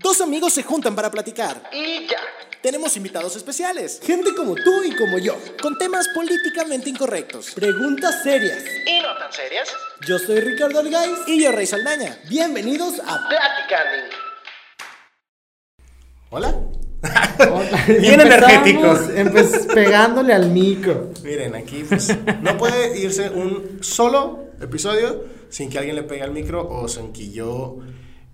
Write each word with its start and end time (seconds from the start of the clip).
Dos 0.00 0.20
amigos 0.20 0.52
se 0.52 0.62
juntan 0.62 0.94
para 0.94 1.10
platicar. 1.10 1.70
Y 1.72 2.06
ya. 2.06 2.18
Tenemos 2.60 2.96
invitados 2.96 3.36
especiales. 3.36 4.00
Gente 4.02 4.34
como 4.34 4.54
tú 4.54 4.82
y 4.84 4.94
como 4.94 5.18
yo. 5.18 5.36
Con 5.62 5.78
temas 5.78 6.08
políticamente 6.08 6.90
incorrectos. 6.90 7.52
Preguntas 7.54 8.22
serias. 8.22 8.64
¿Y 8.86 9.00
no 9.00 9.16
tan 9.16 9.32
serias? 9.32 9.68
Yo 10.06 10.18
soy 10.18 10.40
Ricardo 10.40 10.80
Algaiz. 10.80 11.18
Y 11.26 11.42
yo, 11.42 11.52
Rey 11.52 11.66
Saldaña. 11.66 12.18
Bienvenidos 12.28 13.00
a 13.00 13.28
Platicando. 13.28 14.16
Hola. 16.30 16.54
Bien 18.00 18.20
energéticos. 18.20 19.10
Empezamos 19.14 19.66
pegándole 19.66 20.34
al 20.34 20.50
micro. 20.50 21.10
Miren, 21.22 21.54
aquí 21.54 21.84
pues 21.88 22.14
no 22.42 22.58
puede 22.58 22.98
irse 22.98 23.30
un 23.30 23.78
solo 23.82 24.48
episodio 24.60 25.24
sin 25.48 25.70
que 25.70 25.78
alguien 25.78 25.94
le 25.94 26.02
pegue 26.02 26.22
al 26.22 26.32
micro 26.32 26.68
o 26.68 26.88
sin 26.88 27.12
que 27.12 27.30
yo 27.30 27.78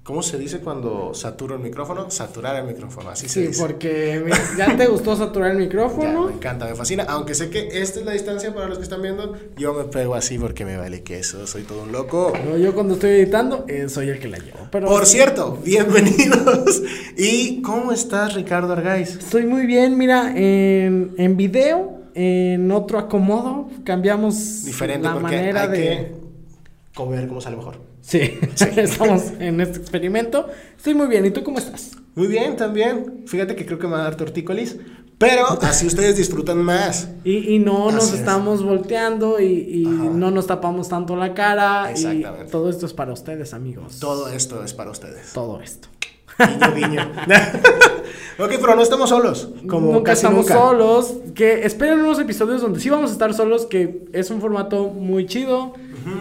¿Cómo 0.04 0.20
se 0.24 0.36
dice 0.36 0.58
cuando 0.58 1.14
saturo 1.14 1.54
el 1.54 1.60
micrófono? 1.62 2.10
Saturar 2.10 2.56
el 2.56 2.64
micrófono, 2.66 3.10
así 3.10 3.28
se 3.28 3.40
Sí, 3.42 3.46
dice. 3.46 3.62
porque 3.62 4.20
me- 4.24 4.32
ya 4.58 4.76
te 4.76 4.86
gustó 4.88 5.14
saturar 5.14 5.52
el 5.52 5.58
Ya, 5.58 5.62
micrófono. 5.64 6.26
me 6.26 6.32
encanta, 6.32 6.64
me 6.66 6.74
fascina. 6.74 7.04
Aunque 7.04 7.36
sé 7.36 7.50
que 7.50 7.68
esta 7.80 8.00
es 8.00 8.04
la 8.04 8.10
distancia 8.12 8.52
para 8.52 8.66
los 8.66 8.78
que 8.78 8.82
están 8.84 9.00
viendo, 9.00 9.36
yo 9.56 9.72
me 9.74 9.84
pego 9.84 10.16
así 10.16 10.40
porque 10.40 10.64
me 10.64 10.76
vale 10.76 11.04
queso, 11.04 11.46
soy 11.46 11.62
todo 11.62 11.84
un 11.84 11.92
loco. 11.92 12.32
No, 12.44 12.56
yo 12.58 12.74
cuando 12.74 12.94
estoy 12.94 13.10
editando 13.10 13.64
eh, 13.68 13.88
soy 13.88 14.08
el 14.08 14.18
que 14.18 14.26
la 14.26 14.38
llevo. 14.38 14.66
Pero 14.72 14.88
Por 14.88 15.06
cierto, 15.06 15.58
bienvenidos. 15.64 16.82
¿Y 17.16 17.62
cómo 17.62 17.92
estás, 17.92 18.34
Ricardo 18.34 18.72
Argaiz? 18.72 19.16
Estoy 19.18 19.46
muy 19.46 19.66
bien, 19.66 19.96
mira, 19.96 20.32
en, 20.36 21.14
en 21.16 21.36
video, 21.36 22.00
en 22.16 22.72
otro 22.72 22.98
acomodo, 22.98 23.68
cambiamos 23.84 24.64
Diferente 24.64 25.06
la 25.06 25.12
porque 25.14 25.22
manera 25.36 25.62
hay 25.62 25.68
de... 25.70 25.76
que 25.78 26.12
comer 26.92 27.28
cómo 27.28 27.40
sale 27.40 27.56
mejor. 27.56 27.91
Sí, 28.02 28.38
estamos 28.76 29.32
en 29.38 29.60
este 29.60 29.78
experimento. 29.78 30.48
Estoy 30.76 30.94
muy 30.94 31.06
bien, 31.06 31.24
¿y 31.24 31.30
tú 31.30 31.42
cómo 31.42 31.58
estás? 31.58 31.92
Muy 32.14 32.26
bien, 32.26 32.56
también. 32.56 33.22
Fíjate 33.26 33.56
que 33.56 33.64
creo 33.64 33.78
que 33.78 33.86
me 33.86 33.92
va 33.94 34.00
a 34.00 34.04
dar 34.04 34.16
tortícolis, 34.16 34.76
pero 35.18 35.46
así 35.62 35.86
ustedes 35.86 36.16
disfrutan 36.16 36.58
más. 36.58 37.08
Y, 37.24 37.54
y 37.54 37.58
no 37.60 37.90
nos 37.92 38.04
Así 38.04 38.14
es. 38.14 38.20
estamos 38.20 38.62
volteando 38.62 39.40
y, 39.40 39.46
y 39.46 39.84
no 39.86 40.30
nos 40.30 40.46
tapamos 40.48 40.88
tanto 40.88 41.16
la 41.16 41.32
cara. 41.32 41.86
Y 41.88 41.92
Exactamente. 41.92 42.50
todo 42.50 42.68
esto 42.68 42.86
es 42.86 42.92
para 42.92 43.12
ustedes, 43.12 43.54
amigos. 43.54 43.98
Todo 44.00 44.28
esto 44.28 44.62
es 44.64 44.74
para 44.74 44.90
ustedes. 44.90 45.32
Todo 45.32 45.60
esto. 45.62 45.88
Guiño, 46.38 46.74
guiño. 46.74 47.12
ok, 48.38 48.50
pero 48.60 48.74
no 48.74 48.82
estamos 48.82 49.08
solos. 49.10 49.48
Como 49.68 49.92
nunca 49.92 50.10
casi 50.12 50.26
estamos 50.26 50.46
nunca. 50.46 50.54
solos. 50.58 51.14
Que 51.34 51.64
esperen 51.64 52.00
unos 52.00 52.18
episodios 52.18 52.60
donde 52.62 52.80
sí 52.80 52.90
vamos 52.90 53.10
a 53.10 53.12
estar 53.12 53.32
solos, 53.32 53.66
que 53.66 54.04
es 54.12 54.30
un 54.30 54.40
formato 54.40 54.88
muy 54.88 55.26
chido. 55.26 55.72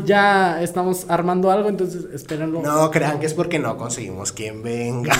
Ya 0.05 0.61
estamos 0.61 1.05
armando 1.09 1.51
algo, 1.51 1.69
entonces 1.69 2.05
espérenlo. 2.13 2.61
No 2.61 2.91
crean 2.91 3.19
que 3.19 3.25
es 3.25 3.33
porque 3.33 3.59
no 3.59 3.77
conseguimos 3.77 4.31
quien 4.31 4.63
venga. 4.63 5.13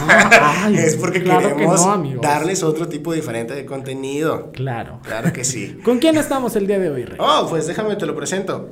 ay, 0.64 0.76
es 0.78 0.96
porque 0.96 1.24
claro 1.24 1.50
que 1.50 1.56
queremos 1.56 1.86
no, 1.86 2.22
darles 2.22 2.64
otro 2.64 2.88
tipo 2.88 3.14
diferente 3.14 3.54
de 3.54 3.66
contenido. 3.66 4.52
Claro. 4.52 5.00
Claro 5.04 5.34
que 5.34 5.44
sí. 5.44 5.80
¿Con 5.84 6.00
quién 6.00 6.18
estamos 6.18 6.56
el 6.56 6.68
día 6.68 6.80
de 6.80 6.90
hoy, 6.90 7.06
Rey? 7.06 7.18
Oh, 7.20 7.48
pues 7.50 7.68
déjame 7.68 7.96
te 7.96 8.06
lo 8.06 8.16
presento. 8.16 8.72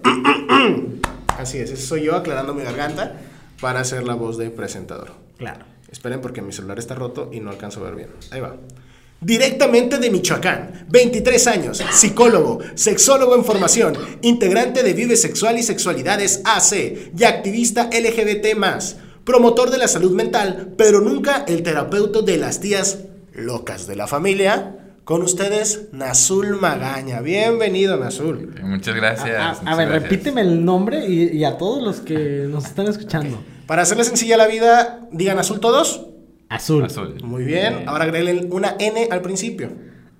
Así 1.40 1.58
es, 1.58 1.72
ese 1.72 1.84
soy 1.86 2.04
yo 2.04 2.16
aclarando 2.16 2.54
mi 2.54 2.64
garganta 2.64 3.14
para 3.62 3.80
hacer 3.80 4.04
la 4.04 4.14
voz 4.14 4.38
de 4.38 4.50
presentador. 4.50 5.12
Claro. 5.38 5.66
Esperen 5.92 6.22
porque 6.22 6.42
mi 6.42 6.52
celular 6.52 6.78
está 6.80 6.96
roto 6.96 7.30
y 7.32 7.40
no 7.40 7.50
alcanzo 7.50 7.80
a 7.80 7.84
ver 7.84 7.96
bien. 7.96 8.10
Ahí 8.32 8.42
va. 8.42 8.56
Directamente 9.22 9.98
de 9.98 10.10
Michoacán, 10.10 10.86
23 10.90 11.48
años, 11.48 11.84
psicólogo, 11.92 12.60
sexólogo 12.76 13.36
en 13.36 13.44
formación, 13.44 13.98
integrante 14.22 14.82
de 14.82 14.94
Vive 14.94 15.18
Sexual 15.18 15.58
y 15.60 15.64
Sexualidades 15.64 16.42
AC 16.46 17.12
y 17.18 17.24
activista 17.26 17.90
LGBT+, 17.92 18.48
promotor 19.26 19.72
de 19.72 19.78
la 19.78 19.90
salud 19.90 20.12
mental, 20.14 20.74
pero 20.78 21.02
nunca 21.02 21.44
el 21.50 21.64
terapeuta 21.64 22.22
de 22.22 22.38
las 22.38 22.62
tías 22.62 23.00
locas 23.34 23.88
de 23.88 23.98
la 23.98 24.08
familia. 24.08 24.76
Con 25.04 25.24
ustedes, 25.24 25.88
Nazul 25.92 26.56
Magaña. 26.62 27.20
Bienvenido, 27.20 27.98
Nazul. 27.98 28.56
Muchas 28.64 28.96
gracias. 28.96 29.36
a- 29.36 29.50
a 29.50 29.54
muchas 29.62 29.78
ver, 29.78 29.88
gracias. 29.90 30.04
repíteme 30.12 30.42
el 30.42 30.64
nombre 30.64 31.06
y, 31.08 31.36
y 31.36 31.44
a 31.44 31.58
todos 31.58 31.84
los 31.84 32.00
que 32.00 32.46
nos 32.48 32.66
están 32.68 32.88
escuchando. 32.88 33.44
Para 33.66 33.82
hacerle 33.82 34.04
sencilla 34.04 34.38
la 34.38 34.48
vida, 34.48 35.08
digan 35.12 35.40
Azul 35.40 35.60
todos. 35.60 36.06
Azul. 36.50 36.84
Azul. 36.86 37.16
Muy 37.24 37.44
bien. 37.44 37.84
Ahora 37.88 38.06
agreguen 38.06 38.48
una 38.52 38.76
N 38.80 39.08
al 39.12 39.22
principio. 39.22 39.72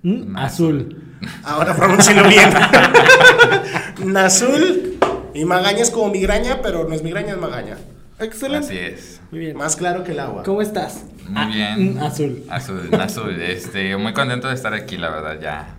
Mm, 0.02 0.36
azul. 0.36 1.18
Ahora 1.44 1.74
pronúncialo 1.76 2.26
bien. 2.28 2.48
Nazul 4.04 4.98
y 5.34 5.44
magaña 5.44 5.80
es 5.80 5.90
como 5.90 6.10
migraña, 6.10 6.60
pero 6.62 6.88
no 6.88 6.94
es 6.94 7.02
migraña, 7.02 7.32
es 7.32 7.38
magaña. 7.38 7.76
Excelente. 8.18 8.66
Así 8.66 8.78
es. 8.78 9.20
Muy 9.30 9.40
bien. 9.40 9.56
Más 9.56 9.76
claro 9.76 10.04
que 10.04 10.12
el 10.12 10.20
agua. 10.20 10.42
¿Cómo 10.42 10.62
estás? 10.62 11.04
Muy 11.28 11.34
Ah, 11.42 11.46
bien. 11.52 11.94
mm, 11.94 12.02
azul. 12.02 12.42
Azul, 12.48 12.88
azul. 13.00 13.40
Este, 13.42 13.96
muy 13.96 14.12
contento 14.12 14.48
de 14.48 14.54
estar 14.54 14.74
aquí, 14.74 14.96
la 14.96 15.10
verdad, 15.10 15.38
ya. 15.40 15.76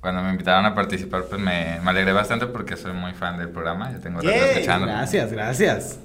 Cuando 0.00 0.22
me 0.22 0.30
invitaron 0.30 0.66
a 0.66 0.74
participar, 0.74 1.24
pues 1.24 1.40
me, 1.40 1.80
me 1.82 1.90
alegré 1.90 2.12
bastante 2.12 2.46
porque 2.46 2.76
soy 2.76 2.92
muy 2.92 3.12
fan 3.14 3.38
del 3.38 3.48
programa. 3.48 3.90
Ya 3.90 3.98
tengo 3.98 4.20
rato 4.20 4.30
escuchando. 4.36 4.86
Gracias, 4.86 5.32
gracias. 5.32 5.98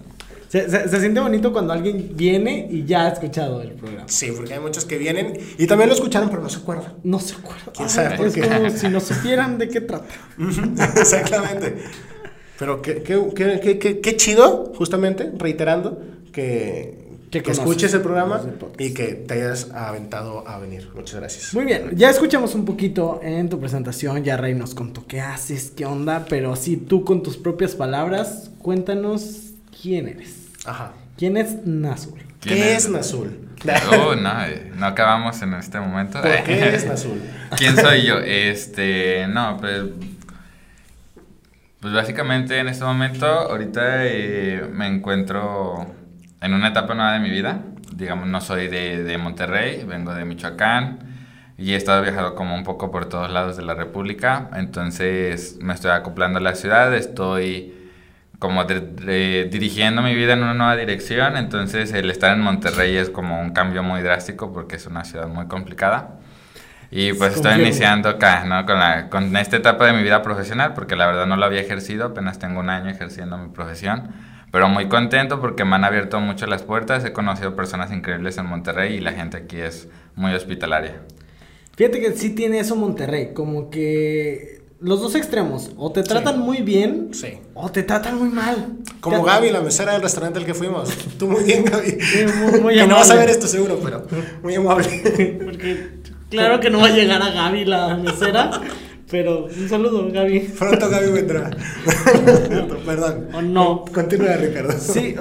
Se, 0.50 0.70
se- 0.70 0.90
se 0.90 1.00
siente 1.00 1.20
bonito 1.22 1.54
cuando 1.54 1.72
alguien 1.74 2.12
viene 2.16 2.68
y 2.70 2.84
ya 2.84 3.06
ha 3.06 3.10
escuchado 3.14 3.62
el 3.62 3.72
programa. 3.74 4.08
Sí, 4.10 4.32
porque 4.36 4.54
hay 4.56 4.60
muchos 4.60 4.84
que 4.84 4.98
vienen 4.98 5.34
y 5.58 5.68
también 5.68 5.88
lo 5.90 5.96
escucharon, 5.96 6.30
pero 6.30 6.42
no 6.42 6.50
se 6.50 6.58
acuerdan. 6.58 6.94
No 7.04 7.20
se 7.20 7.36
acuerda. 7.36 7.72
¿Quién 7.76 7.88
sabe 7.90 8.18
por 8.18 8.26
es 8.28 8.34
qué? 8.34 8.42
como 8.42 8.70
si 8.72 8.88
no 8.90 9.00
supieran 9.00 9.58
de 9.59 9.70
qué 9.70 9.80
trata. 9.82 10.06
Exactamente. 10.98 11.76
Pero 12.58 12.82
qué, 12.82 13.02
qué, 13.04 13.22
qué, 13.36 13.59
qué- 13.62 13.80
qué- 13.80 14.00
qué 14.02 14.18
chido, 14.18 14.74
justamente, 14.76 15.32
reiterando, 15.38 16.02
que, 16.34 16.98
Que 17.32 17.42
que 17.44 17.52
escuches 17.52 17.94
el 17.94 18.02
programa 18.02 18.42
y 18.78 18.94
que 18.94 19.14
te 19.14 19.36
hayas 19.36 19.70
aventado 19.72 20.46
a 20.48 20.59
venir. 20.59 20.90
Muchas 20.96 21.20
gracias. 21.20 21.54
Muy 21.54 21.64
bien, 21.66 21.92
ya 21.96 22.09
escuchamos 22.09 22.56
un 22.56 22.66
poquito 22.66 23.20
en 23.24 23.50
tu 23.50 23.59
presentación, 23.59 24.24
ya 24.24 24.36
Rey 24.36 24.56
nos 24.56 24.74
contó 24.76 25.06
qué 25.08 25.22
haces, 25.22 25.72
qué 25.76 25.86
onda, 25.86 26.26
pero 26.28 26.56
sí, 26.56 26.76
tú 26.76 27.06
con 27.06 27.22
tus 27.24 27.38
propias 27.38 27.76
palabras, 27.76 28.52
cuéntanos 28.59 29.49
quién 29.81 30.07
eres. 30.07 30.50
Ajá. 30.66 30.94
¿Quién 31.18 31.38
es 31.38 31.66
Nazul? 31.66 32.19
¿Quién 32.40 32.56
¿Qué 32.56 32.75
es? 32.75 32.85
es 32.85 32.90
Nazul? 32.90 33.50
Oh, 33.91 34.16
no, 34.16 34.46
eh, 34.46 34.72
no 34.78 34.85
acabamos 34.85 35.41
en 35.41 35.53
este 35.53 35.81
momento. 35.81 36.22
¿Por 36.22 36.44
qué 36.44 36.69
es 36.75 36.85
Nazul? 36.85 37.22
¿Quién 37.57 37.75
soy 37.75 38.03
yo? 38.03 38.19
Este, 38.19 39.28
no, 39.28 39.58
pues, 39.59 39.84
pues 41.81 41.94
básicamente 41.94 42.58
en 42.58 42.69
este 42.69 42.85
momento, 42.85 43.25
ahorita 43.25 44.06
eh, 44.06 44.66
me 44.72 44.88
encuentro 44.88 45.94
en 46.40 46.53
una 46.53 46.69
etapa 46.69 46.94
nueva 46.94 47.13
de 47.13 47.19
mi 47.19 47.29
vida. 47.29 47.62
Digamos, 47.94 48.28
no 48.28 48.40
soy 48.40 48.69
de, 48.69 49.03
de 49.03 49.18
Monterrey, 49.18 49.84
vengo 49.84 50.13
de 50.13 50.24
Michoacán 50.24 51.00
y 51.58 51.74
he 51.74 51.75
estado 51.75 52.02
viajando 52.02 52.35
como 52.35 52.56
un 52.56 52.63
poco 52.63 52.91
por 52.91 53.08
todos 53.08 53.29
lados 53.29 53.58
de 53.58 53.63
la 53.63 53.74
República. 53.74 54.50
Entonces 54.56 55.58
me 55.59 55.74
estoy 55.74 55.91
acoplando 55.91 56.40
a 56.40 56.41
la 56.41 56.56
ciudad, 56.56 56.96
estoy 56.96 57.74
como 58.40 58.64
de- 58.66 58.80
de- 58.82 59.50
dirigiendo 59.52 60.02
mi 60.02 60.16
vida 60.16 60.34
en 60.34 60.44
una 60.44 60.54
nueva 60.54 60.76
dirección. 60.78 61.38
Entonces 61.38 61.92
el 61.94 62.10
estar 62.10 62.34
en 62.36 62.42
Monterrey 62.42 62.96
es 62.98 63.10
como 63.10 63.40
un 63.42 63.52
cambio 63.52 63.84
muy 63.84 64.02
drástico 64.02 64.54
porque 64.54 64.78
es 64.78 64.88
una 64.88 65.04
ciudad 65.06 65.28
muy 65.28 65.48
complicada. 65.48 66.20
Y 66.92 67.14
pues 67.14 67.36
estoy 67.36 67.62
iniciando 67.62 68.10
acá, 68.10 68.46
¿no? 68.46 68.66
Con, 68.66 68.80
la, 68.80 69.10
con 69.10 69.36
esta 69.38 69.58
etapa 69.58 69.86
de 69.86 69.94
mi 69.94 70.02
vida 70.02 70.24
profesional, 70.24 70.74
porque 70.74 70.96
la 70.96 71.06
verdad 71.06 71.28
no 71.28 71.36
lo 71.38 71.46
había 71.46 71.62
ejercido, 71.62 72.06
apenas 72.08 72.40
tengo 72.40 72.60
un 72.62 72.70
año 72.72 72.90
ejerciendo 72.90 73.38
mi 73.38 73.50
profesión, 73.50 74.10
pero 74.52 74.68
muy 74.70 74.88
contento 74.88 75.40
porque 75.40 75.66
me 75.66 75.76
han 75.76 75.84
abierto 75.84 76.20
mucho 76.20 76.48
las 76.48 76.64
puertas, 76.64 77.06
he 77.06 77.14
conocido 77.14 77.56
personas 77.56 77.92
increíbles 77.92 78.40
en 78.40 78.48
Monterrey 78.48 78.96
y 78.96 79.02
la 79.02 79.12
gente 79.12 79.38
aquí 79.38 79.58
es 79.58 79.88
muy 80.16 80.34
hospitalaria. 80.34 80.96
Fíjate 81.78 82.02
que 82.02 82.12
sí 82.14 82.32
tiene 82.34 82.60
eso 82.60 82.76
Monterrey, 82.76 83.34
como 83.36 83.70
que 83.70 84.59
los 84.81 85.01
dos 85.01 85.16
extremos, 85.16 85.72
o 85.78 85.91
te 85.91 86.03
tratan 86.03 86.40
muy 86.40 86.62
bien, 86.62 87.09
Sí. 87.13 87.34
o 87.53 87.69
te 87.69 87.84
tratan 87.84 88.17
muy 88.17 88.29
mal. 88.29 88.78
Como 89.01 89.23
Gaby, 89.23 89.50
la 89.51 89.62
mesera 89.62 89.94
del 89.94 90.01
restaurante 90.01 90.40
al 90.40 90.45
que 90.45 90.53
fuimos. 90.53 90.90
Tú 91.19 91.28
muy 91.28 91.44
bien, 91.44 91.66
Gaby. 91.66 91.97
Sí, 92.00 92.19
muy- 92.51 92.59
muy 92.62 92.75
que 92.79 92.88
no 92.88 92.95
vas 92.95 93.09
a 93.09 93.16
ver 93.16 93.29
esto 93.29 93.47
seguro, 93.47 93.79
pero 93.84 94.05
muy 94.41 94.55
amable. 94.55 94.87
Porque 95.43 95.90
claro 96.29 96.59
que 96.59 96.70
no 96.70 96.79
va 96.79 96.87
a 96.87 96.91
llegar 96.91 97.22
a 97.22 97.29
Gaby 97.29 97.66
la 97.66 97.96
mesera, 97.97 98.52
pero 99.11 99.46
un 99.46 99.67
saludo, 99.70 100.08
Gaby. 100.11 100.40
Pronto 100.58 100.90
Gaby 100.90 101.11
vendrá. 101.11 101.49
Perdón. 102.85 103.28
O 103.34 103.41
no. 103.41 103.85
Continúa, 103.93 104.35
Ricardo. 104.37 104.73
Sí, 104.79 105.16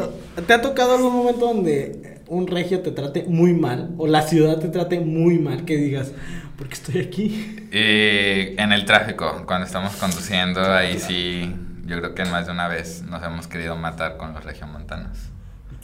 ¿te 0.47 0.53
ha 0.53 0.61
tocado 0.61 0.95
algún 0.97 1.15
momento 1.15 1.47
donde 1.47 2.18
un 2.29 2.47
regio 2.47 2.81
te 2.81 2.91
trate 2.91 3.25
muy 3.25 3.53
mal 3.55 3.91
o 3.99 4.07
la 4.07 4.23
ciudad 4.23 4.59
te 4.59 4.69
trate 4.69 5.01
muy 5.01 5.39
mal 5.39 5.65
que 5.65 5.77
digas, 5.77 6.13
¿por 6.57 6.69
qué 6.69 6.75
estoy 6.75 7.01
aquí? 7.01 7.69
Y 7.73 8.61
en 8.61 8.73
el 8.73 8.85
tráfico, 8.85 9.45
cuando 9.47 9.67
estamos 9.67 9.97
conduciendo, 9.97 10.61
ahí 10.61 10.99
sí, 10.99 11.55
yo 11.87 11.99
creo 11.99 12.15
que 12.15 12.25
más 12.25 12.47
de 12.47 12.53
una 12.53 12.69
vez 12.69 13.03
nos 13.03 13.23
hemos 13.23 13.47
querido 13.47 13.77
matar 13.77 14.17
con 14.17 14.35
los 14.35 14.45
regiomontanos. 14.45 15.19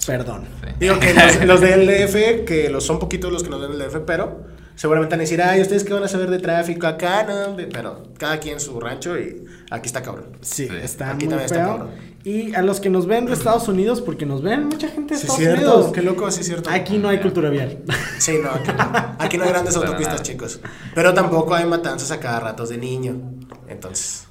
Perdón. 0.06 0.44
Sí. 0.62 0.70
Digo 0.79 0.99
que 0.99 1.14
los, 1.14 1.44
los 1.46 1.61
del 1.61 1.87
DF, 1.87 2.44
que 2.44 2.69
los 2.70 2.85
son 2.85 2.99
poquitos 2.99 3.32
los 3.32 3.43
que 3.43 3.50
nos 3.50 3.61
ven 3.61 3.73
el 3.73 3.79
DF, 3.79 4.05
pero 4.06 4.44
Seguramente 4.76 5.15
van 5.15 5.21
a 5.21 5.23
decir, 5.23 5.41
ay, 5.41 5.62
¿ustedes 5.62 5.85
qué 5.85 5.94
van 5.94 6.03
a 6.05 6.09
saber 6.09 6.31
de 6.31 6.38
tráfico 6.41 6.87
acá? 6.87 7.23
No, 7.23 7.56
pero 7.73 8.03
cada 8.19 8.38
quien 8.41 8.59
su 8.59 8.79
rancho 8.81 9.17
y 9.19 9.44
aquí 9.71 9.87
está 9.87 10.03
cabrón. 10.03 10.37
Sí, 10.41 10.67
Sí. 10.69 10.75
está 10.82 11.11
Aquí 11.11 11.26
muy 11.26 11.37
también 11.37 11.44
está 11.47 11.65
cabrón. 11.67 11.91
y 12.25 12.55
a 12.55 12.62
los 12.62 12.81
que 12.81 12.91
nos 12.91 13.06
ven 13.06 13.26
de 13.26 13.35
Estados 13.35 13.69
Unidos, 13.69 14.00
porque 14.00 14.26
nos 14.26 14.43
ven 14.43 14.67
mucha 14.67 14.88
gente 14.88 15.15
de 15.15 15.21
Sí, 15.21 15.26
Estados 15.26 15.41
cierto, 15.41 15.75
Unidos. 15.76 15.93
qué 15.93 16.03
loco, 16.03 16.29
sí, 16.31 16.43
cierto. 16.43 16.71
Aquí 16.71 16.99
no 16.99 17.09
hay 17.09 17.21
cultura 17.21 17.50
vial. 17.50 17.82
Sí, 18.19 18.38
no, 18.43 18.50
aquí 18.50 18.71
no. 18.76 19.15
Aquí 19.19 19.38
no 19.38 19.44
hay 19.44 19.50
grandes 19.50 19.76
autopistas, 19.76 20.23
chicos. 20.23 20.61
Pero 20.94 21.15
tampoco 21.15 21.55
hay 21.55 21.67
matanzas 21.67 22.11
a 22.11 22.19
cada 22.19 22.41
ratos 22.41 22.69
de 22.70 22.79
niño. 22.79 23.15
Entonces, 23.69 24.25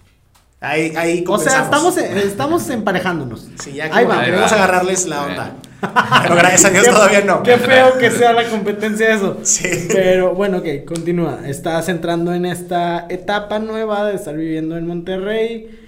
ahí, 0.60 0.94
ahí 0.98 1.24
o 1.28 1.38
sea, 1.38 1.64
estamos, 1.64 1.96
en- 1.98 2.18
estamos 2.18 2.70
emparejándonos. 2.70 3.48
Sí, 3.64 3.74
ya 3.74 3.86
Ahí 3.86 4.04
va. 4.06 4.16
que 4.16 4.20
Ahí 4.20 4.26
queremos 4.26 4.52
va. 4.52 4.56
agarrarles 4.56 5.06
la 5.08 5.24
onda. 5.26 5.56
Pero 6.24 6.36
gracias 6.36 6.66
a 6.66 6.70
Dios 6.70 6.86
todavía 6.86 7.22
no. 7.22 7.44
Qué 7.44 7.58
feo 7.58 7.98
que 7.98 8.12
sea 8.12 8.34
la 8.34 8.46
competencia 8.46 9.14
eso. 9.14 9.40
Sí. 9.44 9.88
Pero 9.92 10.34
bueno, 10.34 10.60
ok, 10.60 10.86
continúa. 10.86 11.40
Estás 11.46 11.90
entrando 11.90 12.34
en 12.34 12.46
esta 12.46 13.06
etapa 13.10 13.60
nueva 13.60 14.06
de 14.06 14.16
estar 14.16 14.36
viviendo 14.36 14.78
en 14.78 14.88
Monterrey. 14.88 15.80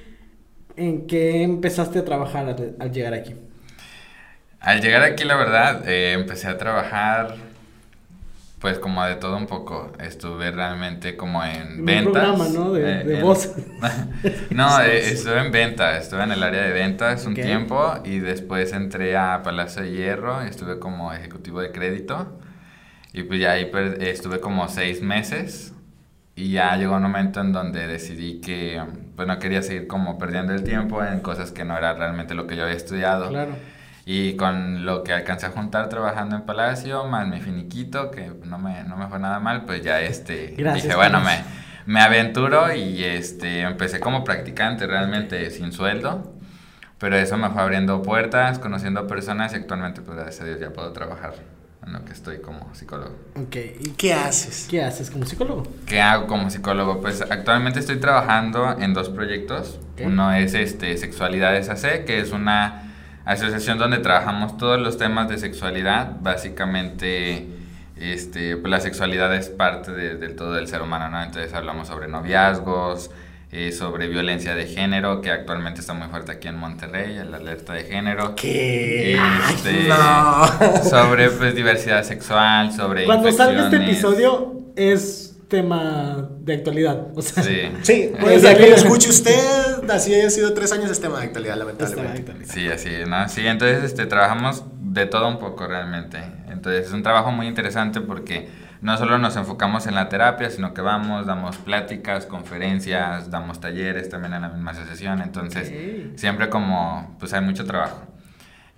¿En 0.78 1.08
qué 1.08 1.44
empezaste 1.44 2.00
a 2.00 2.06
trabajar 2.06 2.48
al, 2.48 2.76
al 2.80 2.92
llegar 2.92 3.14
aquí? 3.14 3.36
Al 4.60 4.82
llegar 4.82 5.04
aquí, 5.04 5.24
la 5.24 5.36
verdad, 5.36 5.88
eh, 5.88 6.14
empecé 6.14 6.48
a 6.48 6.58
trabajar, 6.58 7.36
pues 8.66 8.80
como 8.80 9.06
de 9.06 9.14
todo 9.18 9.38
un 9.38 9.46
poco. 9.46 9.92
Estuve 10.00 10.50
realmente 10.50 11.16
como 11.16 11.44
en 11.44 11.52
En 11.62 11.80
un 11.82 11.86
ventas. 11.86 12.14
programa, 12.14 12.46
¿no? 12.52 12.74
De- 12.74 12.82
eh, 13.02 13.04
de 13.04 13.16
en- 13.18 13.22
voz. 13.22 13.52
no, 14.50 14.82
eh, 14.82 14.98
estuve 15.08 15.40
en 15.40 15.52
venta, 15.52 15.96
estuve 16.00 16.24
en 16.24 16.32
el 16.32 16.42
área 16.42 16.64
de 16.64 16.72
ventas 16.72 17.28
un 17.28 17.34
Ok. 17.34 17.42
tiempo 17.42 17.94
y 18.04 18.18
después 18.18 18.74
entré 18.74 19.16
a 19.18 19.44
Palacio 19.44 19.84
de 19.84 19.92
Hierro, 19.92 20.42
estuve 20.42 20.80
como 20.80 21.14
ejecutivo 21.14 21.62
de 21.62 21.72
crédito 21.72 22.40
y 23.14 23.22
pues 23.22 23.40
ya 23.40 23.52
ahí 23.52 23.70
estuve 24.00 24.40
como 24.40 24.68
seis 24.68 25.00
meses 25.04 25.74
y 26.36 26.50
ya 26.50 26.76
llegó 26.76 26.96
un 26.96 27.04
momento 27.04 27.42
en 27.42 27.54
donde 27.54 27.86
decidí 27.86 28.42
que 28.42 28.82
pues 29.16 29.28
no 29.28 29.38
quería 29.38 29.62
seguir 29.62 29.86
como 29.86 30.18
perdiendo 30.18 30.54
el 30.56 30.64
tiempo 30.64 31.04
en 31.04 31.20
cosas 31.20 31.52
que 31.52 31.64
no 31.66 31.78
era 31.78 31.94
realmente 31.94 32.34
lo 32.34 32.48
que 32.48 32.56
yo 32.56 32.64
había 32.64 32.76
estudiado. 32.76 33.30
Claro. 33.30 33.52
Y 34.06 34.36
con 34.36 34.86
lo 34.86 35.04
que 35.04 35.14
alcancé 35.14 35.48
a 35.48 35.50
juntar 35.50 35.90
trabajando 35.90 36.36
en 36.36 36.44
Palacio, 36.44 37.06
más 37.06 37.28
mi 37.28 37.42
finiquito, 37.42 38.12
que 38.12 38.32
no 38.44 38.60
me, 38.60 38.84
no 38.84 38.98
me 38.98 39.08
fue 39.08 39.18
nada 39.18 39.40
mal, 39.40 39.66
pues 39.66 39.82
ya 39.82 40.00
este, 40.00 40.54
Gracias, 40.56 40.84
dije, 40.84 40.96
bueno, 40.96 41.22
me, 41.22 41.44
me 41.88 42.02
aventuro 42.02 42.72
y 42.74 43.04
este, 43.04 43.62
empecé 43.62 44.00
como 44.00 44.24
practicante 44.24 44.86
realmente 44.86 45.50
sin 45.50 45.72
sueldo, 45.72 46.34
pero 47.00 47.18
eso 47.18 47.36
me 47.38 47.50
fue 47.50 47.64
abriendo 47.64 48.04
puertas, 48.04 48.60
conociendo 48.60 49.08
personas 49.08 49.54
y 49.54 49.56
actualmente 49.56 50.02
pues 50.02 50.18
gracias 50.18 50.42
a 50.42 50.46
Dios 50.46 50.60
ya 50.60 50.72
puedo 50.72 50.92
trabajar 50.92 51.34
en 51.86 51.94
lo 51.94 52.04
que 52.04 52.14
estoy 52.14 52.40
como 52.40 52.74
psicólogo. 52.74 53.16
Ok. 53.36 53.56
¿Y 53.56 53.90
¿Qué 53.98 54.14
haces? 54.14 54.68
qué 54.70 54.84
haces 54.84 55.12
como 55.12 55.26
psicólogo? 55.26 55.64
¿Qué 55.86 56.02
hago 56.02 56.28
como 56.28 56.50
psicólogo? 56.50 57.02
Pues 57.02 57.22
actualmente 57.22 57.80
estoy 57.80 57.98
trabajando 57.98 58.78
en 58.80 58.94
dos 58.94 59.10
proyectos. 59.10 59.80
Ok. 59.94 60.02
Uno 60.06 60.34
es 60.34 60.54
este 60.54 60.98
Sexualidades 60.98 61.70
AC, 61.70 62.06
que 62.06 62.20
es 62.20 62.32
una 62.32 62.82
asociación 63.26 63.78
donde 63.78 63.98
trabajamos 63.98 64.58
todos 64.58 64.80
los 64.80 64.98
temas 64.98 65.28
de 65.30 65.38
sexualidad. 65.38 66.12
Básicamente, 66.22 67.48
este, 68.00 68.58
pues 68.58 68.70
la 68.72 68.80
sexualidad 68.80 69.34
es 69.36 69.50
parte 69.50 69.92
de- 69.92 70.16
del 70.16 70.36
todo 70.36 70.54
del 70.54 70.68
ser 70.68 70.82
humano, 70.82 71.10
¿no? 71.10 71.22
Entonces 71.24 71.54
hablamos 71.54 71.88
sobre 71.88 72.08
noviazgos, 72.08 73.10
eh, 73.52 73.72
sobre 73.72 74.08
violencia 74.08 74.54
de 74.54 74.66
género, 74.68 75.22
que 75.22 75.32
actualmente 75.32 75.80
está 75.80 75.94
muy 75.94 76.08
fuerte 76.10 76.34
aquí 76.34 76.48
en 76.50 76.58
Monterrey, 76.58 77.16
el 77.16 77.34
alerta 77.34 77.74
de 77.74 77.84
género. 77.86 78.36
¿Qué? 78.36 79.14
Este, 79.54 79.88
no. 79.88 80.84
Sobre 80.90 81.30
pues 81.30 81.56
diversidad 81.56 82.04
sexual, 82.04 82.74
sobre 82.74 83.06
Cuando 83.06 83.32
salga 83.32 83.66
este 83.66 83.78
episodio 83.78 84.54
es 84.76 85.35
tema 85.56 86.28
de 86.40 86.54
actualidad. 86.56 87.08
O 87.16 87.22
sea, 87.22 87.44
Sí. 87.44 87.72
Sí, 87.82 88.10
Puede 88.20 88.24
pues 88.34 88.42
ya 88.44 88.50
ser. 88.50 88.58
que 88.58 88.70
lo 88.70 88.76
escuche 88.76 89.10
usted, 89.10 89.90
así 89.90 90.14
haya 90.14 90.30
sido 90.30 90.54
tres 90.54 90.72
años 90.72 90.92
es 90.92 91.00
tema 91.02 91.20
de 91.20 91.26
actualidad, 91.26 91.58
lamentablemente. 91.58 92.20
actualidad. 92.20 92.48
Sí, 92.54 92.68
así, 92.68 92.90
¿no? 93.08 93.28
Sí, 93.30 93.46
entonces 93.48 93.84
este, 93.84 94.06
trabajamos 94.06 94.64
de 94.82 95.06
todo 95.06 95.28
un 95.28 95.40
poco 95.40 95.68
realmente. 95.68 96.20
Entonces 96.50 96.88
es 96.88 96.94
un 96.94 97.04
trabajo 97.04 97.32
muy 97.32 97.48
interesante 97.48 98.02
porque 98.02 98.48
no 98.82 98.98
solo 98.98 99.18
nos 99.18 99.36
enfocamos 99.36 99.88
en 99.88 99.96
la 99.96 100.10
terapia, 100.10 100.50
sino 100.50 100.74
que 100.74 100.82
vamos, 100.82 101.26
damos 101.26 101.58
pláticas, 101.58 102.26
conferencias, 102.26 103.30
damos 103.32 103.60
talleres 103.60 104.10
también 104.10 104.34
en 104.34 104.42
la 104.44 104.50
misma 104.50 104.72
asociación. 104.72 105.22
Entonces 105.22 105.70
Ok. 105.70 106.18
siempre 106.18 106.50
como, 106.50 107.16
pues 107.20 107.34
hay 107.34 107.42
mucho 107.42 107.66
trabajo. 107.66 108.04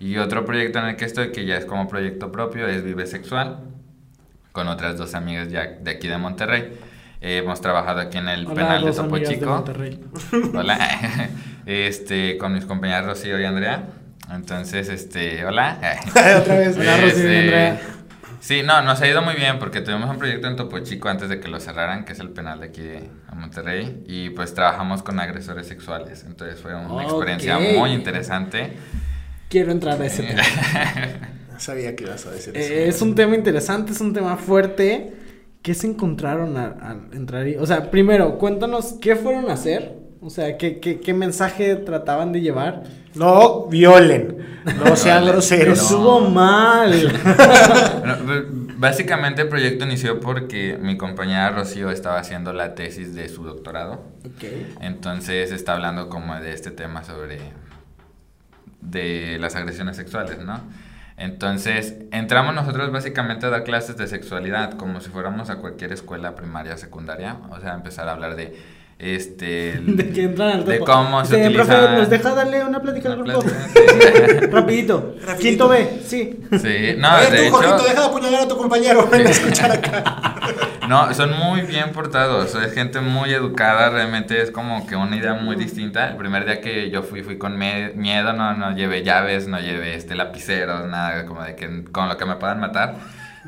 Y 0.00 0.16
otro 0.18 0.44
proyecto 0.44 0.78
en 0.78 0.86
el 0.86 0.96
que 0.96 1.04
estoy, 1.04 1.32
que 1.32 1.44
ya 1.44 1.56
es 1.56 1.64
como 1.64 1.88
proyecto 1.88 2.30
propio, 2.30 2.68
es 2.68 2.84
Vive 2.84 3.06
Sexual, 3.06 3.58
con 4.58 4.66
otras 4.66 4.96
dos 4.98 5.14
amigas 5.14 5.48
ya 5.50 5.66
de 5.80 5.88
aquí 5.92 6.08
de 6.08 6.18
Monterrey. 6.18 6.76
Eh, 7.20 7.36
hemos 7.44 7.60
trabajado 7.60 8.00
aquí 8.00 8.18
en 8.18 8.28
el 8.28 8.44
Hola, 8.44 8.54
penal 8.56 8.84
de 8.84 8.90
Topo 8.90 9.16
de 9.16 9.22
Chico. 9.22 9.46
Monterrey. 9.46 10.00
Hola. 10.52 11.28
Este, 11.64 12.36
con 12.38 12.54
mis 12.54 12.64
compañeras 12.64 13.06
Rocío 13.06 13.40
y 13.40 13.44
Andrea. 13.44 13.84
Entonces, 14.32 14.88
este, 14.88 15.44
hola. 15.44 15.78
Otra 16.40 16.56
vez. 16.56 16.76
Hola, 16.76 16.96
Rocío 16.96 17.06
y 17.06 17.08
Este, 17.08 17.38
Andrea. 17.38 17.80
Sí, 18.40 18.62
no, 18.64 18.82
nos 18.82 19.00
ha 19.00 19.06
ido 19.06 19.22
muy 19.22 19.34
bien 19.36 19.60
porque 19.60 19.80
tuvimos 19.80 20.10
un 20.10 20.18
proyecto 20.18 20.48
en 20.48 20.56
Topo 20.56 20.80
Chico 20.80 21.08
antes 21.08 21.28
de 21.28 21.38
que 21.38 21.46
lo 21.46 21.60
cerraran, 21.60 22.04
que 22.04 22.14
es 22.14 22.18
el 22.18 22.30
penal 22.30 22.58
de 22.58 22.66
aquí 22.66 22.82
de 22.82 23.08
Monterrey, 23.32 24.02
y 24.08 24.30
pues 24.30 24.54
trabajamos 24.54 25.04
con 25.04 25.20
agresores 25.20 25.68
sexuales. 25.68 26.24
Entonces 26.26 26.60
fue 26.60 26.74
una 26.74 27.04
experiencia 27.04 27.58
Ok. 27.58 27.62
muy 27.76 27.92
interesante. 27.92 28.72
Quiero 29.48 29.70
entrar 29.70 30.02
a 30.02 30.06
ese 30.06 30.22
tema. 30.24 30.42
Sabía 31.58 31.94
que 31.96 32.04
ibas 32.04 32.24
a 32.26 32.30
decir 32.30 32.56
Eh, 32.56 32.88
eso. 32.88 32.96
es 32.96 33.02
un 33.02 33.14
tema 33.14 33.34
interesante, 33.34 33.92
es 33.92 34.00
un 34.00 34.12
tema 34.12 34.36
fuerte. 34.36 35.12
¿Qué 35.62 35.74
se 35.74 35.86
encontraron 35.88 36.56
al, 36.56 36.76
al 36.80 37.00
entrar 37.12 37.42
ahí? 37.42 37.56
O 37.56 37.66
sea, 37.66 37.90
primero, 37.90 38.38
cuéntanos 38.38 38.94
qué 39.00 39.16
fueron 39.16 39.50
a 39.50 39.54
hacer. 39.54 39.98
O 40.20 40.30
sea, 40.30 40.56
qué, 40.56 40.80
qué, 40.80 40.98
qué 41.00 41.14
mensaje 41.14 41.76
trataban 41.76 42.32
de 42.32 42.40
llevar. 42.40 42.82
No 43.14 43.66
violen, 43.66 44.38
no 44.84 44.96
sean 44.96 45.26
groseros. 45.26 45.80
Estuvo 45.80 46.20
mal. 46.20 46.92
Bueno, 48.00 48.44
básicamente 48.78 49.42
el 49.42 49.48
proyecto 49.48 49.84
inició 49.84 50.20
porque 50.20 50.78
mi 50.80 50.96
compañera 50.96 51.50
Rocío 51.50 51.90
estaba 51.90 52.18
haciendo 52.20 52.52
la 52.52 52.74
tesis 52.74 53.14
de 53.14 53.28
su 53.28 53.42
doctorado. 53.44 54.04
ok. 54.24 54.44
Entonces 54.80 55.50
está 55.52 55.74
hablando 55.74 56.08
como 56.08 56.34
de 56.40 56.52
este 56.52 56.70
tema 56.70 57.02
sobre 57.04 57.38
de 58.80 59.38
las 59.40 59.56
agresiones 59.56 59.96
sexuales, 59.96 60.38
¿no? 60.44 60.60
Entonces 61.18 61.94
entramos 62.12 62.54
nosotros 62.54 62.92
básicamente 62.92 63.46
a 63.46 63.50
dar 63.50 63.64
clases 63.64 63.96
de 63.96 64.06
sexualidad 64.06 64.74
como 64.74 65.00
si 65.00 65.10
fuéramos 65.10 65.50
a 65.50 65.56
cualquier 65.56 65.92
escuela 65.92 66.36
primaria, 66.36 66.76
secundaria, 66.76 67.36
o 67.50 67.60
sea, 67.60 67.74
empezar 67.74 68.08
a 68.08 68.12
hablar 68.12 68.36
de 68.36 68.56
este 68.98 69.80
De 69.82 70.10
que 70.10 70.24
entran 70.24 70.50
al 70.50 70.64
de 70.64 70.78
cómo 70.80 71.24
se 71.24 71.36
Dice, 71.36 71.48
utiliza 71.48 71.78
profe, 71.78 71.96
¿nos 71.96 72.10
deja 72.10 72.34
darle 72.34 72.64
una 72.64 72.80
plática 72.80 73.08
al 73.12 73.22
grupo? 73.22 73.40
plática? 73.40 74.46
Rapidito. 74.50 75.14
Rapidito. 75.24 75.38
Quinto 75.38 75.68
B, 75.68 76.00
sí. 76.04 76.40
Sí, 76.52 76.94
no, 76.96 77.16
Oye, 77.16 77.30
de 77.30 77.46
tú, 77.48 77.54
Jorgito, 77.54 77.76
hecho, 77.76 77.84
deja 77.88 78.00
de 78.00 78.06
apuñalar 78.06 78.42
a 78.42 78.48
tu 78.48 78.56
compañero. 78.56 79.08
Ven 79.10 79.26
a 79.26 79.30
escuchar 79.30 79.72
acá. 79.72 80.34
No, 80.88 81.12
son 81.14 81.36
muy 81.38 81.60
bien 81.62 81.92
portados, 81.92 82.54
es 82.54 82.72
gente 82.72 83.00
muy 83.00 83.32
educada, 83.32 83.90
realmente 83.90 84.40
es 84.40 84.50
como 84.50 84.86
que 84.86 84.96
una 84.96 85.16
idea 85.16 85.34
muy 85.34 85.54
distinta. 85.56 86.08
El 86.10 86.16
primer 86.16 86.44
día 86.46 86.60
que 86.60 86.90
yo 86.90 87.02
fui, 87.02 87.22
fui 87.22 87.36
con 87.38 87.56
miedo, 87.58 88.32
no, 88.32 88.54
no 88.54 88.74
llevé 88.74 89.02
llaves, 89.02 89.46
no 89.48 89.60
llevé 89.60 89.94
este 89.94 90.14
lapiceros, 90.14 90.86
nada, 90.88 91.26
como 91.26 91.42
de 91.44 91.54
que 91.56 91.84
con 91.92 92.08
lo 92.08 92.16
que 92.16 92.24
me 92.24 92.36
puedan 92.36 92.58
matar, 92.60 92.94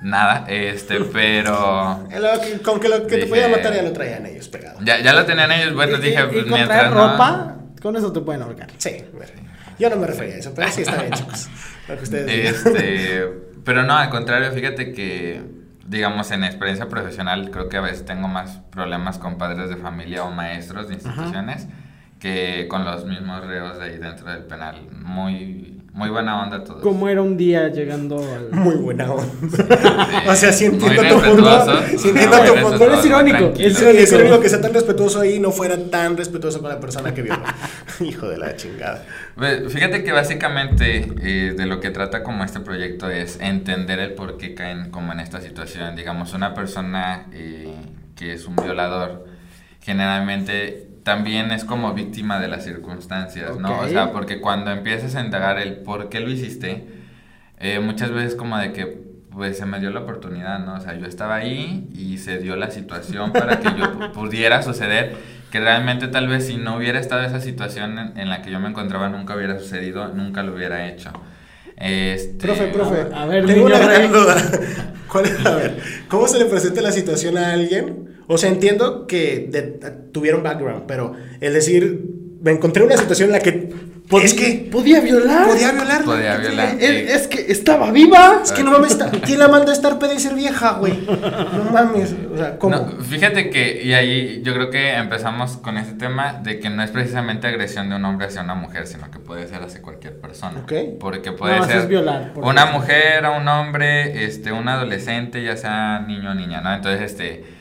nada, 0.03 0.45
este, 0.49 1.01
pero 1.13 2.07
lo 2.11 2.63
Con 2.63 2.79
que 2.81 2.89
lo 2.89 3.03
que 3.07 3.09
te 3.09 3.17
Dije- 3.17 3.29
podía 3.29 3.49
matar 3.49 3.75
ya 3.75 3.83
lo 3.83 3.93
traían 3.93 4.27
ellos 4.27 4.49
pegado. 4.49 4.79
ya, 4.83 5.01
ya 5.01 5.13
lo 5.13 5.25
tenían 5.25 5.51
ellos, 5.53 5.75
bueno, 5.75 5.97
Y- 5.97 6.01
dije, 6.01 6.23
y, 6.33 6.41
con 6.43 6.51
mientras 6.53 6.91
no- 6.91 7.13
ropa, 7.13 7.57
con 7.81 7.97
eso 7.97 8.13
te 8.13 8.21
pueden 8.21 8.43
ahorcar. 8.43 8.69
Sí, 8.77 9.05
bueno, 9.15 9.33
yo 9.79 9.89
no 9.89 9.97
me 9.97 10.07
refería 10.07 10.35
a 10.35 10.39
eso, 10.39 10.53
pero 10.55 10.71
sí 10.71 10.83
está 10.83 10.97
bien, 11.01 11.13
chicos. 11.15 11.49
Lo 11.89 11.97
que 11.97 12.03
ustedes. 12.03 12.57
Este, 12.67 13.25
pero 13.65 13.83
no, 13.85 13.97
al 13.97 14.11
contrario, 14.11 14.53
fíjate 14.53 14.93
que, 14.93 15.41
digamos, 15.91 16.31
en 16.31 16.45
experiencia 16.45 16.89
profesional, 16.89 17.51
creo 17.51 17.69
que 17.69 17.77
a 17.77 17.81
veces 17.81 18.05
tengo 18.05 18.29
más 18.29 18.59
problemas 18.71 19.19
con 19.19 19.39
padres 19.39 19.69
de 19.69 19.77
familia 19.77 20.23
o 20.23 20.31
maestros 20.31 20.87
de 20.87 20.95
instituciones 20.95 21.67
que 22.21 22.69
con 22.69 22.85
los 22.85 23.05
mismos 23.07 23.45
reos 23.45 23.77
de 23.77 23.85
ahí 23.87 23.99
dentro 23.99 24.31
del 24.31 24.45
penal. 24.45 24.89
Muy, 24.93 25.80
muy 25.93 26.09
buena 26.09 26.43
onda 26.43 26.63
todos. 26.63 26.83
¿Cómo 26.83 27.09
era 27.09 27.21
un 27.21 27.37
día 27.37 27.69
llegando 27.69 28.17
al... 28.19 28.51
Muy 28.53 28.77
buena 28.77 29.13
onda. 29.13 29.27
Sí, 29.51 30.29
O 30.29 30.35
sea, 30.35 30.71
muy 30.71 30.77
entiendo 30.77 31.03
tu 31.03 31.21
punto. 31.21 31.43
respetuosos, 31.43 32.01
Sí 32.01 32.09
entiendo 32.09 32.37
tu 32.45 32.55
punto. 32.55 32.79
Pero 32.79 32.95
es 32.95 33.07
irónico, 33.07 33.53
es 33.59 34.13
irónico. 34.13 34.41
que 34.41 34.49
sea 34.49 34.61
tan 34.61 34.73
respetuoso 34.73 35.21
ahí 35.21 35.35
y 35.35 35.41
no 35.41 35.51
fuera 35.51 35.77
tan 35.91 36.17
respetuoso 36.17 36.61
con 36.61 36.71
la 36.71 36.79
persona 36.79 37.13
que 37.13 37.23
viola. 37.23 37.55
Hijo 38.01 38.29
de 38.29 38.39
la 38.39 38.57
chingada. 38.57 39.05
Fíjate 39.69 40.05
que 40.05 40.13
básicamente 40.13 41.09
eh, 41.23 41.55
de 41.57 41.67
lo 41.67 41.81
que 41.81 41.91
trata 41.91 42.23
como 42.23 42.45
este 42.45 42.61
proyecto 42.61 43.11
es 43.11 43.41
entender 43.41 43.99
el 43.99 44.15
por 44.15 44.39
qué 44.39 44.55
caen 44.55 44.91
como 44.91 45.13
en 45.13 45.21
esta 45.21 45.41
situación. 45.41 45.97
Digamos, 45.97 46.35
una 46.35 46.55
persona 46.55 47.27
eh, 47.33 47.75
que 48.17 48.35
es 48.35 48.47
un 48.47 48.57
violador 48.57 49.27
generalmente 49.81 50.90
también 51.03 51.51
es 51.51 51.65
como 51.65 51.93
víctima 51.95 52.39
de 52.41 52.49
las 52.49 52.65
circunstancias, 52.65 53.59
¿no? 53.59 53.69
O 53.81 53.89
sea, 53.89 54.13
porque 54.13 54.41
cuando 54.41 54.71
empiezas 54.71 55.15
a 55.17 55.21
indagar 55.25 55.59
el 55.59 55.77
por 55.79 56.09
qué 56.09 56.21
lo 56.21 56.31
hiciste, 56.31 56.85
eh, 57.59 57.79
muchas 57.81 58.11
veces 58.11 58.35
como 58.35 58.59
de 58.59 58.73
que 58.73 59.11
pues 59.31 59.57
se 59.59 59.65
me 59.65 59.79
dio 59.79 59.91
la 59.91 60.01
oportunidad, 60.01 60.59
¿no? 60.59 60.75
O 60.75 60.81
sea, 60.81 60.95
yo 60.95 61.07
estaba 61.07 61.37
ahí 61.37 61.89
y 61.95 62.19
se 62.19 62.39
dio 62.39 62.57
la 62.57 62.71
situación 62.71 63.33
para 63.33 63.61
que 63.61 63.69
yo 63.79 63.85
pu- 63.95 64.11
pudiera 64.13 64.61
suceder, 64.63 65.15
que 65.53 65.61
realmente 65.61 66.09
tal 66.09 66.27
vez 66.29 66.47
si 66.49 66.57
no 66.57 66.77
hubiera 66.77 66.99
estado 66.99 67.23
esa 67.23 67.41
situación 67.41 67.99
en, 67.99 68.19
en 68.19 68.29
la 68.29 68.43
que 68.43 68.51
yo 68.51 68.59
me 68.59 68.69
encontraba 68.69 69.09
nunca 69.09 69.37
hubiera 69.37 69.59
sucedido, 69.59 70.09
nunca 70.09 70.43
lo 70.43 70.55
hubiera 70.55 70.89
hecho. 70.89 71.13
Este, 71.77 72.47
Profe, 72.47 72.67
profe, 72.67 73.07
A 73.15 73.25
ver, 73.27 73.47
tengo 73.47 73.69
niño 73.69 73.77
una 73.77 73.87
gran 73.87 74.13
duda. 74.13 74.37
¿Cuál 75.11 75.27
es? 75.27 75.47
A 75.47 75.57
ver, 75.57 75.79
¿cómo 76.09 76.29
se 76.29 76.39
le 76.39 76.45
presenta 76.47 76.83
la 76.83 76.93
situación 76.93 77.39
a 77.39 77.53
alguien? 77.53 78.20
O 78.33 78.39
sea, 78.39 78.49
entiendo 78.49 79.07
que 79.09 79.49
de- 79.51 79.63
tuvieron 80.13 80.43
background, 80.45 80.85
pero 80.87 81.15
el 81.41 81.53
decir, 81.53 82.01
me 82.41 82.53
encontré 82.53 82.83
en 82.85 82.91
una 82.91 82.97
situación 82.97 83.29
en 83.31 83.33
la 83.33 83.41
que 83.41 83.71
es 84.23 84.35
que 84.35 84.69
podía 84.73 85.01
violar. 85.01 85.47
podía 85.49 85.71
violar. 85.73 86.05
Podía 86.05 86.37
violar. 86.37 86.77
Es, 86.81 87.15
es 87.15 87.27
que 87.29 87.51
estaba 87.53 87.91
viva. 87.93 88.41
Es 88.43 88.51
que 88.53 88.63
no 88.65 88.71
mames, 88.73 88.93
está- 88.93 89.11
¿quién 89.11 89.39
la 89.41 89.49
manda 89.49 89.71
a 89.71 89.75
estar 89.75 89.99
peda 89.99 90.15
y 90.15 90.19
ser 90.21 90.35
vieja, 90.35 90.75
güey? 90.79 90.95
No 91.07 91.71
mames, 91.73 92.15
o 92.33 92.37
sea, 92.37 92.57
¿cómo? 92.59 92.77
No, 92.77 93.05
fíjate 93.05 93.51
que, 93.51 93.83
y 93.85 93.93
ahí 93.95 94.43
yo 94.45 94.55
creo 94.55 94.71
que 94.71 94.95
empezamos 94.95 95.57
con 95.59 95.77
este 95.77 95.95
tema 95.95 96.41
de 96.43 96.59
que 96.61 96.71
no 96.71 96.83
es 96.85 96.91
precisamente 96.91 97.47
agresión 97.49 97.89
de 97.89 97.97
un 97.97 98.05
hombre 98.05 98.27
hacia 98.29 98.43
una 98.43 98.55
mujer, 98.55 98.87
sino 98.87 99.11
que 99.11 99.19
puede 99.19 99.47
ser 99.49 99.63
hacia 99.63 99.83
cualquier 99.83 100.21
persona. 100.21 100.61
Ok. 100.63 100.73
Porque 101.01 101.33
puede 101.33 101.57
No, 101.59 101.67
ser 101.67 101.77
es 101.79 101.89
violar, 101.89 102.33
una 102.37 102.67
mujer, 102.67 103.25
a 103.25 103.31
un 103.33 103.47
hombre, 103.49 104.25
este, 104.25 104.51
un 104.53 104.69
adolescente, 104.69 105.43
ya 105.45 105.57
sea 105.57 106.01
niño 106.07 106.31
o 106.31 106.35
niña, 106.35 106.61
¿no? 106.61 106.73
Entonces, 106.75 107.03
este, 107.13 107.60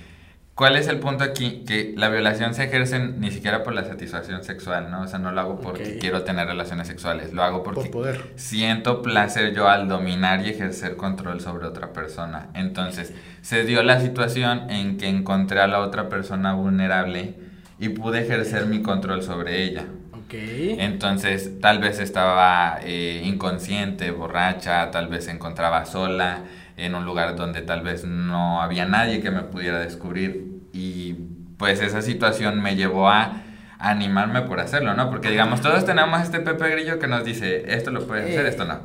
¿cuál 0.60 0.76
es 0.76 0.90
el 0.90 1.00
punto 1.00 1.24
aquí? 1.24 1.64
Que 1.66 1.94
la 1.96 2.10
violación 2.10 2.54
se 2.54 2.66
ejerce 2.66 3.00
ni 3.00 3.32
siquiera 3.32 3.64
por 3.64 3.74
la 3.74 3.86
satisfacción 3.86 4.44
sexual, 4.44 4.92
¿no? 4.92 5.04
O 5.04 5.08
sea, 5.08 5.18
no 5.18 5.32
lo 5.32 5.40
hago 5.40 5.62
porque 5.62 6.00
quiero 6.00 6.24
tener 6.24 6.48
relaciones 6.48 6.86
sexuales, 6.86 7.32
lo 7.32 7.44
hago 7.44 7.64
porque 7.64 7.84
Por 7.84 7.92
poder. 7.92 8.34
siento 8.36 9.02
placer 9.02 9.54
yo 9.56 9.70
al 9.70 9.88
dominar 9.88 10.46
y 10.46 10.50
ejercer 10.50 10.98
control 10.98 11.40
sobre 11.40 11.66
otra 11.66 11.94
persona. 11.94 12.50
Entonces, 12.56 13.14
se 13.42 13.64
dio 13.64 13.84
la 13.84 14.02
situación 14.02 14.70
en 14.70 14.98
que 14.98 15.08
encontré 15.08 15.62
a 15.62 15.68
la 15.68 15.80
otra 15.80 16.10
persona 16.10 16.54
vulnerable 16.56 17.36
y 17.80 17.88
pude 17.88 18.20
ejercer 18.20 18.66
mi 18.66 18.82
control 18.82 19.24
sobre 19.24 19.64
ella. 19.64 19.86
Ok. 20.12 20.34
Entonces, 20.34 21.62
tal 21.62 21.80
vez 21.80 22.00
estaba 22.02 22.80
eh, 22.84 23.22
inconsciente, 23.24 24.12
borracha, 24.12 24.92
tal 24.92 25.08
vez 25.08 25.24
se 25.24 25.32
encontraba 25.32 25.86
sola 25.86 26.44
en 26.80 26.96
un 26.96 27.06
lugar 27.06 27.36
donde 27.36 27.62
tal 27.62 27.82
vez 27.82 28.06
no 28.06 28.62
había 28.62 28.86
nadie 28.86 29.22
que 29.22 29.32
me 29.32 29.42
pudiera 29.44 29.80
descubrir 29.80 30.46
y 30.74 31.14
pues 31.58 31.82
esa 31.82 32.02
situación 32.02 32.62
me 32.62 32.76
llevó 32.76 33.10
a 33.10 33.42
animarme 33.80 34.42
por 34.44 34.60
hacerlo, 34.60 34.94
¿no? 34.94 35.10
Porque 35.10 35.30
digamos, 35.30 35.62
todos 35.62 35.86
tenemos 35.86 36.22
este 36.22 36.40
Pepe 36.40 36.70
Grillo 36.70 37.00
que 37.00 37.08
nos 37.08 37.24
dice, 37.24 37.74
esto 37.74 37.92
lo 37.92 38.06
puedes 38.08 38.30
hacer, 38.30 38.46
esto 38.46 38.66
no. 38.66 38.80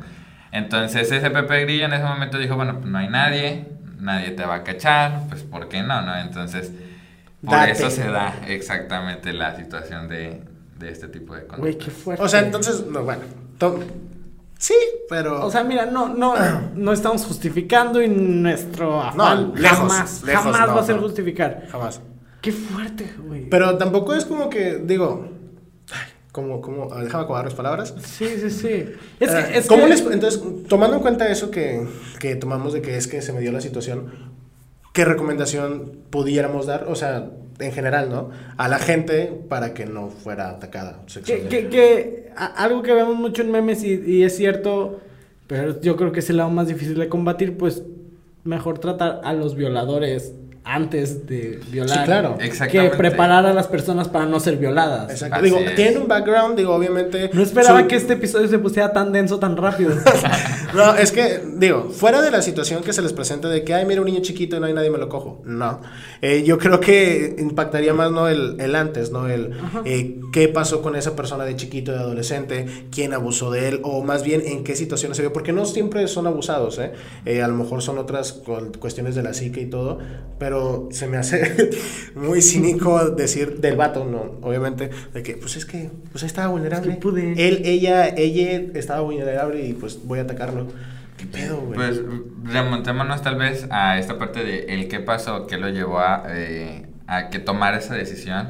Entonces 0.52 1.10
ese 1.10 1.30
Pepe 1.30 1.64
Grillo 1.64 1.86
en 1.86 1.92
ese 1.94 2.04
momento 2.04 2.38
dijo, 2.38 2.56
bueno, 2.56 2.74
pues 2.78 2.86
no 2.86 2.98
hay 2.98 3.08
nadie, 3.08 3.66
nadie 3.98 4.30
te 4.32 4.44
va 4.44 4.56
a 4.56 4.62
cachar, 4.64 5.22
pues 5.28 5.42
¿por 5.42 5.68
qué 5.68 5.82
no? 5.82 6.02
no? 6.02 6.16
Entonces, 6.16 6.72
por 7.44 7.54
Date. 7.58 7.72
eso 7.72 7.90
se 7.90 8.06
da 8.08 8.34
exactamente 8.46 9.32
la 9.32 9.56
situación 9.56 10.08
de, 10.08 10.42
de 10.78 10.90
este 10.90 11.08
tipo 11.08 11.34
de 11.34 11.46
conductas. 11.46 11.60
Güey, 11.60 11.78
qué 11.78 11.90
fuerte. 11.90 12.22
O 12.22 12.28
sea, 12.28 12.40
entonces, 12.40 12.84
no, 12.86 13.02
bueno, 13.02 13.22
to- 13.58 13.80
sí, 14.58 14.74
pero... 15.08 15.44
O 15.46 15.50
sea, 15.50 15.64
mira, 15.64 15.86
no, 15.86 16.08
no, 16.08 16.34
no 16.74 16.92
estamos 16.92 17.24
justificando 17.26 18.02
y 18.02 18.08
nuestro 18.08 19.00
afán 19.00 19.16
No, 19.52 19.54
lejos, 19.56 19.78
jamás, 19.78 20.22
lejos, 20.24 20.44
jamás 20.44 20.68
no, 20.68 20.74
va 20.74 20.80
a 20.80 20.84
ser 20.84 20.96
no. 20.96 21.02
justificar. 21.02 21.66
jamás. 21.70 22.00
Qué 22.40 22.52
fuerte, 22.52 23.10
güey. 23.18 23.48
Pero 23.48 23.76
tampoco 23.78 24.14
es 24.14 24.24
como 24.24 24.50
que, 24.50 24.78
digo, 24.84 25.28
como, 26.32 26.60
como, 26.60 26.86
déjame 26.94 27.24
acomodar 27.24 27.44
las 27.46 27.54
palabras. 27.54 27.94
Sí, 28.04 28.26
sí, 28.40 28.50
sí. 28.50 28.84
Es 29.20 29.32
Eh, 29.32 29.46
que, 29.52 29.58
es 29.58 29.66
¿cómo 29.66 29.84
que- 29.84 29.88
les- 29.90 30.00
entonces, 30.06 30.42
tomando 30.68 30.96
en 30.96 31.02
cuenta 31.02 31.28
eso 31.28 31.50
que, 31.50 31.86
que 32.18 32.36
tomamos 32.36 32.72
de 32.72 32.82
que 32.82 32.96
es 32.96 33.06
que 33.06 33.22
se 33.22 33.32
me 33.32 33.40
dio 33.40 33.52
la 33.52 33.60
situación, 33.60 34.12
¿qué 34.92 35.04
recomendación 35.04 35.92
pudiéramos 36.10 36.66
dar? 36.66 36.84
O 36.88 36.94
sea, 36.96 37.30
en 37.58 37.72
general, 37.72 38.08
¿no? 38.10 38.30
A 38.56 38.68
la 38.68 38.78
gente 38.78 39.32
para 39.48 39.74
que 39.74 39.86
no 39.86 40.08
fuera 40.08 40.50
atacada 40.50 41.00
que, 41.06 41.12
sexualmente. 41.12 41.48
que, 41.60 41.68
que 41.68 42.30
a- 42.36 42.46
algo 42.64 42.82
que 42.82 42.92
vemos 42.92 43.16
mucho 43.16 43.42
en 43.42 43.50
memes 43.50 43.82
y, 43.84 44.00
y 44.06 44.22
es 44.24 44.36
cierto, 44.36 45.00
pero 45.46 45.80
yo 45.80 45.96
creo 45.96 46.12
que 46.12 46.20
es 46.20 46.30
el 46.30 46.38
lado 46.38 46.50
más 46.50 46.68
difícil 46.68 46.98
de 46.98 47.08
combatir, 47.08 47.56
pues 47.56 47.82
mejor 48.44 48.78
tratar 48.78 49.20
a 49.24 49.32
los 49.32 49.54
violadores 49.56 50.32
antes 50.66 51.26
de 51.26 51.60
violar. 51.70 51.98
Sí, 51.98 52.04
claro. 52.04 52.38
Que 52.38 52.46
Exactamente. 52.46 52.96
preparar 52.96 53.44
a 53.44 53.52
las 53.52 53.66
personas 53.66 54.08
para 54.08 54.24
no 54.24 54.40
ser 54.40 54.56
violadas. 54.56 55.10
Exacto. 55.10 55.36
Así 55.36 55.44
Digo, 55.44 55.58
es. 55.58 55.74
tienen 55.74 55.98
un 56.00 56.08
background, 56.08 56.56
digo, 56.56 56.74
obviamente. 56.74 57.28
No 57.34 57.42
esperaba 57.42 57.86
que 57.86 57.96
este 57.96 58.14
episodio 58.14 58.48
se 58.48 58.58
pusiera 58.58 58.90
tan 58.92 59.12
denso 59.12 59.38
tan 59.38 59.56
rápido. 59.58 59.90
No, 60.74 60.94
es 60.96 61.12
que, 61.12 61.40
digo, 61.56 61.90
fuera 61.90 62.20
de 62.20 62.30
la 62.30 62.42
situación 62.42 62.82
que 62.82 62.92
se 62.92 63.00
les 63.02 63.12
presenta 63.12 63.48
de 63.48 63.62
que, 63.64 63.74
ay, 63.74 63.86
mira 63.86 64.00
un 64.00 64.06
niño 64.06 64.20
chiquito 64.22 64.56
y 64.56 64.60
no 64.60 64.66
hay 64.66 64.72
nadie 64.72 64.90
me 64.90 64.98
lo 64.98 65.08
cojo. 65.08 65.40
No. 65.44 65.80
Eh, 66.20 66.42
yo 66.44 66.58
creo 66.58 66.80
que 66.80 67.36
impactaría 67.38 67.94
más, 67.94 68.10
¿no? 68.10 68.28
El, 68.28 68.60
el 68.60 68.74
antes, 68.74 69.10
¿no? 69.12 69.28
El 69.28 69.52
eh, 69.84 70.18
qué 70.32 70.48
pasó 70.48 70.82
con 70.82 70.96
esa 70.96 71.14
persona 71.14 71.44
de 71.44 71.54
chiquito, 71.56 71.92
de 71.92 71.98
adolescente, 71.98 72.66
quién 72.90 73.12
abusó 73.12 73.50
de 73.50 73.68
él, 73.68 73.80
o 73.84 74.02
más 74.02 74.24
bien 74.24 74.42
en 74.44 74.64
qué 74.64 74.74
situaciones 74.74 75.16
se 75.16 75.22
vio. 75.22 75.32
Porque 75.32 75.52
no 75.52 75.64
siempre 75.64 76.08
son 76.08 76.26
abusados, 76.26 76.78
¿eh? 76.78 76.92
Eh, 77.24 77.42
a 77.42 77.48
lo 77.48 77.54
mejor 77.54 77.80
son 77.82 77.98
otras 77.98 78.32
cu- 78.32 78.72
cuestiones 78.80 79.14
de 79.14 79.22
la 79.22 79.32
psique 79.34 79.60
y 79.60 79.66
todo, 79.66 79.98
pero 80.38 80.88
se 80.90 81.06
me 81.06 81.18
hace 81.18 81.70
muy 82.14 82.42
cínico 82.42 83.10
decir 83.10 83.60
del 83.60 83.76
vato, 83.76 84.04
¿no? 84.04 84.38
Obviamente, 84.42 84.90
de 85.12 85.22
que, 85.22 85.34
pues 85.36 85.56
es 85.56 85.66
que, 85.66 85.90
pues 86.10 86.24
estaba 86.24 86.48
vulnerable. 86.48 86.90
Es 86.90 86.96
que 86.96 87.00
pude. 87.02 87.32
Él, 87.48 87.62
ella, 87.64 88.08
ella 88.08 88.62
estaba 88.74 89.00
vulnerable 89.02 89.64
y 89.64 89.72
pues 89.74 89.98
voy 90.04 90.18
a 90.18 90.22
atacarlo. 90.22 90.63
¿Qué 91.16 91.26
pedo, 91.26 91.60
güey? 91.60 91.74
Pues 91.74 92.00
remontémonos 92.44 93.22
tal 93.22 93.36
vez 93.36 93.66
a 93.70 93.98
esta 93.98 94.18
parte 94.18 94.44
de 94.44 94.66
el 94.74 94.88
qué 94.88 95.00
pasó, 95.00 95.46
qué 95.46 95.58
lo 95.58 95.68
llevó 95.68 96.00
a, 96.00 96.24
eh, 96.28 96.86
a 97.06 97.28
que 97.30 97.38
tomara 97.38 97.78
esa 97.78 97.94
decisión. 97.94 98.48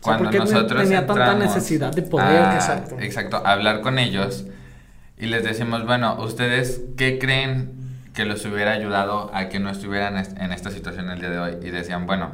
Cuando 0.00 0.24
porque 0.24 0.38
nosotros 0.38 0.82
tenía 0.82 1.06
tanta 1.06 1.34
necesidad 1.44 1.92
de 1.92 2.02
poder. 2.02 2.26
a- 2.42 2.54
Exacto. 2.54 2.98
Exacto, 2.98 3.42
hablar 3.46 3.82
con 3.82 3.98
ellos 3.98 4.46
y 5.18 5.26
les 5.26 5.44
decimos, 5.44 5.86
bueno, 5.86 6.16
¿ustedes 6.20 6.80
qué 6.96 7.18
creen 7.18 7.72
que 8.14 8.24
los 8.24 8.44
hubiera 8.44 8.72
ayudado 8.72 9.30
a 9.34 9.48
que 9.48 9.60
no 9.60 9.70
estuvieran 9.70 10.16
est- 10.16 10.36
en 10.38 10.52
esta 10.52 10.70
situación 10.70 11.08
el 11.10 11.20
día 11.20 11.30
de 11.30 11.38
hoy? 11.38 11.56
Y 11.62 11.70
decían, 11.70 12.06
bueno, 12.06 12.32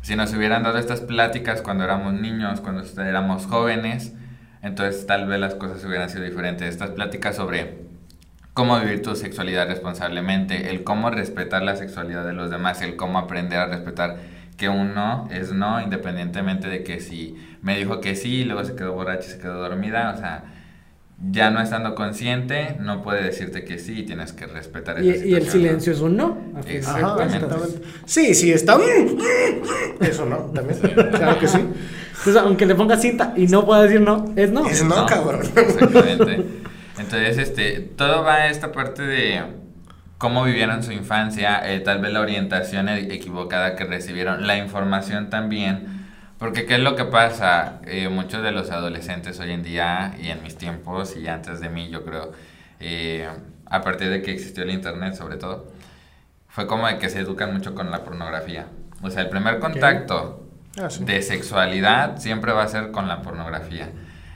si 0.00 0.16
nos 0.16 0.32
hubieran 0.34 0.64
dado 0.64 0.78
estas 0.78 1.00
pláticas 1.02 1.62
cuando 1.62 1.84
éramos 1.84 2.14
niños, 2.14 2.60
cuando 2.60 2.82
éramos 3.00 3.46
jóvenes, 3.46 4.12
entonces 4.62 5.06
tal 5.06 5.28
vez 5.28 5.38
las 5.38 5.54
cosas 5.54 5.84
hubieran 5.84 6.10
sido 6.10 6.24
diferentes. 6.24 6.68
Estas 6.68 6.90
pláticas 6.90 7.36
sobre 7.36 7.91
cómo 8.54 8.78
vivir 8.80 9.02
tu 9.02 9.16
sexualidad 9.16 9.66
responsablemente, 9.68 10.70
el 10.70 10.84
cómo 10.84 11.10
respetar 11.10 11.62
la 11.62 11.76
sexualidad 11.76 12.26
de 12.26 12.32
los 12.32 12.50
demás, 12.50 12.82
el 12.82 12.96
cómo 12.96 13.18
aprender 13.18 13.58
a 13.58 13.66
respetar 13.66 14.18
que 14.56 14.68
un 14.68 14.94
no 14.94 15.28
es 15.30 15.52
no, 15.52 15.80
independientemente 15.80 16.68
de 16.68 16.84
que 16.84 17.00
si 17.00 17.36
me 17.62 17.76
dijo 17.76 18.00
que 18.00 18.14
sí 18.14 18.40
y 18.40 18.44
luego 18.44 18.64
se 18.64 18.76
quedó 18.76 18.92
borracha 18.92 19.28
y 19.28 19.32
se 19.32 19.38
quedó 19.38 19.54
dormida, 19.54 20.12
o 20.14 20.18
sea, 20.18 20.44
ya 21.30 21.50
no 21.50 21.60
estando 21.60 21.94
consciente, 21.94 22.76
no 22.80 23.02
puede 23.02 23.22
decirte 23.22 23.64
que 23.64 23.78
sí 23.78 24.00
y 24.00 24.02
tienes 24.04 24.32
que 24.32 24.46
respetar 24.46 24.98
esa 24.98 25.24
Y, 25.24 25.30
y 25.30 25.34
el 25.34 25.46
¿no? 25.46 25.50
silencio 25.52 25.92
es 25.92 26.00
un 26.00 26.16
no. 26.16 26.38
Ajá, 26.56 26.68
Exactamente. 26.68 27.46
Sí, 28.04 28.34
sí, 28.34 28.52
está. 28.52 28.76
Eso 30.00 30.26
no, 30.26 30.38
también. 30.52 30.78
Claro 30.80 31.38
que 31.38 31.46
sí. 31.46 31.58
Entonces, 31.58 32.36
aunque 32.36 32.66
le 32.66 32.74
ponga 32.74 32.96
cinta 32.96 33.34
y 33.36 33.46
no 33.46 33.64
pueda 33.64 33.82
decir 33.82 34.00
no, 34.00 34.32
es 34.36 34.50
no. 34.50 34.66
Es 34.66 34.84
no, 34.84 35.06
cabrón. 35.06 35.42
Exactamente. 35.54 36.61
Entonces, 36.98 37.38
este, 37.38 37.80
todo 37.80 38.22
va 38.22 38.34
a 38.34 38.46
esta 38.48 38.70
parte 38.72 39.02
de 39.02 39.42
cómo 40.18 40.44
vivieron 40.44 40.82
su 40.82 40.92
infancia, 40.92 41.60
eh, 41.72 41.80
tal 41.80 42.00
vez 42.00 42.12
la 42.12 42.20
orientación 42.20 42.88
e- 42.88 43.12
equivocada 43.14 43.74
que 43.76 43.84
recibieron, 43.84 44.46
la 44.46 44.56
información 44.56 45.30
también. 45.30 46.00
Porque 46.38 46.66
qué 46.66 46.74
es 46.74 46.80
lo 46.80 46.96
que 46.96 47.04
pasa, 47.04 47.80
Eh, 47.86 48.08
muchos 48.08 48.42
de 48.42 48.52
los 48.52 48.70
adolescentes 48.70 49.38
hoy 49.40 49.52
en 49.52 49.62
día 49.62 50.14
y 50.20 50.28
en 50.28 50.42
mis 50.42 50.56
tiempos 50.56 51.16
y 51.16 51.26
antes 51.28 51.60
de 51.60 51.68
mí, 51.68 51.88
yo 51.90 52.04
creo, 52.04 52.32
eh, 52.80 53.28
a 53.66 53.80
partir 53.82 54.10
de 54.10 54.22
que 54.22 54.32
existió 54.32 54.62
el 54.64 54.70
internet 54.70 55.14
sobre 55.14 55.36
todo, 55.36 55.72
fue 56.48 56.66
como 56.66 56.86
de 56.86 56.98
que 56.98 57.08
se 57.08 57.20
educan 57.20 57.52
mucho 57.52 57.74
con 57.74 57.90
la 57.90 58.02
pornografía. 58.04 58.66
O 59.02 59.08
sea, 59.10 59.22
el 59.22 59.28
primer 59.30 59.58
contacto 59.60 60.46
Ah, 60.80 60.90
sí. 60.90 61.04
de 61.04 61.22
sexualidad 61.22 62.18
siempre 62.18 62.52
va 62.52 62.62
a 62.64 62.68
ser 62.68 62.90
con 62.92 63.08
la 63.08 63.22
pornografía. 63.22 63.88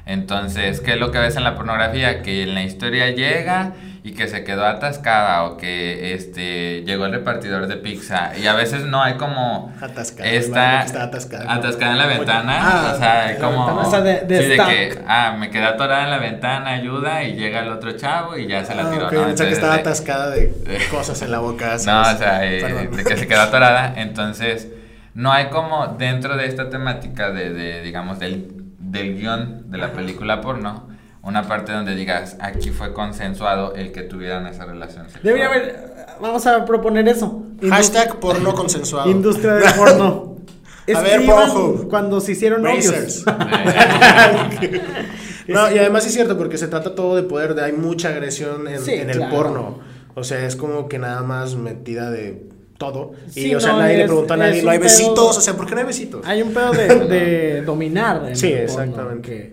Entonces, 0.07 0.81
¿qué 0.81 0.93
es 0.93 0.99
lo 0.99 1.11
que 1.11 1.19
ves 1.19 1.37
en 1.37 1.43
la 1.45 1.57
pornografía? 1.57 2.23
Que 2.23 2.45
en 2.45 2.55
la 2.55 2.63
historia 2.63 3.11
llega 3.11 3.73
y 4.05 4.13
que 4.13 4.29
se 4.29 4.45
quedó 4.45 4.65
atascada 4.65 5.43
o 5.43 5.57
que 5.57 6.15
este 6.15 6.83
llegó 6.85 7.07
el 7.07 7.13
repartidor 7.13 7.67
de 7.67 7.77
pizza 7.77 8.31
y 8.39 8.47
a 8.47 8.55
veces 8.55 8.85
no 8.85 9.03
hay 9.03 9.15
como 9.15 9.75
Atascada, 9.81 10.31
está 10.31 10.87
que 10.93 10.97
atascada. 10.97 11.53
atascada 11.53 11.91
en 11.93 11.99
la 11.99 12.07
Oye, 12.07 12.17
ventana, 12.19 12.57
ah, 12.61 12.93
o 12.95 12.99
sea, 12.99 13.33
en 13.33 13.43
la 13.43 13.45
como. 13.49 13.67
O 13.81 13.91
sea, 13.91 14.01
de- 14.03 14.21
de 14.21 14.43
sí, 14.43 14.49
de 14.51 14.57
que 14.59 14.99
ah, 15.09 15.35
me 15.37 15.51
quedé 15.51 15.65
atorada 15.65 16.05
en 16.05 16.11
la 16.11 16.19
ventana, 16.19 16.71
ayuda 16.71 17.25
y 17.25 17.35
llega 17.35 17.63
el 17.65 17.69
otro 17.73 17.91
chavo 17.97 18.37
y 18.39 18.47
ya 18.47 18.65
se 18.65 18.77
la 18.77 18.83
Ah, 18.87 18.91
tiró, 18.93 19.07
ok, 19.09 19.13
¿no? 19.13 19.25
pensé 19.25 19.27
que 19.27 19.31
Entonces, 19.33 19.53
estaba 19.55 19.75
de- 19.75 19.81
atascada 19.81 20.31
de 20.31 20.53
cosas 20.89 21.21
en 21.23 21.33
la 21.33 21.41
boca. 21.41 21.77
no, 21.87 22.01
o 22.03 22.17
sea, 22.17 22.45
eh, 22.47 22.89
de 22.93 23.03
que 23.05 23.17
se 23.17 23.27
quedó 23.27 23.41
atorada. 23.43 23.93
Entonces, 23.97 24.69
no 25.15 25.33
hay 25.33 25.47
como 25.47 25.97
dentro 25.99 26.37
de 26.37 26.47
esta 26.47 26.71
temática 26.71 27.31
de, 27.33 27.53
de, 27.53 27.83
digamos, 27.83 28.21
del, 28.21 28.66
del 28.91 29.17
guion 29.17 29.71
de 29.71 29.79
la 29.79 29.93
película 29.93 30.41
porno, 30.41 30.89
una 31.23 31.43
parte 31.43 31.73
donde 31.73 31.95
digas, 31.95 32.37
aquí 32.41 32.71
fue 32.71 32.93
consensuado 32.93 33.75
el 33.75 33.93
que 33.93 34.03
tuvieran 34.03 34.47
esa 34.47 34.65
relación 34.65 35.05
sexual. 35.07 35.23
Debería 35.25 35.47
haber, 35.49 36.07
vamos 36.21 36.47
a 36.47 36.65
proponer 36.65 37.09
eso. 37.09 37.43
Hashtag 37.69 38.21
porno 38.21 38.55
consensuado. 38.55 39.11
Industria 39.11 39.55
del 39.55 39.75
porno. 39.77 40.37
A 40.95 41.01
ver, 41.01 41.27
Pornhub. 41.27 41.89
cuando 41.89 42.21
se 42.21 42.31
hicieron 42.33 42.63
novios. 42.63 43.25
No, 45.49 45.71
y 45.73 45.79
además 45.79 46.05
es 46.07 46.13
cierto, 46.13 46.37
porque 46.37 46.59
se 46.59 46.67
trata 46.67 46.95
todo 46.95 47.15
de 47.15 47.23
poder, 47.23 47.55
de, 47.55 47.65
hay 47.65 47.73
mucha 47.73 48.09
agresión 48.09 48.67
en, 48.67 48.81
Sí, 48.81 48.95
en 48.95 49.11
el 49.11 49.19
claro. 49.19 49.35
porno. 49.37 49.79
O 50.15 50.25
sea, 50.25 50.45
es 50.45 50.57
como 50.57 50.89
que 50.89 50.99
nada 50.99 51.23
más 51.23 51.55
metida 51.55 52.11
de 52.11 52.49
todo. 52.79 53.13
Y, 53.35 53.55
o 53.55 53.61
sea, 53.61 53.73
no, 53.73 53.79
nadie 53.79 53.99
le 53.99 54.05
preguntó 54.05 54.35
a 54.35 54.37
nadie, 54.37 54.63
no 54.63 54.71
hay 54.71 54.79
pedo- 54.79 54.85
besitos, 54.85 55.39
o 55.39 55.41
sea, 55.41 55.55
¿por 55.57 55.67
qué 55.67 55.75
no 55.75 55.81
hay 55.81 55.87
besitos? 55.87 56.27
Hay 56.27 56.43
un 56.43 56.53
pedo 56.53 56.73
de, 56.73 56.87
de 57.09 57.63
dominar. 57.63 58.31
Sí, 58.35 58.53
exactamente. 58.53 59.23
Que, 59.31 59.53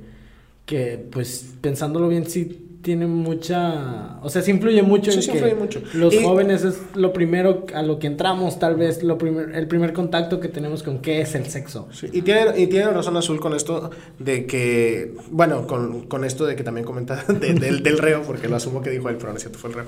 que, 0.66 0.98
pues, 1.12 1.46
pensándolo 1.62 2.08
bien, 2.08 2.30
sí 2.30 2.60
tiene 2.84 3.08
mucha. 3.08 4.20
O 4.22 4.30
sea, 4.30 4.42
sí 4.44 4.52
influye 4.52 4.84
mucho 4.84 5.12
Sí, 5.12 5.20
en 5.20 5.26
que 5.26 5.32
influye 5.32 5.56
mucho. 5.56 5.82
los 5.94 6.14
Y- 6.14 6.24
jóvenes 6.24 6.64
es 6.64 6.78
lo 6.94 7.12
primero 7.14 7.66
a 7.74 7.82
lo 7.82 7.98
que 7.98 8.08
entramos, 8.08 8.60
tal 8.60 8.76
vez, 8.76 9.02
lo 9.02 9.18
primer, 9.18 9.56
el 9.56 9.68
primer 9.68 9.94
contacto 9.94 10.40
que 10.40 10.50
tenemos 10.50 10.84
con 10.84 11.00
qué 11.00 11.22
es 11.22 11.34
el 11.34 11.46
sexo. 11.48 11.88
Sí, 11.92 12.10
y 12.14 12.22
tiene, 12.22 12.46
y 12.58 12.68
tiene 12.68 12.92
razón 12.92 13.18
Azul 13.18 13.40
con 13.40 13.56
esto 13.56 13.90
de 14.20 14.46
que, 14.46 15.16
bueno, 15.32 15.66
con, 15.66 16.04
con 16.08 16.24
esto 16.26 16.46
de 16.46 16.56
que 16.56 16.64
también 16.64 16.86
comenta 16.86 17.24
de- 17.28 17.54
del, 17.54 17.82
del 17.82 17.98
reo, 17.98 18.22
porque 18.22 18.48
lo 18.48 18.58
asumo 18.58 18.82
que 18.82 18.90
dijo 18.92 19.10
él, 19.10 19.16
pero 19.18 19.30
no 19.32 19.38
es 19.38 19.44
cierto, 19.44 19.58
fue 19.58 19.70
el 19.72 19.76
reo, 19.78 19.86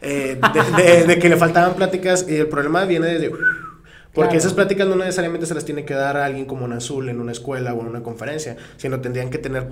eh, 0.00 0.38
de, 0.76 0.82
de- 0.82 1.04
de 1.04 1.18
que 1.18 1.28
le 1.28 1.36
faltaban 1.36 1.74
pláticas 1.74 2.24
y 2.28 2.36
el 2.36 2.46
problema 2.48 2.84
viene 2.86 3.08
desde... 3.08 3.30
Porque 4.16 4.30
Claro. 4.30 4.38
esas 4.38 4.54
pláticas 4.54 4.88
no 4.88 4.96
necesariamente 4.96 5.46
se 5.46 5.54
las 5.54 5.64
tiene 5.64 5.84
que 5.84 5.94
dar 5.94 6.16
a 6.16 6.24
alguien 6.24 6.46
como 6.46 6.64
un 6.64 6.72
azul 6.72 7.08
en 7.10 7.20
una 7.20 7.30
escuela 7.32 7.72
o 7.74 7.80
en 7.82 7.86
una 7.88 8.02
conferencia, 8.02 8.56
sino 8.78 9.00
tendrían 9.00 9.28
que 9.30 9.38
tener 9.38 9.68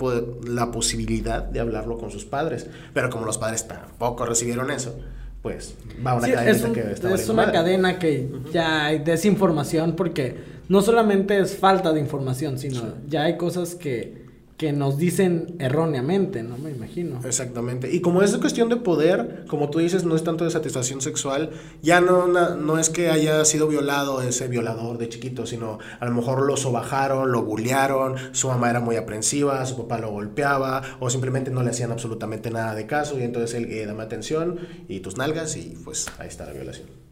la 0.47 0.71
posibilidad 0.71 1.43
de 1.43 1.59
hablarlo 1.59 1.97
con 1.97 2.11
sus 2.11 2.23
padres. 2.25 2.67
Pero 2.93 3.09
como 3.09 3.25
los 3.25 3.37
padres 3.39 3.67
tampoco 3.67 4.23
recibieron 4.25 4.69
eso, 4.71 4.97
pues 5.41 5.75
va 6.05 6.11
a 6.11 6.15
una 6.15 6.27
Sí, 6.27 6.31
cadena 6.33 6.51
es 6.51 6.63
un- 6.63 6.73
que 6.73 6.79
está 6.91 7.13
es 7.13 7.27
una 7.27 7.41
madre. 7.43 7.53
cadena 7.53 7.99
que 7.99 8.29
ya 8.53 8.85
hay 8.85 8.99
desinformación 8.99 9.95
porque 9.95 10.35
no 10.69 10.81
solamente 10.81 11.39
es 11.39 11.55
falta 11.57 11.91
de 11.91 11.99
información, 11.99 12.57
sino 12.59 12.95
ya 13.07 13.23
hay 13.23 13.37
cosas 13.37 13.73
que, 13.75 14.24
que 14.57 14.71
nos 14.71 14.97
dicen 14.97 15.55
erróneamente, 15.59 16.41
¿no? 16.41 16.57
Me 16.57 16.71
imagino. 16.71 17.19
Exactamente. 17.25 17.93
Y 17.93 17.99
como 17.99 18.21
es 18.21 18.35
cuestión 18.37 18.69
de 18.69 18.77
poder, 18.77 19.45
como 19.47 19.69
tú 19.69 19.79
dices, 19.79 20.05
no 20.05 20.15
es 20.15 20.23
tanto 20.23 20.45
de 20.45 20.51
satisfacción 20.51 21.01
sexual, 21.01 21.51
ya 21.81 21.99
no, 21.99 22.27
no 22.27 22.79
es 22.79 22.89
que 22.89 23.09
haya 23.09 23.43
sido 23.43 23.67
violado 23.67 24.21
ese 24.21 24.47
violador 24.47 24.97
de 24.97 25.09
chiquito, 25.09 25.45
sino 25.45 25.79
a 25.99 26.05
lo 26.05 26.13
mejor 26.13 26.45
lo 26.45 26.55
sobajaron, 26.55 27.31
lo 27.31 27.43
bullearon, 27.43 28.15
su 28.31 28.47
mamá 28.47 28.69
era 28.69 28.79
muy 28.79 28.95
aprensiva, 28.95 29.65
su 29.65 29.75
papá 29.75 29.99
lo 29.99 30.11
golpeaba, 30.11 30.81
o 30.99 31.09
simplemente 31.09 31.51
no 31.51 31.61
le 31.61 31.71
hacían 31.71 31.91
absolutamente 31.91 32.49
nada 32.49 32.75
de 32.75 32.85
caso, 32.85 33.19
y 33.19 33.23
entonces 33.23 33.55
él, 33.55 33.65
eh, 33.71 33.85
dame 33.85 34.03
atención 34.03 34.59
y 34.87 35.01
tus 35.01 35.17
nalgas, 35.17 35.57
y 35.57 35.77
pues 35.83 36.07
ahí 36.17 36.29
está 36.29 36.45
la 36.45 36.53
violación. 36.53 37.04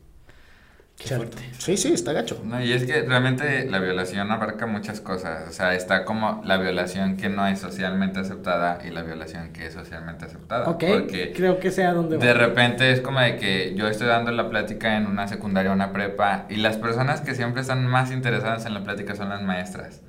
Qué 0.97 1.15
fuerte. 1.15 1.37
Sí, 1.57 1.75
sí, 1.75 1.91
está 1.91 2.13
gacho. 2.13 2.39
No, 2.45 2.63
y 2.63 2.71
es 2.71 2.85
que 2.85 3.01
realmente 3.01 3.65
la 3.69 3.79
violación 3.79 4.31
abarca 4.31 4.67
muchas 4.67 5.01
cosas. 5.01 5.49
O 5.49 5.51
sea, 5.51 5.73
está 5.73 6.05
como 6.05 6.41
la 6.45 6.55
violación 6.57 7.17
que 7.17 7.27
no 7.29 7.45
es 7.47 7.59
socialmente 7.59 8.19
aceptada 8.19 8.79
y 8.85 8.89
la 8.91 9.01
violación 9.01 9.51
que 9.51 9.65
es 9.65 9.73
socialmente 9.73 10.25
aceptada. 10.25 10.69
Ok, 10.69 10.83
Porque 10.87 11.33
creo 11.35 11.59
que 11.59 11.71
sea 11.71 11.93
donde 11.93 12.17
va. 12.17 12.23
de 12.25 12.33
repente 12.33 12.91
es 12.91 13.01
como 13.01 13.19
de 13.19 13.35
que 13.37 13.73
yo 13.75 13.87
estoy 13.87 14.07
dando 14.07 14.31
la 14.31 14.49
plática 14.49 14.95
en 14.95 15.07
una 15.07 15.27
secundaria 15.27 15.71
o 15.71 15.73
una 15.73 15.91
prepa 15.91 16.45
y 16.49 16.57
las 16.57 16.77
personas 16.77 17.19
que 17.21 17.35
siempre 17.35 17.61
están 17.61 17.85
más 17.87 18.11
interesadas 18.11 18.65
en 18.65 18.73
la 18.73 18.83
plática 18.83 19.15
son 19.15 19.29
las 19.29 19.41
maestras. 19.41 20.01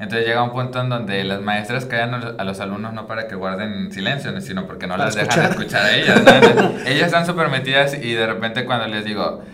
Entonces 0.00 0.26
llega 0.26 0.42
un 0.42 0.50
punto 0.50 0.80
en 0.80 0.88
donde 0.88 1.22
las 1.22 1.40
maestras 1.42 1.84
callan 1.86 2.14
a 2.36 2.42
los- 2.44 2.58
alumnos 2.58 2.92
no 2.94 3.06
para 3.06 3.28
que 3.28 3.36
guarden 3.36 3.92
silencio, 3.92 4.40
sino 4.40 4.66
porque 4.66 4.88
no 4.88 4.94
Para 4.94 5.04
las 5.04 5.14
dejan 5.14 5.44
escuchar 5.50 5.82
a 5.84 5.94
ellas. 5.94 6.20
¿no? 6.24 6.30
Entonces, 6.34 6.82
ellas 6.86 7.06
están 7.06 7.26
súper 7.26 7.48
metidas 7.50 7.94
y 7.94 8.14
de 8.14 8.26
repente 8.26 8.64
cuando 8.64 8.88
les 8.88 9.04
digo, 9.04 9.44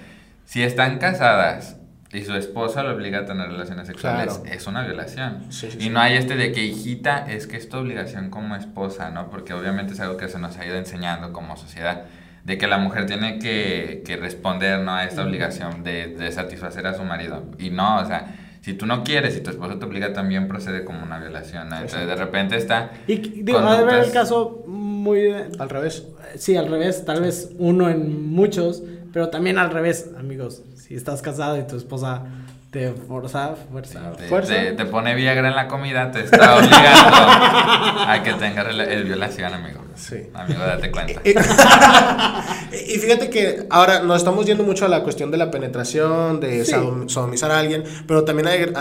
si 0.48 0.62
están 0.62 0.96
casadas 0.98 1.76
y 2.10 2.22
su 2.24 2.34
esposa 2.34 2.82
lo 2.82 2.94
obliga 2.94 3.18
a 3.18 3.24
tener 3.26 3.48
relaciones 3.50 3.86
sexuales, 3.86 4.38
Claro. 4.38 4.54
es 4.56 4.66
una 4.66 4.82
violación. 4.82 5.42
Sí, 5.50 5.70
sí, 5.70 5.76
y 5.78 5.82
sí. 5.82 5.90
no 5.90 6.00
hay 6.00 6.16
este 6.16 6.36
de 6.36 6.52
que 6.52 6.64
hijita, 6.64 7.30
es 7.30 7.46
que 7.46 7.58
es 7.58 7.68
tu 7.68 7.76
obligación 7.76 8.30
como 8.30 8.56
esposa, 8.56 9.10
¿no? 9.10 9.28
Porque 9.28 9.52
obviamente 9.52 9.92
es 9.92 10.00
algo 10.00 10.16
que 10.16 10.26
se 10.26 10.38
nos 10.38 10.56
ha 10.56 10.64
ido 10.64 10.76
enseñando 10.76 11.34
como 11.34 11.58
sociedad, 11.58 12.04
de 12.44 12.56
que 12.56 12.66
la 12.66 12.78
mujer 12.78 13.04
tiene 13.04 13.38
que, 13.38 14.02
que 14.06 14.16
responder, 14.16 14.80
¿no? 14.80 14.94
A 14.94 15.04
esta 15.04 15.22
obligación 15.22 15.84
de, 15.84 16.14
de 16.16 16.32
satisfacer 16.32 16.86
a 16.86 16.94
su 16.94 17.02
marido. 17.04 17.44
Y 17.58 17.68
no, 17.68 17.98
o 17.98 18.06
sea, 18.06 18.34
si 18.62 18.72
tú 18.72 18.86
no 18.86 19.04
quieres 19.04 19.36
y 19.36 19.42
tu 19.42 19.50
esposo 19.50 19.78
te 19.78 19.84
obliga, 19.84 20.14
también 20.14 20.48
procede 20.48 20.82
como 20.82 21.02
una 21.02 21.18
violación, 21.18 21.68
¿no? 21.68 21.76
Entonces 21.76 22.06
de 22.06 22.16
repente 22.16 22.56
está... 22.56 22.90
Y 23.06 23.16
digo, 23.42 23.58
ha 23.58 23.76
de 23.76 23.84
ver 23.84 24.04
el 24.04 24.12
caso 24.12 24.64
muy... 24.66 25.30
Al 25.58 25.68
revés. 25.68 26.06
Sí, 26.36 26.56
al 26.56 26.68
revés, 26.70 27.04
tal 27.04 27.20
vez 27.20 27.50
uno 27.58 27.90
en 27.90 28.30
muchos, 28.30 28.82
pero 29.12 29.28
también 29.28 29.58
al 29.58 29.70
revés, 29.70 30.10
amigos. 30.18 30.62
Si 30.74 30.94
estás 30.94 31.22
casado 31.22 31.58
y 31.58 31.66
tu 31.66 31.76
esposa 31.76 32.24
te 32.70 32.92
forza, 32.92 33.54
fuerza. 33.72 34.12
Te, 34.12 34.28
Fuerza. 34.28 34.52
te- 34.52 34.72
te 34.72 34.84
pone 34.84 35.14
Viagra 35.14 35.48
en 35.48 35.56
la 35.56 35.68
comida, 35.68 36.10
te 36.10 36.20
está 36.24 36.56
obligando 36.56 37.16
a 37.16 38.20
que 38.22 38.34
tengas 38.34 38.66
rela- 38.66 38.86
es 38.86 39.04
violación, 39.04 39.54
amigo. 39.54 39.80
Sí. 39.94 40.16
Amigo, 40.34 40.60
date 40.60 40.90
cuenta. 40.92 41.20
Y, 41.24 42.94
y 42.94 42.98
fíjate 42.98 43.30
que 43.30 43.66
ahora 43.70 44.00
nos 44.02 44.18
estamos 44.18 44.46
yendo 44.46 44.62
mucho 44.62 44.84
a 44.84 44.88
la 44.88 45.02
cuestión 45.02 45.30
de 45.30 45.38
la 45.38 45.50
penetración, 45.50 46.38
de 46.40 46.64
Sí. 46.64 46.72
sodomizar 47.06 47.50
a 47.50 47.58
alguien, 47.58 47.82
pero 48.06 48.24
también 48.24 48.46
hay 48.48 48.72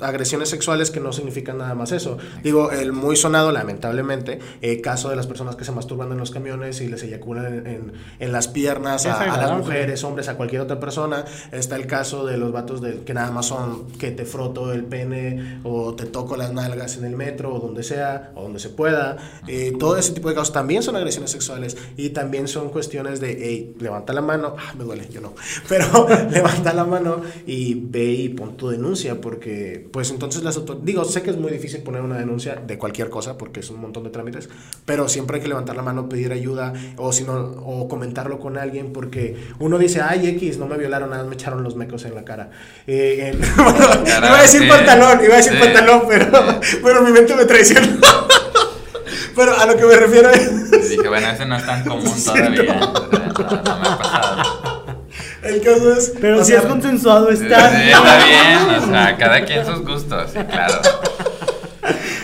agresiones 0.00 0.48
sexuales 0.48 0.90
que 0.90 0.98
no 1.00 1.12
significan 1.12 1.58
nada 1.58 1.74
más 1.74 1.92
eso. 1.92 2.18
Digo, 2.42 2.72
el 2.72 2.92
muy 2.92 3.16
sonado, 3.16 3.52
lamentablemente, 3.52 4.40
eh, 4.62 4.80
caso 4.80 5.08
de 5.10 5.14
las 5.16 5.26
personas 5.26 5.54
que 5.56 5.64
se 5.64 5.72
masturban 5.72 6.10
en 6.10 6.18
los 6.18 6.30
camiones 6.30 6.80
y 6.80 6.88
les 6.88 7.02
eyaculan 7.02 7.46
en, 7.46 7.66
en- 7.66 7.92
en 8.18 8.32
las 8.32 8.48
piernas 8.48 9.06
a, 9.06 9.20
a 9.20 9.36
las 9.36 9.52
mujeres, 9.52 10.02
hombres, 10.04 10.28
a 10.28 10.34
cualquier 10.36 10.62
otra 10.62 10.80
persona. 10.80 11.24
Está 11.52 11.76
el 11.76 11.86
caso 11.86 12.26
de 12.26 12.38
los 12.38 12.50
vatos 12.50 12.80
del 12.80 13.04
que 13.04 13.14
nada 13.14 13.25
son 13.42 13.86
que 13.98 14.10
te 14.10 14.24
froto 14.24 14.72
el 14.72 14.84
pene 14.84 15.60
o 15.64 15.94
te 15.94 16.06
toco 16.06 16.36
las 16.36 16.52
nalgas 16.52 16.96
en 16.96 17.04
el 17.04 17.16
metro 17.16 17.54
o 17.54 17.60
donde 17.60 17.82
sea 17.82 18.32
o 18.34 18.42
donde 18.42 18.58
se 18.58 18.68
pueda. 18.70 19.16
Eh, 19.46 19.72
todo 19.78 19.96
ese 19.96 20.12
tipo 20.12 20.28
de 20.28 20.34
casos 20.34 20.52
también 20.52 20.82
son 20.82 20.96
agresiones 20.96 21.30
sexuales 21.30 21.76
y 21.96 22.10
también 22.10 22.48
son 22.48 22.70
cuestiones 22.70 23.20
de, 23.20 23.38
hey, 23.40 23.76
levanta 23.80 24.12
la 24.12 24.20
mano, 24.22 24.54
ah, 24.58 24.74
me 24.76 24.84
duele, 24.84 25.08
yo 25.10 25.20
no, 25.20 25.34
pero 25.68 26.06
levanta 26.30 26.72
la 26.72 26.84
mano 26.84 27.22
y 27.46 27.74
ve 27.74 28.04
y 28.12 28.28
pon 28.30 28.56
tu 28.56 28.68
denuncia 28.68 29.20
porque 29.20 29.88
pues 29.92 30.10
entonces 30.10 30.42
las 30.42 30.56
autor- 30.58 30.80
digo, 30.82 31.04
sé 31.04 31.22
que 31.22 31.30
es 31.30 31.36
muy 31.36 31.50
difícil 31.50 31.82
poner 31.82 32.02
una 32.02 32.18
denuncia 32.18 32.56
de 32.56 32.78
cualquier 32.78 33.10
cosa 33.10 33.36
porque 33.38 33.60
es 33.60 33.70
un 33.70 33.80
montón 33.80 34.04
de 34.04 34.10
trámites, 34.10 34.48
pero 34.84 35.08
siempre 35.08 35.36
hay 35.36 35.42
que 35.42 35.48
levantar 35.48 35.76
la 35.76 35.82
mano, 35.82 36.08
pedir 36.08 36.32
ayuda 36.32 36.72
o 36.96 37.12
si 37.12 37.24
no, 37.24 37.34
o 37.64 37.88
comentarlo 37.88 38.38
con 38.38 38.56
alguien 38.58 38.92
porque 38.92 39.36
uno 39.58 39.78
dice, 39.78 40.00
ay, 40.00 40.26
X, 40.28 40.58
no 40.58 40.66
me 40.66 40.76
violaron, 40.76 41.10
nada, 41.10 41.24
me 41.24 41.34
echaron 41.34 41.62
los 41.62 41.76
mecos 41.76 42.04
en 42.04 42.14
la 42.14 42.24
cara. 42.24 42.50
Eh, 42.86 43.15
en- 43.20 43.40
bueno, 43.56 43.78
iba 44.06 44.38
a 44.38 44.42
decir 44.42 44.62
sí. 44.62 44.68
pantalón, 44.68 45.20
iba 45.24 45.34
a 45.34 45.36
decir 45.38 45.52
Sí. 45.52 45.58
pantalón, 45.58 46.02
pero, 46.08 46.60
pero 46.82 47.02
mi 47.02 47.10
mente 47.12 47.34
me 47.36 47.44
traicionó. 47.44 47.88
pero 49.36 49.58
a 49.58 49.66
lo 49.66 49.76
que 49.76 49.84
me 49.84 49.96
refiero 49.96 50.30
es... 50.30 50.50
Y 50.86 50.88
dije, 50.96 51.08
bueno, 51.08 51.28
ese 51.30 51.46
no 51.46 51.56
es 51.56 51.66
tan 51.66 51.84
común 51.84 52.14
todavía. 52.24 52.62
O 52.62 52.64
sea, 52.64 52.74
no, 52.74 53.62
no 53.62 53.78
me 53.80 53.88
ha 53.88 53.98
pasado. 53.98 55.06
El 55.42 55.60
caso 55.62 55.92
es... 55.96 56.12
Pero 56.20 56.38
si 56.44 56.52
sea, 56.52 56.60
es 56.60 56.66
consensuado, 56.66 57.28
Sí, 57.32 57.42
está 57.44 57.70
sí, 57.70 57.76
bien. 57.76 57.88
está 57.96 58.24
bien, 58.24 58.82
o 58.82 58.86
sea, 58.90 59.16
cada 59.16 59.44
quien 59.44 59.64
sus 59.64 59.84
gustos, 59.84 60.30
sí, 60.32 60.38
claro. 60.50 60.74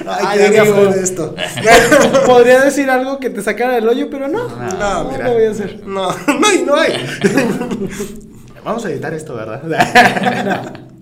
Ay, 0.04 0.40
Ay, 0.40 0.56
amigo. 0.56 0.86
de 0.86 1.00
esto. 1.02 1.34
Podría 2.26 2.60
decir 2.62 2.90
algo 2.90 3.20
que 3.20 3.30
te 3.30 3.40
sacara 3.42 3.74
del 3.74 3.88
hoyo, 3.88 4.08
pero 4.10 4.26
no. 4.26 4.48
No, 4.48 4.56
No, 4.78 5.04
no 5.04 5.10
mira. 5.12 5.28
lo 5.28 5.34
voy 5.34 5.44
a 5.44 5.50
hacer. 5.52 5.80
No, 5.86 6.10
no 6.10 6.46
hay, 6.48 6.62
no 6.66 6.74
hay. 6.74 7.06
Vamos 8.64 8.84
a 8.84 8.90
editar 8.90 9.12
esto, 9.14 9.34
¿verdad? 9.34 9.62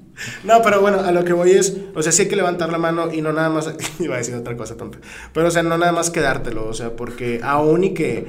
No, 0.45 0.61
pero 0.63 0.83
bueno, 0.83 1.01
a 1.01 1.13
lo 1.13 1.25
que 1.25 1.33
voy 1.33 1.53
es, 1.53 1.77
o 1.95 2.03
sea, 2.03 2.13
sí 2.13 2.23
hay 2.23 2.29
que 2.29 2.37
levantar 2.37 2.71
la 2.71 2.77
mano 2.77 3.11
y 3.11 3.23
no 3.23 3.33
nada 3.33 3.49
más, 3.49 3.73
iba 4.01 4.17
a 4.17 4.19
decir 4.19 4.35
otra 4.35 4.55
cosa 4.55 4.77
tonta, 4.77 4.99
pero 5.33 5.49
o 5.49 5.51
sea, 5.51 5.63
no 5.63 5.79
nada 5.79 5.93
más 5.93 6.11
quedártelo, 6.11 6.69
o 6.69 6.75
sea, 6.75 6.95
porque 6.95 7.41
aún 7.43 7.85
y 7.85 7.95
que, 7.95 8.27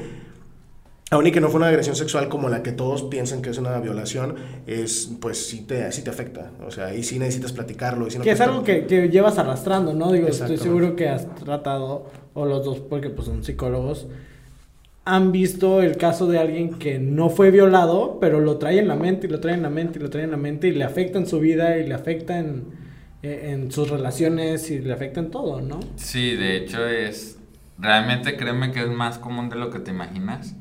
aún 1.09 1.27
y 1.27 1.31
que 1.33 1.41
no 1.41 1.49
fue 1.49 1.57
una 1.57 1.67
agresión 1.67 1.97
sexual 1.97 2.29
como 2.29 2.47
la 2.47 2.63
que 2.63 2.71
todos 2.71 3.03
piensan 3.03 3.41
que 3.41 3.49
es 3.49 3.57
una 3.57 3.77
violación, 3.79 4.35
es, 4.67 5.09
pues 5.19 5.45
sí 5.45 5.65
te, 5.65 5.91
sí 5.91 6.01
te 6.01 6.09
afecta, 6.09 6.51
o 6.65 6.71
sea, 6.71 6.95
y 6.95 7.03
sí 7.03 7.19
necesitas 7.19 7.51
platicarlo. 7.51 8.07
Y 8.07 8.11
sí 8.11 8.17
no 8.19 8.23
Que 8.23 8.31
es 8.31 8.41
algo 8.41 8.63
que, 8.63 8.85
que 8.85 9.09
llevas 9.09 9.37
arrastrando, 9.37 9.93
¿no? 9.93 10.13
Digo, 10.13 10.29
estoy 10.29 10.57
seguro 10.57 10.95
que 10.95 11.09
has 11.09 11.33
tratado, 11.35 12.05
o 12.33 12.45
los 12.45 12.63
dos, 12.63 12.79
porque 12.79 13.09
pues 13.09 13.27
son 13.27 13.43
psicólogos, 13.43 14.07
han 15.05 15.31
visto 15.31 15.81
el 15.81 15.97
caso 15.97 16.27
de 16.27 16.37
alguien 16.39 16.77
que 16.77 16.99
no 16.99 17.29
fue 17.29 17.51
violado, 17.51 18.19
pero 18.21 18.39
lo 18.39 18.57
trae 18.57 18.79
en 18.79 18.87
la 18.87 18.95
mente, 18.95 19.27
y 19.27 19.29
lo 19.29 19.39
trae 19.39 19.55
en 19.55 19.63
la 19.63 19.69
mente, 19.69 19.99
y 19.99 20.01
lo 20.01 20.09
trae 20.09 20.23
en 20.25 20.31
la 20.31 20.37
mente, 20.37 20.67
y 20.67 20.71
le 20.73 20.83
afecta 20.83 21.17
en 21.17 21.25
su 21.27 21.39
vida, 21.39 21.77
y 21.77 21.87
le 21.87 21.93
afecta 21.95 22.37
en, 22.39 22.65
eh, 23.23 23.49
en 23.51 23.71
sus 23.71 23.89
relaciones, 23.89 24.69
y 24.69 24.79
le 24.79 24.93
afecta 24.93 25.19
en 25.19 25.31
todo, 25.31 25.61
¿no? 25.61 25.79
Sí, 25.95 26.35
de 26.35 26.57
hecho 26.57 26.85
es, 26.87 27.39
realmente 27.77 28.37
créeme 28.37 28.71
que 28.71 28.81
es 28.81 28.89
más 28.89 29.17
común 29.17 29.49
de 29.49 29.55
lo 29.55 29.69
que 29.71 29.79
te 29.79 29.91
imaginas. 29.91 30.55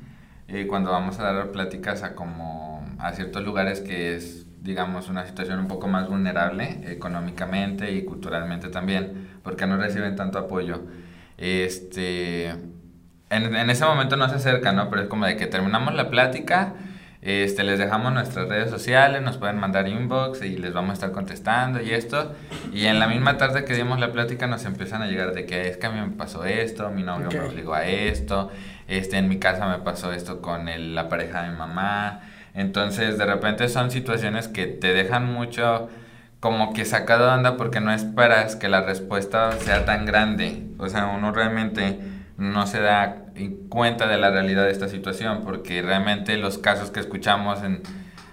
eh, 0.48 0.66
cuando 0.66 0.90
vamos 0.90 1.18
a 1.20 1.32
dar 1.32 1.52
pláticas 1.52 2.02
a 2.02 2.14
como 2.16 2.84
a 2.98 3.12
ciertos 3.12 3.44
lugares 3.44 3.80
que 3.80 4.16
es, 4.16 4.46
digamos, 4.62 5.08
una 5.08 5.24
situación 5.26 5.60
un 5.60 5.68
poco 5.68 5.86
más 5.88 6.08
vulnerable 6.08 6.80
económicamente 6.86 7.92
y 7.92 8.04
culturalmente 8.04 8.68
también, 8.68 9.28
porque 9.44 9.66
no 9.66 9.76
reciben 9.76 10.16
tanto 10.16 10.38
apoyo. 10.38 10.82
Este, 11.38 12.52
en, 13.30 13.54
en 13.54 13.70
ese 13.70 13.84
momento 13.84 14.16
no 14.16 14.28
se 14.28 14.36
acerca, 14.36 14.72
¿no? 14.72 14.90
Pero 14.90 15.02
es 15.02 15.08
como 15.08 15.26
de 15.26 15.36
que 15.36 15.46
terminamos 15.46 15.94
la 15.94 16.10
plática, 16.10 16.74
Este, 17.22 17.64
les 17.64 17.78
dejamos 17.78 18.14
nuestras 18.14 18.48
redes 18.48 18.70
sociales, 18.70 19.20
nos 19.20 19.36
pueden 19.36 19.58
mandar 19.58 19.86
inbox 19.86 20.40
y 20.40 20.56
les 20.56 20.72
vamos 20.72 20.92
a 20.92 20.94
estar 20.94 21.12
contestando 21.12 21.78
y 21.82 21.90
esto. 21.90 22.32
Y 22.72 22.86
en 22.86 22.98
la 22.98 23.06
misma 23.08 23.36
tarde 23.36 23.66
que 23.66 23.74
dimos 23.74 24.00
la 24.00 24.10
plática 24.10 24.46
nos 24.46 24.64
empiezan 24.64 25.02
a 25.02 25.06
llegar 25.06 25.34
de 25.34 25.44
que 25.44 25.68
es 25.68 25.76
que 25.76 25.86
a 25.86 25.90
mí 25.90 26.00
me 26.00 26.16
pasó 26.16 26.46
esto, 26.46 26.88
mi 26.88 27.02
novio 27.02 27.28
me 27.30 27.40
Ok. 27.40 27.50
obligó 27.50 27.74
a 27.74 27.84
esto, 27.84 28.50
este, 28.88 29.18
en 29.18 29.28
mi 29.28 29.38
casa 29.38 29.66
me 29.68 29.84
pasó 29.84 30.14
esto 30.14 30.40
con 30.40 30.70
el- 30.70 30.94
la 30.94 31.10
pareja 31.10 31.42
de 31.42 31.50
mi 31.50 31.56
mamá. 31.58 32.20
Entonces, 32.54 33.18
de 33.18 33.26
repente 33.26 33.68
son 33.68 33.90
situaciones 33.90 34.48
que 34.48 34.66
te 34.66 34.94
dejan 34.94 35.30
mucho 35.30 35.90
como 36.40 36.72
que 36.72 36.86
sacado 36.86 37.26
de 37.26 37.32
onda 37.32 37.58
porque 37.58 37.80
no 37.80 37.92
esperas 37.92 38.56
que 38.56 38.70
la 38.70 38.80
respuesta 38.80 39.52
sea 39.60 39.84
tan 39.84 40.06
grande. 40.06 40.62
O 40.78 40.88
sea, 40.88 41.08
uno 41.08 41.32
realmente 41.32 42.00
no 42.40 42.66
se 42.66 42.80
da 42.80 43.26
cuenta 43.68 44.08
de 44.08 44.18
la 44.18 44.30
realidad 44.30 44.64
de 44.64 44.72
esta 44.72 44.88
situación 44.88 45.42
porque 45.44 45.80
realmente 45.82 46.36
los 46.36 46.58
casos 46.58 46.90
que 46.90 46.98
escuchamos 47.00 47.62
en, 47.62 47.82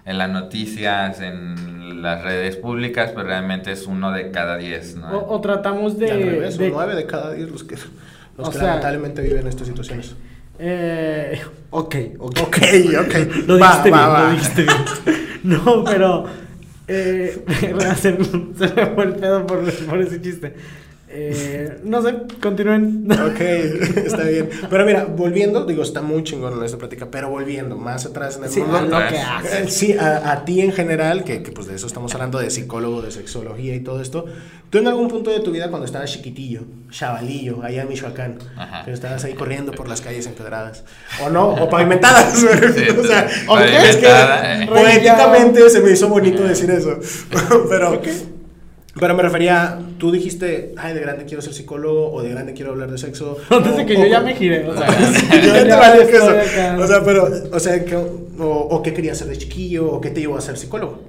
en 0.06 0.17
las 0.17 0.30
noticias, 0.30 1.22
en 1.22 2.02
las 2.02 2.24
redes 2.24 2.56
públicas, 2.56 3.12
pues 3.12 3.26
realmente 3.26 3.72
es 3.72 3.86
uno 3.86 4.12
de 4.12 4.32
cada 4.32 4.58
diez, 4.58 4.96
¿no? 4.96 5.10
O, 5.20 5.36
o 5.36 5.41
tratamos 5.41 5.98
de... 6.00 6.08
Y 6.08 6.12
al 6.12 6.24
revés, 6.24 6.58
de- 6.58 6.70
nueve 6.70 6.96
de 6.96 7.06
cada 7.06 7.34
diez 7.34 7.50
los 7.52 7.63
que, 7.63 7.76
los 8.38 8.50
que 8.50 8.58
sea- 8.58 8.67
lamentablemente 8.67 9.22
viven 9.22 9.46
estas 9.48 9.67
situaciones. 9.67 10.15
Eh, 10.60 11.39
ok, 11.70 11.96
ok. 12.20 12.39
Ok, 12.41 12.58
ok. 13.00 13.15
Lo 13.48 13.60
Va, 13.60 13.67
dijiste 13.67 13.91
va, 13.91 13.98
bien, 13.98 14.10
va. 14.10 14.24
lo 14.24 14.32
dijiste 14.32 14.62
bien. 14.63 15.28
No, 15.43 15.84
pero. 15.86 16.26
Eh, 16.88 17.43
se, 17.96 18.17
se 18.58 18.74
me 18.76 18.86
fue 18.88 19.04
el 19.06 19.15
pedo 19.15 19.46
por, 19.46 19.63
por 19.86 20.00
ese 20.02 20.20
chiste. 20.22 20.56
Eh, 21.10 21.80
no 21.84 22.02
sé, 22.02 22.15
continúen. 22.41 23.08
Ok, 23.12 23.39
está 23.39 24.24
bien. 24.24 24.50
Pero 24.70 24.86
mira, 24.86 25.06
volviendo, 25.06 25.65
digo, 25.65 25.82
está 25.84 26.02
muy 26.02 26.24
chingón 26.24 26.62
esta 26.65 26.78
plática, 26.78 27.08
pero 27.10 27.30
volviendo 27.30 27.78
más 27.78 28.06
atrás 28.06 28.38
en 28.38 28.43
el 28.43 28.50
Sí, 28.50 28.60
mundo. 28.60 28.78
a 28.78 28.82
lo 29.04 29.10
que 29.10 29.17
haces. 29.17 29.74
Sí, 29.74 29.93
a, 29.98 30.32
a 30.34 30.43
ti 30.43 30.60
en 30.62 30.74
general, 30.74 31.24
que, 31.24 31.43
que, 31.43 31.52
pues 31.54 31.67
de 31.67 31.76
eso 31.76 31.88
estamos 31.88 32.13
hablando, 32.13 32.39
de 32.39 32.50
psicólogo, 32.50 33.02
de 33.02 33.12
sexología 33.12 33.74
y 33.76 33.80
todo 33.80 34.02
esto. 34.02 34.26
Tú 34.70 34.80
en 34.80 34.88
algún 34.88 35.08
punto 35.08 35.30
de 35.32 35.39
tu 35.39 35.52
vida, 35.52 35.70
cuando 35.70 35.86
estabas 35.86 36.12
chiquitillo, 36.12 36.63
chavalillo, 36.89 37.63
allá 37.63 37.84
en 37.84 37.88
Michoacán, 37.88 38.39
Ajá. 38.58 38.84
que 38.84 38.91
estabas 38.91 39.24
ahí 39.24 39.34
corriendo 39.34 39.72
por 39.72 39.88
las 39.88 40.02
calles 40.02 40.28
empedradas, 40.28 40.84
o 41.24 41.30
no, 41.30 41.52
o 41.54 41.70
pavimentadas. 41.70 42.34
o 42.98 43.04
sea, 43.06 43.30
sí, 43.30 43.46
ok, 43.48 43.60
es 43.62 43.96
que 43.96 44.08
eh. 44.10 44.67
poéticamente 44.67 45.70
se 45.70 45.80
me 45.80 45.91
hizo 45.91 46.10
bonito 46.10 46.43
decir 46.43 46.70
eso. 46.70 47.00
pero, 47.70 48.02
pero 48.99 49.15
me 49.15 49.23
refería, 49.23 49.79
tú 49.97 50.12
dijiste, 50.12 50.73
ay, 50.77 50.93
de 50.93 50.99
grande 51.01 51.25
quiero 51.25 51.41
ser 51.41 51.53
psicólogo, 51.53 52.12
o 52.12 52.21
de 52.21 52.29
grande 52.29 52.53
quiero 52.53 52.71
hablar 52.71 52.89
de 52.91 52.97
sexo. 52.97 53.38
Antes 53.49 53.75
de 53.77 53.83
o- 53.83 53.86
que 53.86 53.95
o- 53.97 53.99
yo 54.01 54.07
ya 54.07 54.19
me 54.21 54.36
giré, 54.36 54.67
o 54.67 54.75
sea, 54.77 54.88
yo 55.41 55.65
ya 55.65 55.93
te 55.97 56.07
queso. 56.07 56.29
acá. 56.29 56.77
O 56.79 56.88
sea, 56.88 57.03
pero, 57.03 57.27
o 57.51 57.60
sea, 57.60 57.83
que, 57.86 57.95
o, 57.95 58.07
o 58.47 58.81
qué 58.83 58.93
querías 58.93 59.17
hacer 59.17 59.27
de 59.31 59.38
chiquillo, 59.38 59.91
o 59.91 60.01
qué 60.01 60.10
te 60.10 60.19
llevó 60.19 60.38
a 60.38 60.41
ser 60.41 60.57
psicólogo. 60.57 61.03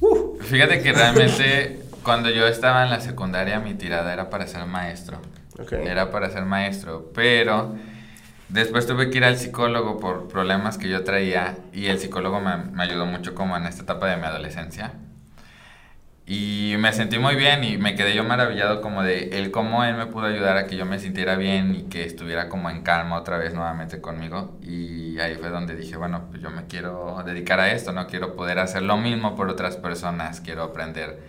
Uh, 0.00 0.38
Fíjate 0.40 0.80
que 0.82 0.92
realmente 0.92 1.80
cuando 2.02 2.28
yo 2.30 2.46
estaba 2.46 2.84
en 2.84 2.90
la 2.90 3.00
secundaria 3.00 3.60
mi 3.60 3.74
tirada 3.74 4.12
era 4.12 4.28
para 4.30 4.46
ser 4.46 4.66
maestro. 4.66 5.18
Ok. 5.58 5.72
Era 5.72 6.10
para 6.10 6.30
ser 6.30 6.44
maestro, 6.44 7.10
pero 7.14 7.74
después 8.48 8.86
tuve 8.86 9.08
que 9.08 9.18
ir 9.18 9.24
al 9.24 9.38
psicólogo 9.38 9.98
por 10.00 10.28
problemas 10.28 10.76
que 10.78 10.88
yo 10.88 11.02
traía 11.04 11.56
y 11.72 11.86
el 11.86 11.98
psicólogo 11.98 12.40
me, 12.40 12.56
me 12.56 12.82
ayudó 12.82 13.06
mucho 13.06 13.34
como 13.34 13.56
en 13.56 13.64
esta 13.66 13.82
etapa 13.84 14.08
de 14.08 14.16
mi 14.16 14.24
adolescencia. 14.24 14.92
Y 16.26 16.76
me 16.78 16.90
sentí 16.94 17.18
muy 17.18 17.36
bien 17.36 17.64
y 17.64 17.76
me 17.76 17.94
quedé 17.94 18.14
yo 18.14 18.24
maravillado 18.24 18.80
como 18.80 19.02
de 19.02 19.38
el 19.38 19.50
cómo 19.50 19.84
él 19.84 19.94
me 19.94 20.06
pudo 20.06 20.24
ayudar 20.24 20.56
a 20.56 20.66
que 20.66 20.74
yo 20.76 20.86
me 20.86 20.98
sintiera 20.98 21.36
bien 21.36 21.74
y 21.74 21.82
que 21.82 22.04
estuviera 22.04 22.48
como 22.48 22.70
en 22.70 22.82
calma 22.82 23.18
otra 23.18 23.36
vez 23.36 23.52
nuevamente 23.52 24.00
conmigo. 24.00 24.56
Y 24.62 25.18
ahí 25.18 25.34
fue 25.34 25.50
donde 25.50 25.76
dije, 25.76 25.98
bueno, 25.98 26.24
pues 26.30 26.40
yo 26.40 26.50
me 26.50 26.66
quiero 26.66 27.22
dedicar 27.26 27.60
a 27.60 27.72
esto, 27.72 27.92
no 27.92 28.06
quiero 28.06 28.36
poder 28.36 28.58
hacer 28.58 28.82
lo 28.82 28.96
mismo 28.96 29.36
por 29.36 29.50
otras 29.50 29.76
personas, 29.76 30.40
quiero 30.40 30.62
aprender 30.62 31.20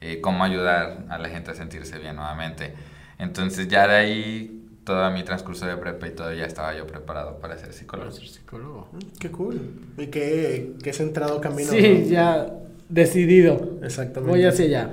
eh, 0.00 0.20
cómo 0.20 0.42
ayudar 0.42 1.04
a 1.08 1.18
la 1.18 1.28
gente 1.28 1.52
a 1.52 1.54
sentirse 1.54 1.98
bien 2.00 2.16
nuevamente. 2.16 2.74
Entonces 3.18 3.68
ya 3.68 3.86
de 3.86 3.94
ahí 3.94 4.66
todo 4.82 5.08
mi 5.12 5.22
transcurso 5.22 5.66
de 5.66 5.76
prepa 5.76 6.08
y 6.08 6.10
todo 6.10 6.32
ya 6.34 6.46
estaba 6.46 6.74
yo 6.74 6.88
preparado 6.88 7.38
para 7.38 7.56
ser 7.56 7.72
psicólogo. 7.72 8.10
psicólogo. 8.10 8.88
qué 9.20 9.30
cool. 9.30 9.60
Y 9.96 10.08
qué, 10.08 10.72
qué 10.82 10.92
centrado 10.92 11.40
camino. 11.40 11.70
Sí, 11.70 12.02
¿no? 12.06 12.10
ya 12.10 12.46
decidido. 12.90 13.78
Exactamente. 13.82 14.30
Voy 14.30 14.44
hacia 14.44 14.64
allá. 14.66 14.90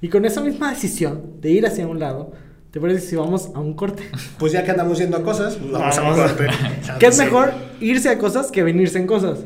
Y 0.00 0.08
con 0.08 0.24
esa 0.24 0.40
misma 0.40 0.70
decisión 0.70 1.40
de 1.40 1.50
ir 1.50 1.66
hacia 1.66 1.86
un 1.86 1.98
lado, 1.98 2.32
¿te 2.70 2.80
parece 2.80 3.06
si 3.06 3.16
vamos 3.16 3.50
a 3.54 3.60
un 3.60 3.74
corte? 3.74 4.08
Pues 4.38 4.52
ya 4.52 4.64
que 4.64 4.70
andamos 4.70 4.98
yendo 4.98 5.16
a 5.16 5.22
cosas, 5.22 5.54
pues 5.56 5.70
vamos 5.72 5.96
a 5.98 6.02
un 6.02 6.08
Vamos. 6.10 6.32
corte. 6.32 6.46
¿Qué 6.98 7.06
es 7.06 7.18
mejor 7.18 7.52
irse 7.80 8.08
a 8.08 8.18
cosas 8.18 8.50
que 8.50 8.62
venirse 8.62 8.98
en 8.98 9.06
cosas? 9.06 9.38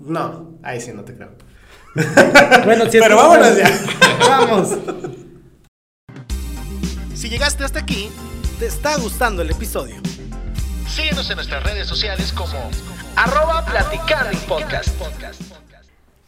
No, 0.00 0.58
ahí 0.62 0.80
sí 0.80 0.92
no 0.94 1.02
te 1.04 1.14
creo. 1.14 1.30
Bueno, 2.64 2.84
si 2.90 2.96
es 2.96 3.02
Pero 3.02 3.16
vámonos 3.16 3.56
ya. 3.56 3.70
Vamos. 4.20 4.78
Si 7.14 7.28
llegaste 7.28 7.64
hasta 7.64 7.80
aquí, 7.80 8.08
¿Te 8.58 8.66
está 8.68 8.96
gustando 8.96 9.42
el 9.42 9.50
episodio? 9.50 9.96
síguenos 10.86 11.28
en 11.30 11.36
nuestras 11.36 11.64
redes 11.64 11.88
sociales 11.88 12.32
como 12.32 12.70
Arroba 13.16 13.64
Platicando 13.64 14.38
Podcast. 14.46 14.88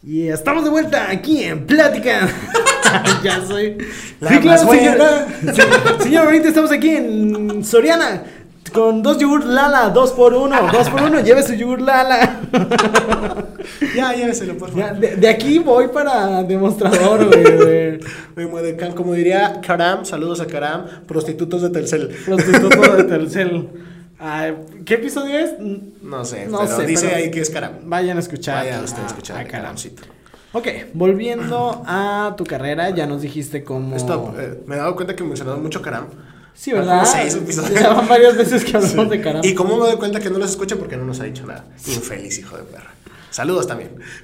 Y 0.05 0.27
estamos 0.27 0.63
de 0.63 0.69
vuelta 0.69 1.09
aquí 1.09 1.43
en 1.43 1.65
Plática. 1.65 2.27
ya 3.23 3.43
soy. 3.45 3.77
La 4.19 4.29
sí, 4.29 4.39
claro, 4.39 4.63
más 4.65 4.77
señor. 4.77 4.97
buena. 4.97 5.53
Sí, 5.53 5.61
señor, 6.03 6.25
ahorita 6.25 6.47
estamos 6.49 6.71
aquí 6.71 6.89
en 6.89 7.63
Soriana. 7.63 8.23
Con 8.73 9.01
dos 9.01 9.17
yogur 9.19 9.45
Lala, 9.45 9.89
dos 9.89 10.11
por 10.11 10.33
uno, 10.33 10.55
dos 10.71 10.89
por 10.89 11.03
uno, 11.03 11.21
lleve 11.21 11.41
su 11.43 11.53
yogur 11.53 11.81
Lala. 11.81 12.41
Ya, 13.95 14.13
lléveselo, 14.13 14.57
por 14.57 14.73
Ya, 14.75 14.87
favor. 14.87 14.99
de, 15.01 15.15
de 15.15 15.27
aquí 15.27 15.57
voy 15.59 15.87
para 15.87 16.43
demostrador, 16.43 17.25
güey, 17.25 18.47
mueve 18.47 18.75
can- 18.77 18.93
Como 18.93 19.13
diría 19.13 19.59
Karam, 19.65 20.05
saludos 20.05 20.39
a 20.39 20.45
Karam, 20.47 20.85
prostitutos 21.07 21.61
de 21.63 21.69
Telcel. 21.71 22.09
Prostituto 22.25 22.95
de 22.95 23.03
Telcel. 23.05 23.69
¿Qué 24.85 24.93
episodio 24.95 25.37
es? 25.37 25.53
No 26.01 26.23
sé, 26.25 26.45
No 26.47 26.59
pero 26.59 26.77
sé, 26.77 26.85
dice 26.85 27.05
pero- 27.07 27.17
ahí 27.17 27.31
que 27.31 27.41
es 27.41 27.49
Karam. 27.49 27.73
Vayan 27.83 28.17
a 28.17 28.19
escuchar. 28.21 28.63
Vaya 28.65 28.81
usted 28.81 29.03
a 29.03 29.07
escuchar 29.07 29.37
a. 29.39 29.45
Karamcito. 29.47 30.03
Ok, 30.53 30.67
volviendo 30.93 31.83
a 31.85 32.33
tu 32.37 32.45
carrera, 32.45 32.89
ya 32.91 33.05
nos 33.07 33.21
dijiste 33.21 33.63
cómo. 33.63 33.95
Stop, 33.97 34.39
eh, 34.39 34.61
me 34.65 34.75
he 34.75 34.77
dado 34.77 34.95
cuenta 34.95 35.15
que 35.15 35.23
mencionamos 35.23 35.61
mucho 35.61 35.81
Karam. 35.81 36.05
Sí, 36.53 36.71
¿verdad? 36.71 37.03
Seis 37.05 37.35
episodios. 37.35 37.73
Ya 37.81 37.89
van 37.93 38.07
varias 38.07 38.37
veces 38.37 38.63
que 38.63 38.77
hablamos 38.77 39.03
Sí. 39.05 39.09
de 39.09 39.21
Karam. 39.21 39.41
Y 39.43 39.53
cómo 39.53 39.75
me 39.77 39.87
doy 39.87 39.97
cuenta 39.97 40.21
que 40.21 40.29
no 40.29 40.37
los 40.39 40.51
escucha 40.51 40.77
porque 40.77 40.95
no 40.95 41.03
nos 41.03 41.19
ha 41.19 41.25
dicho 41.25 41.45
nada. 41.45 41.65
Infeliz, 41.85 42.39
hijo 42.39 42.55
de 42.55 42.63
perra. 42.63 42.91
Saludos 43.31 43.67
también. 43.67 43.89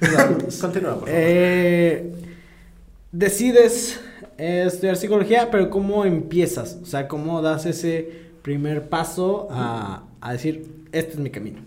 Continúa, 0.60 0.92
por 0.94 1.00
favor. 1.00 1.08
Eh, 1.08 2.12
decides 3.12 4.00
eh, 4.38 4.64
estudiar 4.66 4.96
psicología, 4.96 5.50
pero 5.50 5.68
¿cómo 5.68 6.06
empiezas? 6.06 6.78
O 6.82 6.86
sea, 6.86 7.08
¿cómo 7.08 7.42
das 7.42 7.66
ese 7.66 8.21
primer 8.42 8.88
paso 8.88 9.48
a, 9.50 10.02
a 10.20 10.32
decir, 10.32 10.66
este 10.92 11.12
es 11.14 11.18
mi 11.18 11.30
camino? 11.30 11.60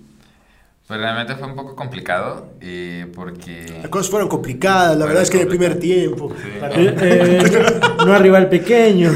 Pues 0.88 1.00
realmente 1.00 1.36
fue 1.36 1.48
un 1.48 1.56
poco 1.56 1.76
complicado 1.76 2.52
eh, 2.62 3.12
porque... 3.16 3.66
Las 3.82 3.90
cosas 3.90 4.12
fueron 4.12 4.30
complicadas, 4.30 4.96
la 4.96 5.06
verdad 5.08 5.24
es 5.24 5.32
que 5.32 5.38
en 5.38 5.44
el 5.44 5.48
primer 5.50 5.80
tiempo. 5.80 6.32
Sí. 6.40 6.50
Para- 6.60 6.76
Eh, 6.80 6.96
eh, 7.02 7.80
no 8.06 8.14
arriba 8.14 8.38
el 8.38 8.48
pequeño. 8.50 9.12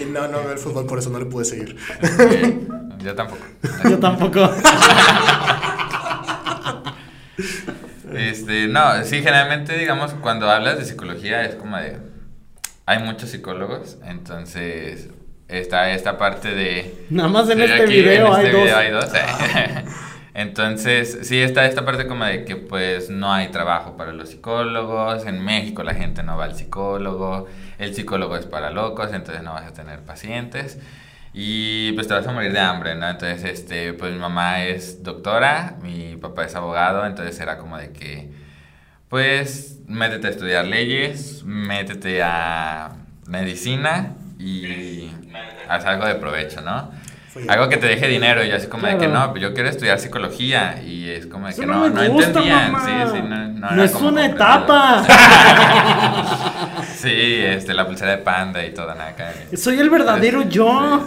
Y 0.00 0.04
no, 0.04 0.28
no 0.28 0.38
veo 0.40 0.52
el 0.52 0.58
fútbol, 0.58 0.86
por 0.86 0.98
eso 0.98 1.08
no 1.10 1.18
le 1.18 1.24
pude 1.26 1.44
seguir. 1.46 1.76
yo 2.98 3.14
tampoco. 3.14 3.42
Yo 3.88 3.98
tampoco. 3.98 4.50
Este, 8.14 8.68
no, 8.68 9.02
sí, 9.04 9.16
generalmente, 9.22 9.76
digamos, 9.78 10.12
cuando 10.14 10.50
hablas 10.50 10.78
de 10.78 10.84
psicología 10.84 11.42
es 11.44 11.54
como 11.54 11.76
de... 11.78 11.96
Hay 12.86 12.98
muchos 12.98 13.30
psicólogos, 13.30 13.98
entonces 14.04 15.08
está 15.48 15.90
esta 15.92 16.18
parte 16.18 16.54
de... 16.54 17.06
Nada 17.10 17.28
más 17.28 17.48
en 17.50 17.60
este 17.60 17.82
aquí 17.82 17.92
video 17.92 18.26
en 18.26 18.32
hay 18.32 18.46
este 18.46 18.56
dos. 18.56 18.64
video 18.64 18.76
hay 18.76 18.90
dos. 18.90 19.12
Entonces, 20.34 21.18
sí 21.22 21.38
está 21.40 21.66
esta 21.66 21.84
parte 21.84 22.06
como 22.06 22.24
de 22.24 22.46
que 22.46 22.56
pues 22.56 23.10
no 23.10 23.30
hay 23.30 23.48
trabajo 23.48 23.98
para 23.98 24.12
los 24.12 24.30
psicólogos, 24.30 25.26
en 25.26 25.44
México 25.44 25.82
la 25.82 25.94
gente 25.94 26.22
no 26.22 26.38
va 26.38 26.44
al 26.44 26.56
psicólogo, 26.56 27.48
el 27.78 27.94
psicólogo 27.94 28.36
es 28.36 28.46
para 28.46 28.70
locos, 28.70 29.12
entonces 29.12 29.42
no 29.42 29.52
vas 29.52 29.66
a 29.66 29.74
tener 29.74 30.00
pacientes 30.00 30.78
y 31.34 31.92
pues 31.92 32.08
te 32.08 32.14
vas 32.14 32.26
a 32.26 32.32
morir 32.32 32.52
de 32.52 32.60
hambre, 32.60 32.94
¿no? 32.94 33.08
Entonces, 33.10 33.44
este, 33.44 33.92
pues 33.92 34.12
mi 34.12 34.18
mamá 34.18 34.64
es 34.64 35.02
doctora, 35.02 35.76
mi 35.82 36.16
papá 36.16 36.46
es 36.46 36.54
abogado, 36.54 37.04
entonces 37.04 37.38
era 37.38 37.58
como 37.58 37.76
de 37.76 37.92
que 37.92 38.30
pues 39.12 39.76
métete 39.88 40.28
a 40.28 40.30
estudiar 40.30 40.64
leyes, 40.64 41.42
métete 41.44 42.22
a 42.22 42.92
medicina 43.26 44.14
y 44.38 45.10
haz 45.68 45.84
algo 45.84 46.06
de 46.06 46.14
provecho, 46.14 46.62
¿no? 46.62 46.90
Algo 47.46 47.68
que 47.68 47.76
te 47.76 47.88
deje 47.88 48.08
dinero 48.08 48.42
y 48.42 48.48
yo 48.48 48.56
así 48.56 48.68
como 48.68 48.86
de 48.86 48.96
que 48.96 49.08
no, 49.08 49.30
pues 49.32 49.42
yo 49.42 49.52
quiero 49.52 49.68
estudiar 49.68 49.98
psicología 49.98 50.82
y 50.82 51.10
es 51.10 51.26
como 51.26 51.44
de 51.44 51.52
Eso 51.52 51.60
que 51.60 51.66
no 51.66 51.90
no, 51.90 51.94
me 51.94 52.08
no 52.08 52.12
gusta, 52.14 52.28
entendían, 52.28 52.74
sí, 52.74 52.90
sí, 53.12 53.22
no, 53.28 53.70
no, 53.70 53.82
es 53.84 53.90
como 53.90 54.08
una 54.08 54.24
etapa. 54.24 55.04
Sí, 56.96 57.42
este, 57.44 57.74
la 57.74 57.86
pulsera 57.86 58.12
de 58.12 58.18
panda 58.18 58.64
y 58.64 58.72
todo, 58.72 58.94
nada 58.94 59.08
acá. 59.08 59.30
Soy 59.56 59.78
el 59.78 59.90
verdadero 59.90 60.48
yo. 60.48 61.06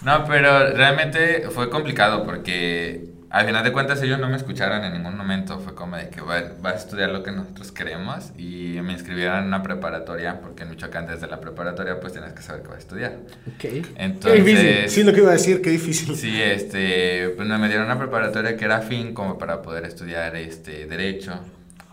No, 0.00 0.24
pero 0.24 0.70
realmente 0.70 1.48
fue 1.50 1.68
complicado 1.68 2.24
porque 2.24 3.17
al 3.30 3.44
final 3.44 3.62
de 3.62 3.72
cuentas 3.72 4.02
ellos 4.02 4.18
no 4.18 4.28
me 4.28 4.36
escucharon 4.36 4.84
en 4.84 4.92
ningún 4.94 5.16
momento. 5.16 5.58
Fue 5.60 5.74
como 5.74 5.96
de 5.96 6.08
que 6.08 6.20
bueno, 6.22 6.48
vas 6.60 6.74
a 6.74 6.76
estudiar 6.78 7.10
lo 7.10 7.22
que 7.22 7.30
nosotros 7.30 7.72
queremos 7.72 8.30
y 8.38 8.78
me 8.82 8.94
inscribieron 8.94 9.38
en 9.40 9.44
una 9.44 9.62
preparatoria 9.62 10.40
porque 10.40 10.62
en 10.62 10.70
Michoacán 10.70 11.06
desde 11.06 11.26
la 11.26 11.38
preparatoria 11.40 12.00
pues 12.00 12.14
tienes 12.14 12.32
que 12.32 12.40
saber 12.42 12.62
qué 12.62 12.68
vas 12.68 12.76
a 12.76 12.80
estudiar. 12.80 13.12
Ok. 13.46 13.58
Qué 13.58 13.70
difícil. 13.70 13.92
Entonces, 13.96 14.92
Sí, 14.92 15.04
lo 15.04 15.12
que 15.12 15.20
iba 15.20 15.30
a 15.30 15.34
decir, 15.34 15.60
qué 15.60 15.70
difícil. 15.70 16.16
sí, 16.16 16.40
este, 16.40 17.30
pues 17.36 17.46
me 17.46 17.68
dieron 17.68 17.84
una 17.86 17.98
preparatoria 17.98 18.56
que 18.56 18.64
era 18.64 18.80
fin 18.80 19.12
como 19.12 19.36
para 19.36 19.60
poder 19.60 19.84
estudiar 19.84 20.34
este 20.36 20.86
derecho 20.86 21.38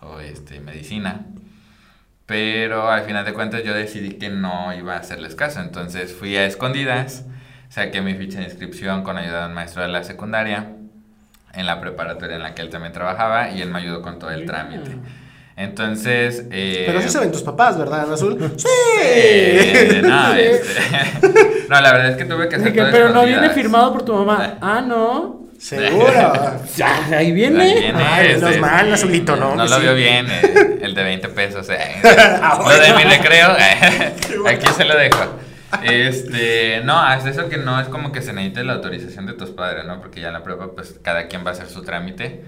o 0.00 0.20
este 0.20 0.60
medicina. 0.60 1.26
Pero 2.24 2.90
al 2.90 3.02
final 3.02 3.24
de 3.24 3.32
cuentas 3.34 3.62
yo 3.62 3.74
decidí 3.74 4.14
que 4.14 4.30
no 4.30 4.74
iba 4.74 4.94
a 4.94 4.98
hacerles 4.98 5.34
caso, 5.34 5.60
entonces 5.60 6.12
fui 6.12 6.36
a 6.36 6.44
escondidas, 6.44 7.24
saqué 7.68 8.00
mi 8.00 8.14
ficha 8.14 8.38
de 8.38 8.46
inscripción 8.46 9.04
con 9.04 9.16
ayuda 9.16 9.42
de 9.42 9.46
un 9.48 9.54
maestro 9.54 9.82
de 9.82 9.88
la 9.88 10.02
secundaria 10.02 10.75
en 11.56 11.66
la 11.66 11.80
preparatoria 11.80 12.36
en 12.36 12.42
la 12.42 12.54
que 12.54 12.62
él 12.62 12.70
también 12.70 12.92
trabajaba 12.92 13.50
y 13.50 13.60
él 13.62 13.70
me 13.70 13.78
ayudó 13.78 14.02
con 14.02 14.18
todo 14.18 14.30
el 14.30 14.44
trámite. 14.46 14.96
Entonces, 15.56 16.44
eh, 16.50 16.84
Pero 16.86 16.98
así 16.98 17.08
se 17.08 17.18
ven 17.18 17.32
tus 17.32 17.42
papás, 17.42 17.78
¿verdad, 17.78 18.02
Ana 18.04 18.14
Azul? 18.14 18.36
¡Sí! 18.56 18.66
eh, 19.02 20.00
no, 20.04 20.34
este, 20.34 20.80
no, 21.68 21.80
la 21.80 21.92
verdad 21.92 22.10
es 22.10 22.16
que 22.18 22.24
tuve 22.26 22.48
que 22.48 22.56
hacer 22.56 22.74
todo 22.74 22.88
pero 22.92 23.08
no 23.08 23.24
viene 23.24 23.48
firmado 23.50 23.92
por 23.92 24.04
tu 24.04 24.14
mamá. 24.14 24.58
Ah, 24.60 24.82
no. 24.86 25.46
Seguro. 25.58 26.60
Ya, 26.76 27.06
ahí 27.16 27.32
viene. 27.32 27.62
Ahí 27.64 27.80
viene, 27.80 28.02
Ay, 28.04 28.28
menos 28.34 28.58
mal, 28.58 28.92
Azulito, 28.92 29.36
¿no? 29.36 29.54
No 29.54 29.64
lo 29.64 29.76
sí. 29.76 29.80
vio 29.80 29.94
bien, 29.94 30.26
eh, 30.30 30.78
el 30.82 30.94
de 30.94 31.02
20 31.02 31.28
pesos. 31.30 31.66
eh. 31.70 31.78
Ah, 32.04 32.58
Lo 32.62 32.68
de 32.68 32.92
bueno. 32.92 32.96
mi 32.98 33.04
recreo, 33.04 33.48
aquí 34.46 34.66
se 34.76 34.84
lo 34.84 34.94
dejo. 34.98 35.24
Este, 35.82 36.80
no, 36.84 37.12
es 37.14 37.24
eso 37.26 37.48
que 37.48 37.56
no 37.58 37.80
es 37.80 37.88
como 37.88 38.12
que 38.12 38.22
se 38.22 38.32
necesite 38.32 38.64
la 38.64 38.74
autorización 38.74 39.26
de 39.26 39.32
tus 39.34 39.50
padres, 39.50 39.84
¿no? 39.84 40.00
Porque 40.00 40.20
ya 40.20 40.28
en 40.28 40.34
la 40.34 40.42
prueba, 40.42 40.72
pues 40.74 40.98
cada 41.02 41.26
quien 41.28 41.44
va 41.44 41.50
a 41.50 41.52
hacer 41.52 41.68
su 41.68 41.82
trámite. 41.82 42.44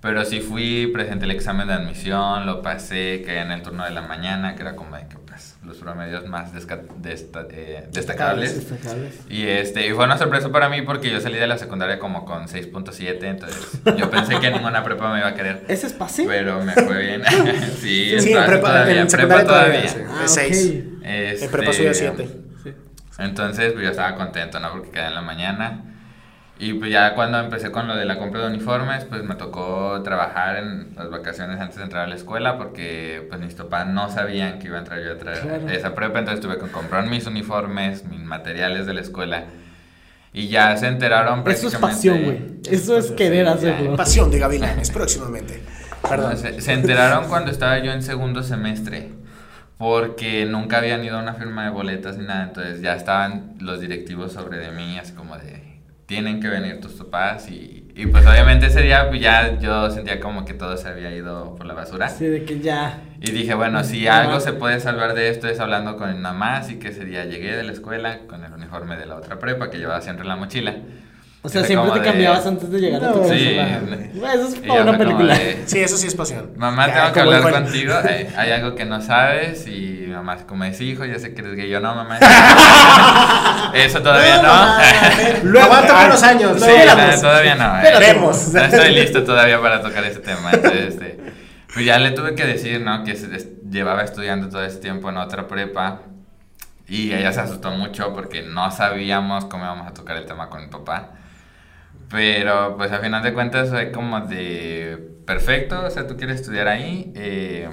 Pero 0.00 0.24
sí 0.24 0.40
fui, 0.40 0.86
presenté 0.94 1.26
el 1.26 1.30
examen 1.32 1.68
de 1.68 1.74
admisión, 1.74 2.46
lo 2.46 2.62
pasé, 2.62 3.22
caí 3.26 3.36
en 3.36 3.50
el 3.52 3.60
turno 3.62 3.84
de 3.84 3.90
la 3.90 4.00
mañana, 4.00 4.54
que 4.56 4.62
era 4.62 4.74
como 4.74 4.96
de 4.96 5.02
que, 5.06 5.16
pues, 5.26 5.56
los 5.62 5.76
promedios 5.76 6.26
más 6.26 6.54
desca- 6.54 6.80
desta- 7.02 7.46
eh, 7.50 7.86
destacables. 7.92 8.70
Destacables. 8.70 9.20
Y 9.28 9.46
este, 9.46 9.86
y 9.86 9.92
fue 9.92 10.06
una 10.06 10.16
sorpresa 10.16 10.50
para 10.50 10.70
mí 10.70 10.80
porque 10.80 11.10
yo 11.10 11.20
salí 11.20 11.36
de 11.36 11.46
la 11.46 11.58
secundaria 11.58 11.98
como 11.98 12.24
con 12.24 12.48
6.7, 12.48 13.28
entonces 13.28 13.78
yo 13.98 14.10
pensé 14.10 14.40
que 14.40 14.50
ninguna 14.50 14.82
prepa 14.82 15.12
me 15.12 15.18
iba 15.18 15.28
a 15.28 15.34
querer. 15.34 15.64
¿Ese 15.68 15.86
es 15.88 15.92
pase? 15.92 16.24
Pero 16.26 16.64
me 16.64 16.72
fue 16.72 16.98
bien. 17.02 17.22
sí, 17.82 18.18
Sí, 18.20 18.32
en 18.32 18.46
prepa, 18.46 18.68
todavía, 18.68 19.00
en 19.02 19.06
prepa 19.06 19.44
todavía. 19.44 19.82
todavía. 19.82 19.88
sí, 19.90 19.98
Ah, 20.08 20.16
de 20.16 20.22
ok. 20.22 20.28
seis. 20.28 20.74
Este, 21.04 21.44
En 21.44 21.50
prepa 21.50 21.72
subía 21.74 21.92
siete. 21.92 22.26
Sí. 22.26 22.46
Entonces, 23.20 23.72
pues 23.72 23.84
yo 23.84 23.90
estaba 23.90 24.16
contento, 24.16 24.58
¿no? 24.60 24.70
Porque 24.72 24.90
quedé 24.90 25.06
en 25.06 25.14
la 25.14 25.22
mañana. 25.22 25.82
Y 26.58 26.74
pues 26.74 26.90
ya 26.90 27.14
cuando 27.14 27.38
empecé 27.38 27.70
con 27.70 27.88
lo 27.88 27.96
de 27.96 28.04
la 28.04 28.18
compra 28.18 28.42
de 28.42 28.48
uniformes, 28.48 29.04
pues 29.06 29.22
me 29.22 29.34
tocó 29.34 30.02
trabajar 30.02 30.56
en 30.56 30.94
las 30.94 31.08
vacaciones 31.08 31.58
antes 31.58 31.76
de 31.78 31.84
entrar 31.84 32.04
a 32.04 32.06
la 32.06 32.16
escuela 32.16 32.58
porque 32.58 33.24
pues 33.30 33.40
mis 33.40 33.54
papás 33.54 33.86
no 33.86 34.10
sabían 34.10 34.58
que 34.58 34.66
iba 34.66 34.76
a 34.76 34.80
entrar 34.80 35.02
yo 35.02 35.12
a 35.12 35.16
traer 35.16 35.40
Claro. 35.40 35.68
esa 35.70 35.94
prepa, 35.94 36.18
entonces 36.18 36.44
tuve 36.44 36.58
que 36.58 36.70
comprar 36.70 37.06
mis 37.06 37.26
uniformes, 37.26 38.04
mis 38.04 38.20
materiales 38.20 38.84
de 38.84 38.92
la 38.92 39.00
escuela. 39.00 39.44
Y 40.34 40.48
ya 40.48 40.76
se 40.76 40.86
enteraron 40.88 41.40
Eso 41.48 41.68
es 41.68 41.74
prácticamente- 41.76 41.96
pasión, 41.96 42.22
güey. 42.24 42.40
Eso 42.70 42.98
es 42.98 43.10
querer 43.12 43.48
hacerlo. 43.48 43.96
Pasión 43.96 44.30
de 44.30 44.38
gavilanes, 44.38 44.90
próximamente. 44.90 45.62
Perdón. 46.06 46.36
Se, 46.36 46.60
se 46.60 46.72
enteraron 46.74 47.26
cuando 47.28 47.50
estaba 47.50 47.78
yo 47.78 47.90
en 47.90 48.02
segundo 48.02 48.42
semestre, 48.42 49.12
porque 49.80 50.44
nunca 50.44 50.76
habían 50.76 51.02
ido 51.02 51.16
a 51.16 51.22
una 51.22 51.32
firma 51.32 51.64
de 51.64 51.70
boletas 51.70 52.18
ni 52.18 52.26
nada, 52.26 52.42
entonces 52.42 52.82
ya 52.82 52.94
estaban 52.94 53.54
los 53.60 53.80
directivos 53.80 54.30
sobre 54.30 54.58
de 54.58 54.72
mí, 54.72 54.98
así 54.98 55.14
como 55.14 55.38
de, 55.38 55.80
tienen 56.04 56.38
que 56.38 56.48
venir 56.48 56.82
tus 56.82 56.92
papás, 56.92 57.50
y, 57.50 57.90
y 57.96 58.04
pues 58.04 58.26
obviamente 58.26 58.66
ese 58.66 58.82
día 58.82 59.08
pues, 59.08 59.22
ya 59.22 59.58
yo 59.58 59.90
sentía 59.90 60.20
como 60.20 60.44
que 60.44 60.52
todo 60.52 60.76
se 60.76 60.86
había 60.86 61.10
ido 61.16 61.54
por 61.54 61.64
la 61.64 61.72
basura. 61.72 62.04
Así 62.04 62.26
de 62.26 62.44
que 62.44 62.60
ya. 62.60 62.98
Y 63.22 63.30
dije, 63.30 63.54
bueno, 63.54 63.82
si 63.82 64.06
algo 64.06 64.38
se 64.40 64.52
puede 64.52 64.80
salvar 64.80 65.14
de 65.14 65.30
esto 65.30 65.48
es 65.48 65.58
hablando 65.60 65.96
con 65.96 66.12
mi 66.12 66.20
mamá, 66.20 66.58
así 66.58 66.78
que 66.78 66.88
ese 66.88 67.06
día 67.06 67.24
llegué 67.24 67.56
de 67.56 67.62
la 67.62 67.72
escuela 67.72 68.18
con 68.26 68.44
el 68.44 68.52
uniforme 68.52 68.98
de 68.98 69.06
la 69.06 69.16
otra 69.16 69.38
prepa 69.38 69.70
que 69.70 69.78
llevaba 69.78 70.02
siempre 70.02 70.24
en 70.24 70.28
la 70.28 70.36
mochila. 70.36 70.76
O 71.42 71.48
sea, 71.48 71.64
siempre 71.64 71.90
te 71.92 72.00
de- 72.00 72.04
cambiabas 72.04 72.46
antes 72.46 72.70
de 72.70 72.78
llegar 72.80 73.02
a 73.02 73.12
tu 73.14 73.22
casa. 73.22 73.34
Sí. 73.34 73.58
Eso 73.58 74.48
es 74.48 74.54
para 74.56 74.82
una 74.82 74.98
película. 74.98 75.38
de, 75.38 75.62
Sí, 75.64 75.78
eso 75.80 75.96
sí 75.96 76.06
es 76.06 76.14
pasión. 76.14 76.50
Mamá, 76.56 76.86
Ya, 76.88 76.94
tengo 76.94 77.12
que 77.14 77.20
hablar 77.20 77.50
contigo. 77.52 77.94
Hay, 78.06 78.28
hay 78.36 78.50
algo 78.52 78.74
que 78.74 78.84
no 78.84 79.00
sabes. 79.00 79.66
Y 79.66 80.04
mamá, 80.10 80.36
como 80.46 80.64
dice, 80.64 80.84
hijo, 80.84 81.04
ya 81.06 81.18
sé 81.18 81.32
que 81.32 81.40
eres 81.40 81.56
gay. 81.56 81.70
Yo 81.70 81.80
no, 81.80 81.94
mamá. 81.94 82.18
Eso 83.74 84.02
todavía 84.02 84.36
no. 84.42 84.48
mamá, 84.48 84.82
Luego- 85.44 85.74
Ay, 85.94 86.06
unos 86.06 86.22
años. 86.22 86.60
Sí, 86.60 86.70
no, 86.86 87.20
todavía 87.20 87.54
no. 87.54 87.78
eh. 87.78 87.82
Veremos. 87.84 88.48
No 88.52 88.60
estoy 88.62 88.94
listo 88.94 89.24
todavía 89.24 89.60
para 89.60 89.80
tocar 89.80 90.04
ese 90.04 90.20
tema. 90.20 90.50
Entonces, 90.52 90.88
este, 90.94 91.18
pues 91.72 91.86
ya 91.86 91.98
le 91.98 92.10
tuve 92.10 92.34
que 92.34 92.44
decir, 92.44 92.80
¿no? 92.82 93.02
Que 93.04 93.16
se- 93.16 93.34
es- 93.34 93.48
llevaba 93.70 94.02
estudiando 94.02 94.48
todo 94.48 94.62
ese 94.64 94.78
tiempo 94.78 95.08
en 95.08 95.16
otra 95.16 95.46
prepa. 95.48 96.02
Y 96.88 97.12
ella 97.14 97.32
se 97.32 97.40
asustó 97.40 97.70
mucho 97.70 98.12
porque 98.12 98.42
no 98.42 98.70
sabíamos 98.72 99.44
cómo 99.44 99.64
íbamos 99.64 99.86
a 99.86 99.94
tocar 99.94 100.16
el 100.16 100.26
tema 100.26 100.48
con 100.50 100.60
mi 100.60 100.66
papá. 100.66 101.10
Pero 102.10 102.76
pues 102.76 102.90
a 102.92 102.98
final 102.98 103.22
de 103.22 103.32
cuentas 103.32 103.70
fue 103.70 103.90
como 103.92 104.20
de 104.20 104.98
perfecto, 105.26 105.84
o 105.84 105.90
sea, 105.90 106.06
tú 106.06 106.16
quieres 106.16 106.40
estudiar 106.40 106.66
ahí, 106.66 107.12
eh, 107.14 107.68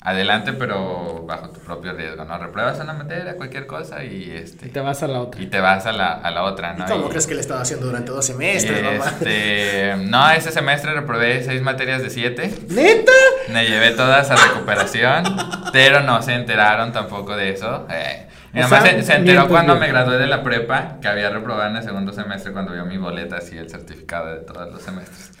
adelante, 0.00 0.52
pero 0.54 1.24
bajo 1.26 1.50
tu 1.50 1.60
propio 1.60 1.92
riesgo, 1.92 2.24
¿no? 2.24 2.36
Repruebas 2.38 2.80
una 2.80 2.94
materia, 2.94 3.36
cualquier 3.36 3.66
cosa 3.66 4.02
y 4.04 4.30
este 4.30 4.66
Y 4.66 4.70
te 4.70 4.80
vas 4.80 5.02
a 5.02 5.08
la 5.08 5.20
otra. 5.20 5.40
y 5.40 5.46
te 5.46 5.60
vas 5.60 5.86
a 5.86 5.92
la, 5.92 6.12
a 6.14 6.30
la 6.30 6.44
otra, 6.44 6.74
¿Y 6.76 6.80
¿no? 6.80 6.86
cómo 6.86 7.06
Y- 7.06 7.10
crees 7.10 7.26
que 7.28 7.34
le 7.34 7.40
estaba 7.40 7.60
haciendo 7.60 7.86
durante 7.86 8.10
dos 8.10 8.24
semestres, 8.26 8.82
mamá? 8.82 9.04
este, 9.06 9.94
no, 10.00 10.30
ese 10.30 10.50
semestre 10.50 10.92
reprobé 10.94 11.44
seis 11.44 11.62
materias 11.62 12.02
de 12.02 12.10
siete. 12.10 12.52
¿Neta? 12.68 13.12
Me 13.52 13.66
llevé 13.68 13.90
todas 13.92 14.30
a 14.30 14.36
recuperación, 14.36 15.24
pero 15.72 16.00
no 16.00 16.22
se 16.22 16.34
enteraron 16.34 16.92
tampoco 16.92 17.36
de 17.36 17.50
eso. 17.50 17.86
Eh, 17.90 18.26
mi 18.52 18.60
mamá 18.60 18.80
sea, 18.80 18.92
se, 18.92 19.02
se, 19.02 19.14
enteró 19.14 19.48
cuando 19.48 19.76
me 19.76 19.88
gradué 19.88 20.18
de 20.18 20.26
la 20.26 20.42
prepa 20.42 20.98
que 21.00 21.08
había 21.08 21.30
reprobado 21.30 21.70
en 21.70 21.76
el 21.76 21.82
segundo 21.82 22.12
semestre 22.12 22.52
cuando 22.52 22.72
vio 22.72 22.84
mi 22.86 22.96
boleta 22.96 23.36
así 23.36 23.58
el 23.58 23.68
certificado 23.68 24.32
de 24.32 24.40
todos 24.40 24.72
los 24.72 24.82
semestres. 24.82 25.32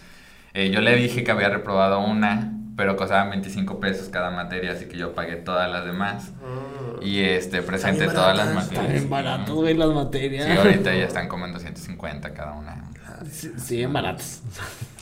Eh, 0.54 0.70
yo 0.70 0.80
le 0.80 0.94
dije 0.96 1.24
que 1.24 1.30
había 1.30 1.48
reprobado 1.48 2.00
una, 2.00 2.52
pero 2.76 2.96
costaban 2.96 3.30
25 3.30 3.80
pesos 3.80 4.08
cada 4.08 4.30
materia, 4.30 4.72
así 4.72 4.86
que 4.86 4.96
yo 4.96 5.14
pagué 5.14 5.36
todas 5.36 5.70
las 5.70 5.84
demás. 5.84 6.32
Mm. 6.32 7.02
Y 7.02 7.20
este, 7.20 7.62
presenté 7.62 8.06
barato, 8.06 8.20
todas 8.20 8.36
las 8.36 8.54
materias. 8.54 8.84
Están 8.84 8.96
en 8.96 9.10
barato, 9.10 9.54
güey, 9.54 9.74
las 9.74 9.88
materias. 9.88 10.46
Sí, 10.46 10.52
ahorita 10.52 10.94
ya 10.94 11.04
están 11.06 11.28
como 11.28 11.46
en 11.46 11.52
250 11.52 12.34
cada 12.34 12.52
una. 12.52 12.84
Sí, 13.30 13.52
siguen 13.56 13.92
baratas. 13.92 14.42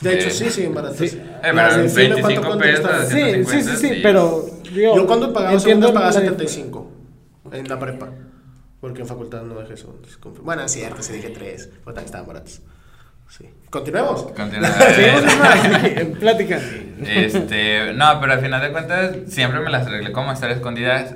De 0.01 0.15
hecho, 0.15 0.29
sí, 0.31 0.45
eh, 0.45 0.49
siguen 0.49 0.73
baratas. 0.73 0.97
Sí. 0.97 1.21
Eh, 1.21 1.39
pero 1.41 1.93
25 1.93 2.57
pesos. 2.57 2.91
Sí, 3.09 3.45
sí, 3.45 3.61
sí, 3.61 3.75
sí, 3.77 3.99
pero. 4.01 4.45
Digo, 4.73 4.95
yo 4.95 5.07
cuando 5.07 5.31
pagaba 5.31 5.59
segundas 5.59 5.91
pagaba 5.91 6.13
75. 6.13 6.96
Okay. 7.47 7.59
En 7.59 7.67
la 7.67 7.79
prepa. 7.79 8.09
Porque 8.79 9.01
en 9.01 9.07
facultad 9.07 9.41
no 9.43 9.55
dejé 9.59 9.75
segundos. 9.75 10.19
Bueno, 10.43 10.63
es 10.63 10.71
cierto, 10.71 11.01
sí 11.01 11.13
dije 11.13 11.29
tres. 11.29 11.69
Pues 11.83 11.95
también 11.95 12.05
estaban 12.05 12.27
baratos. 12.27 12.61
Sí. 13.29 13.49
Continuemos. 13.69 14.23
Continuemos. 14.23 14.75
en 15.83 16.13
plática. 16.13 16.59
Este, 17.05 17.93
no, 17.93 18.19
pero 18.21 18.33
al 18.33 18.39
final 18.39 18.61
de 18.61 18.71
cuentas 18.71 19.15
siempre 19.27 19.59
me 19.59 19.69
las 19.69 19.87
arreglé 19.87 20.11
como 20.11 20.31
estar 20.31 20.49
escondidas. 20.51 21.15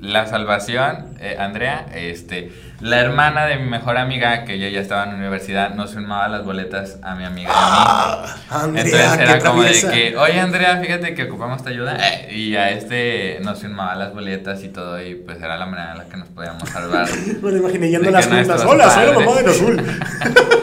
La 0.00 0.26
salvación, 0.26 1.16
eh, 1.20 1.36
Andrea, 1.38 1.86
este 1.94 2.52
la 2.84 3.00
hermana 3.00 3.46
de 3.46 3.56
mi 3.56 3.70
mejor 3.70 3.96
amiga, 3.96 4.44
que 4.44 4.58
yo 4.58 4.68
ya 4.68 4.78
estaba 4.78 5.04
en 5.04 5.12
la 5.12 5.16
universidad, 5.16 5.74
nos 5.74 5.94
firmaba 5.94 6.28
las 6.28 6.44
boletas 6.44 6.98
a 7.02 7.14
mi 7.14 7.24
amiga 7.24 7.50
y 7.50 7.54
a 7.54 8.66
mí. 8.66 8.76
Andrea, 8.76 8.84
Entonces 8.84 9.18
era 9.20 9.38
como 9.38 9.62
de 9.62 9.72
que, 9.72 10.14
oye 10.18 10.38
Andrea, 10.38 10.76
fíjate 10.82 11.14
que 11.14 11.22
ocupamos 11.22 11.62
tu 11.62 11.70
ayuda. 11.70 11.96
Eh, 11.98 12.34
y 12.36 12.56
a 12.56 12.68
este 12.68 13.38
nos 13.42 13.58
firmaba 13.60 13.94
las 13.94 14.12
boletas 14.12 14.62
y 14.64 14.68
todo, 14.68 15.02
y 15.02 15.14
pues 15.14 15.38
era 15.38 15.56
la 15.56 15.64
manera 15.64 15.92
en 15.92 15.98
la 15.98 16.04
que 16.04 16.18
nos 16.18 16.28
podíamos 16.28 16.68
salvar. 16.68 17.08
Me 17.42 17.50
lo 17.52 17.56
imaginé 17.56 17.88
yendo 17.88 18.10
las 18.10 18.26
juntas. 18.26 18.62
Hola, 18.66 18.90
soy 18.90 19.06
la 19.06 19.12
mamá 19.14 19.40
de 19.40 19.50
azul. 19.50 19.82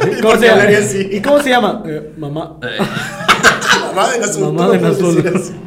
¿Y. 1.12 1.18
¿Y 1.18 1.22
cómo 1.24 1.40
se 1.40 1.50
llama? 1.50 1.82
Eh, 1.88 2.14
mamá. 2.18 2.58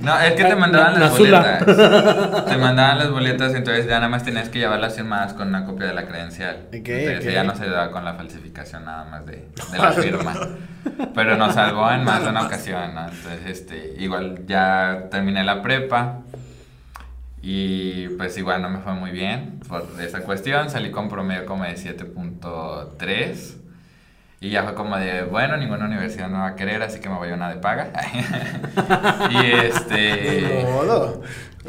No, 0.02 0.20
es 0.20 0.32
que 0.32 0.44
te 0.44 0.52
Ah, 0.52 0.56
mandaban 0.56 1.00
las 1.00 1.10
Nazula. 1.12 1.58
boletas. 1.64 2.44
Te 2.46 2.56
mandaban 2.56 2.98
las 2.98 3.10
boletas, 3.10 3.54
entonces 3.54 3.86
ya 3.86 3.96
nada 3.96 4.08
más 4.08 4.24
tenías 4.24 4.48
que 4.48 4.58
llevarlas 4.58 4.94
firmadas 4.94 5.32
con 5.34 5.48
una 5.48 5.64
copia 5.64 5.86
de 5.88 5.94
la 5.94 6.06
credencial. 6.06 6.66
Ok, 6.68 6.72
entonces 6.74 7.18
ok. 7.20 7.26
ella 7.26 7.44
nos 7.44 7.60
ayudaba 7.60 7.90
con 7.90 8.04
la 8.04 8.14
falsificación 8.14 8.84
nada 8.84 9.04
más 9.04 9.26
de, 9.26 9.48
de 9.72 9.78
la 9.78 9.92
firma. 9.92 10.34
Pero 11.14 11.36
nos 11.36 11.54
salvó 11.54 11.90
en 11.90 12.04
más 12.04 12.22
de 12.22 12.28
una 12.28 12.42
ocasión, 12.46 12.94
¿no? 12.94 13.08
Entonces, 13.08 13.40
este, 13.46 13.94
igual 13.98 14.40
ya 14.46 15.04
terminé 15.10 15.42
la 15.44 15.62
prepa. 15.62 16.18
Y 17.46 18.08
pues 18.16 18.38
igual 18.38 18.62
no 18.62 18.70
me 18.70 18.78
fue 18.78 18.94
muy 18.94 19.10
bien 19.10 19.60
por 19.68 19.86
esa 20.00 20.20
cuestión. 20.20 20.70
Salí 20.70 20.90
con 20.90 21.08
promedio 21.10 21.44
como 21.44 21.64
de 21.64 21.74
7.3. 21.74 23.56
Y 24.44 24.50
ya 24.50 24.62
fue 24.62 24.74
como 24.74 24.94
de, 24.98 25.22
bueno, 25.22 25.56
ninguna 25.56 25.86
universidad 25.86 26.28
me 26.28 26.36
va 26.36 26.48
a 26.48 26.54
querer, 26.54 26.82
así 26.82 27.00
que 27.00 27.08
me 27.08 27.16
voy 27.16 27.30
a 27.30 27.34
una 27.34 27.48
de 27.48 27.56
paga. 27.56 27.90
y 29.30 29.52
este... 29.52 30.66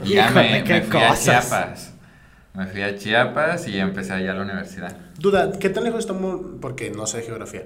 Y 0.04 0.14
ya 0.16 0.30
me, 0.32 0.62
qué 0.66 0.74
me 0.74 0.82
fui 0.82 1.00
a 1.02 1.08
cosas. 1.10 1.24
Chiapas. 1.24 1.94
Me 2.54 2.66
fui 2.68 2.82
a 2.82 2.98
Chiapas 2.98 3.66
y 3.70 3.80
empecé 3.80 4.12
allá 4.12 4.32
a 4.32 4.34
la 4.36 4.42
universidad. 4.42 4.94
Duda, 5.18 5.52
¿qué 5.58 5.70
tan 5.70 5.86
lejos 5.86 6.02
estamos? 6.02 6.42
Porque 6.62 6.92
no 6.92 7.08
sé 7.08 7.22
geografía. 7.22 7.62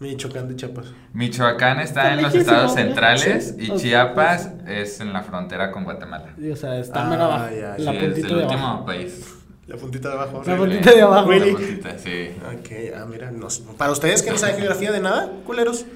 Michoacán 0.00 0.48
de 0.48 0.56
Chiapas. 0.56 0.86
Michoacán 1.12 1.80
está 1.80 2.14
en 2.14 2.22
los 2.22 2.34
estados 2.34 2.72
centrales 2.74 3.54
Sí. 3.58 3.70
y 3.70 3.76
Chiapas 3.76 4.50
es 4.66 4.98
en 5.00 5.12
la 5.12 5.22
frontera 5.22 5.70
con 5.72 5.84
Guatemala. 5.84 6.30
Y, 6.38 6.50
o 6.50 6.56
sea, 6.56 6.78
está 6.78 7.02
Ah, 7.06 7.50
ya, 7.52 7.76
la 7.76 7.90
Sí, 7.90 7.96
es 7.98 8.02
el 8.16 8.28
de 8.28 8.34
último 8.34 8.66
abajo. 8.66 8.86
país. 8.86 9.30
La 9.66 9.76
puntita 9.76 10.08
de 10.10 10.14
abajo. 10.14 10.42
La 10.46 10.56
puntita 10.56 10.92
de 10.92 11.02
abajo. 11.02 11.30
Really? 11.30 11.52
La 11.52 11.58
puntita, 11.58 11.98
sí. 11.98 12.30
Ok, 12.46 12.70
ah, 12.96 13.06
mira, 13.10 13.30
no. 13.30 13.48
Para 13.78 13.92
ustedes 13.92 14.22
que 14.22 14.30
no 14.30 14.36
saben 14.38 14.56
geografía 14.56 14.92
de 14.92 15.00
nada, 15.00 15.30
culeros. 15.46 15.86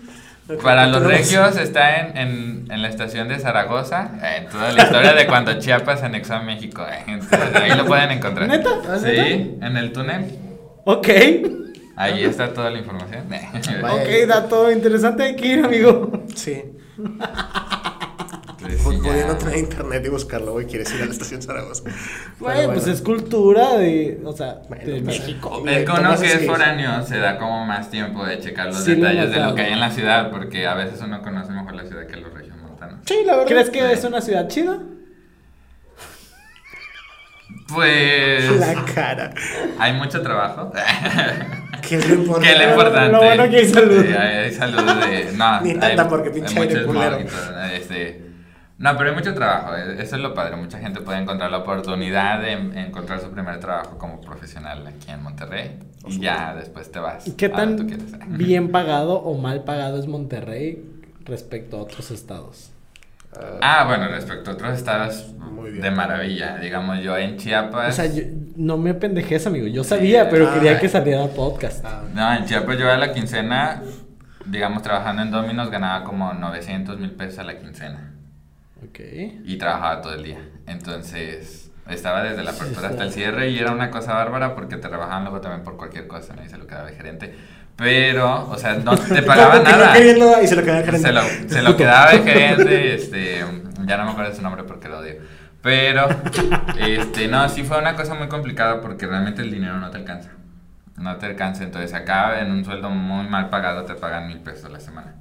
Para 0.62 0.86
los 0.86 1.02
regios 1.02 1.58
está 1.58 1.98
en, 2.00 2.16
en, 2.16 2.72
en 2.72 2.80
la 2.82 2.88
estación 2.88 3.28
de 3.28 3.38
Zaragoza, 3.38 4.12
en 4.36 4.48
toda 4.48 4.72
la 4.72 4.82
historia 4.84 5.12
de 5.12 5.26
cuando 5.26 5.58
Chiapas 5.58 6.02
anexó 6.02 6.34
a 6.34 6.40
México. 6.42 6.86
eh, 6.90 7.02
entonces, 7.06 7.54
ahí 7.54 7.76
lo 7.76 7.84
pueden 7.84 8.10
encontrar. 8.12 8.48
¿Neta? 8.48 8.70
¿Ah, 8.88 8.96
Sí, 8.98 9.04
neta? 9.06 9.66
en 9.66 9.76
el 9.76 9.92
túnel. 9.92 10.24
Ok. 10.84 11.08
Ahí 11.96 12.24
está 12.24 12.54
toda 12.54 12.70
la 12.70 12.78
información. 12.78 13.24
Ok, 13.82 14.26
dato 14.26 14.70
interesante. 14.72 15.24
Hay 15.24 15.36
que 15.36 15.46
ir, 15.48 15.64
amigo. 15.64 16.24
Sí. 16.34 16.62
Ya. 19.02 19.10
Pudiendo 19.10 19.36
tener 19.36 19.58
internet 19.58 20.02
y 20.04 20.08
buscarlo, 20.08 20.52
güey, 20.52 20.66
quieres 20.66 20.92
ir 20.94 21.02
a 21.02 21.06
la 21.06 21.12
estación 21.12 21.40
Zaragoza. 21.40 21.84
Güey, 22.40 22.66
pues 22.66 22.78
bueno. 22.80 22.92
es 22.92 23.02
cultura 23.02 23.74
de. 23.78 24.20
O 24.24 24.32
sea, 24.32 24.56
Bueno, 24.68 24.84
de 24.84 25.00
pues, 25.02 25.20
México. 25.20 25.58
Uno 25.62 25.72
Tomás 25.84 26.20
que 26.20 26.32
es 26.32 26.46
foráneo 26.46 27.02
se 27.06 27.18
da 27.18 27.38
como 27.38 27.64
más 27.64 27.90
tiempo 27.90 28.24
de 28.26 28.38
checar 28.40 28.66
los 28.66 28.76
Sí, 28.84 28.96
lo 28.96 29.06
he 29.06 29.10
detalles 29.10 29.30
de 29.34 29.40
lo 29.40 29.54
que 29.54 29.62
hay 29.62 29.72
en 29.72 29.80
la 29.80 29.90
ciudad, 29.90 30.30
porque 30.30 30.66
a 30.66 30.74
veces 30.74 31.00
uno 31.02 31.22
conoce 31.22 31.52
mejor 31.52 31.74
la 31.74 31.84
ciudad 31.86 32.06
que 32.06 32.16
los 32.16 32.32
regiomontanos. 32.32 33.00
Sí, 33.06 33.22
la 33.24 33.36
verdad. 33.36 33.48
¿Crees 33.48 33.70
que 33.70 33.92
es 33.92 34.04
una 34.04 34.20
ciudad 34.20 34.48
chida? 34.48 34.78
Pues 37.72 38.58
La 38.60 38.84
cara. 38.94 39.30
hay 39.78 39.92
mucho 39.92 40.22
trabajo. 40.22 40.72
¿Qué 41.88 41.96
es 41.96 42.08
lo 42.08 42.14
importante? 42.16 42.46
que 42.48 42.52
es 42.54 42.58
lo 42.66 42.70
importante. 42.70 43.12
Lo 43.12 43.18
bueno 43.22 43.48
que 43.50 43.56
hay 43.58 43.68
salud. 43.68 44.04
Sí, 44.06 44.12
hay, 44.12 44.36
hay 44.36 44.52
salud 44.52 44.82
de. 44.82 45.32
No, 45.36 45.60
Ni 45.60 45.70
hay- 45.70 45.78
tanta 45.78 46.08
porque 46.08 46.30
pinche 46.30 46.54
hay 46.58 46.68
aire 46.68 46.82
smog 46.82 46.94
culero. 46.94 47.18
este, 47.74 48.27
no, 48.78 48.96
pero 48.96 49.10
hay 49.10 49.16
mucho 49.16 49.34
trabajo. 49.34 49.74
eh, 49.76 49.96
Eso 50.00 50.16
es 50.16 50.22
lo 50.22 50.34
padre. 50.34 50.56
Mucha 50.56 50.78
gente 50.78 51.00
puede 51.00 51.18
encontrar 51.18 51.50
la 51.50 51.58
oportunidad 51.58 52.40
de 52.40 52.52
en- 52.52 52.78
encontrar 52.78 53.20
su 53.20 53.30
primer 53.30 53.58
trabajo 53.60 53.98
como 53.98 54.20
profesional 54.20 54.86
aquí 54.86 55.10
en 55.10 55.22
Monterrey. 55.22 55.78
Y 56.06 56.20
ya 56.20 56.54
después 56.54 56.90
te 56.90 56.98
vas. 57.00 57.26
¿Y 57.26 57.32
qué 57.32 57.48
tan 57.48 57.76
tú 57.76 57.84
bien 58.28 58.70
pagado 58.70 59.14
o 59.20 59.36
mal 59.36 59.64
pagado 59.64 59.98
es 59.98 60.06
Monterrey 60.06 60.82
respecto 61.24 61.76
a 61.78 61.82
otros 61.82 62.10
estados? 62.10 62.70
Ah, 63.60 63.84
bueno, 63.86 64.08
respecto 64.08 64.50
a 64.50 64.54
otros 64.54 64.74
estados, 64.78 65.34
Muy 65.38 65.70
bien. 65.72 65.82
de 65.82 65.90
maravilla. 65.90 66.56
Digamos, 66.58 67.00
yo 67.02 67.16
en 67.18 67.36
Chiapas. 67.36 67.90
O 67.90 67.92
sea, 68.02 68.06
yo- 68.06 68.22
no 68.56 68.78
me 68.78 68.90
apendejes, 68.90 69.46
amigo. 69.46 69.66
Yo 69.66 69.84
sabía, 69.84 70.30
pero 70.30 70.48
Ah. 70.48 70.54
quería 70.54 70.80
que 70.80 70.88
saliera 70.88 71.24
el 71.24 71.30
podcast. 71.30 71.84
Ah, 71.84 72.02
No, 72.14 72.32
en 72.34 72.46
Chiapas 72.46 72.78
yo 72.78 72.90
a 72.90 72.96
la 72.96 73.12
quincena, 73.12 73.82
digamos, 74.46 74.82
trabajando 74.82 75.22
en 75.22 75.30
Dominos, 75.30 75.70
ganaba 75.70 76.04
como 76.04 76.32
900 76.32 76.98
mil 76.98 77.10
pesos 77.10 77.38
a 77.40 77.44
la 77.44 77.58
quincena. 77.58 78.14
Ok. 78.84 79.00
Y 79.44 79.56
trabajaba 79.58 80.00
todo 80.00 80.14
el 80.14 80.22
día. 80.22 80.38
Entonces, 80.66 81.70
estaba 81.88 82.22
desde 82.22 82.42
la 82.44 82.50
apertura 82.52 82.88
hasta 82.88 83.04
el 83.04 83.12
cierre 83.12 83.50
y 83.50 83.58
era 83.58 83.72
una 83.72 83.90
cosa 83.90 84.14
bárbara 84.14 84.54
porque 84.54 84.76
te 84.76 84.88
rebajaban 84.88 85.24
luego 85.24 85.40
también 85.40 85.62
por 85.64 85.76
cualquier 85.76 86.06
cosa, 86.06 86.34
¿no? 86.34 86.44
Y 86.44 86.48
se 86.48 86.58
lo 86.58 86.66
quedaba 86.66 86.88
el 86.88 86.94
gerente. 86.96 87.34
Pero, 87.76 88.48
o 88.48 88.58
sea, 88.58 88.74
no 88.74 88.96
te 88.96 89.22
pagaba 89.22 89.56
no 89.58 89.62
nada. 89.62 89.92
queriendo 89.92 90.42
y 90.42 90.46
se 90.46 90.56
lo 90.56 90.62
quedaba 90.62 90.80
el 90.80 90.84
gerente. 90.84 91.08
Se 91.08 91.12
lo, 91.14 91.22
se 91.22 91.62
lo 91.62 91.76
quedaba 91.76 92.10
el 92.12 92.22
gerente, 92.24 92.94
este, 92.94 93.44
ya 93.84 93.96
no 93.96 94.04
me 94.04 94.10
acuerdo 94.10 94.34
su 94.34 94.42
nombre 94.42 94.64
porque 94.64 94.88
lo 94.88 94.98
odio. 94.98 95.16
Pero, 95.62 96.08
este, 96.78 97.28
no, 97.28 97.48
sí 97.48 97.64
fue 97.64 97.78
una 97.78 97.94
cosa 97.96 98.14
muy 98.14 98.28
complicada 98.28 98.80
porque 98.80 99.06
realmente 99.06 99.42
el 99.42 99.50
dinero 99.50 99.78
no 99.78 99.90
te 99.90 99.98
alcanza. 99.98 100.30
No 100.96 101.16
te 101.16 101.26
alcanza, 101.26 101.64
entonces 101.64 101.94
acá 101.94 102.40
en 102.40 102.50
un 102.50 102.64
sueldo 102.64 102.90
muy 102.90 103.28
mal 103.28 103.48
pagado 103.50 103.84
te 103.84 103.94
pagan 103.94 104.26
mil 104.28 104.40
pesos 104.40 104.66
a 104.66 104.68
la 104.70 104.80
semana. 104.80 105.14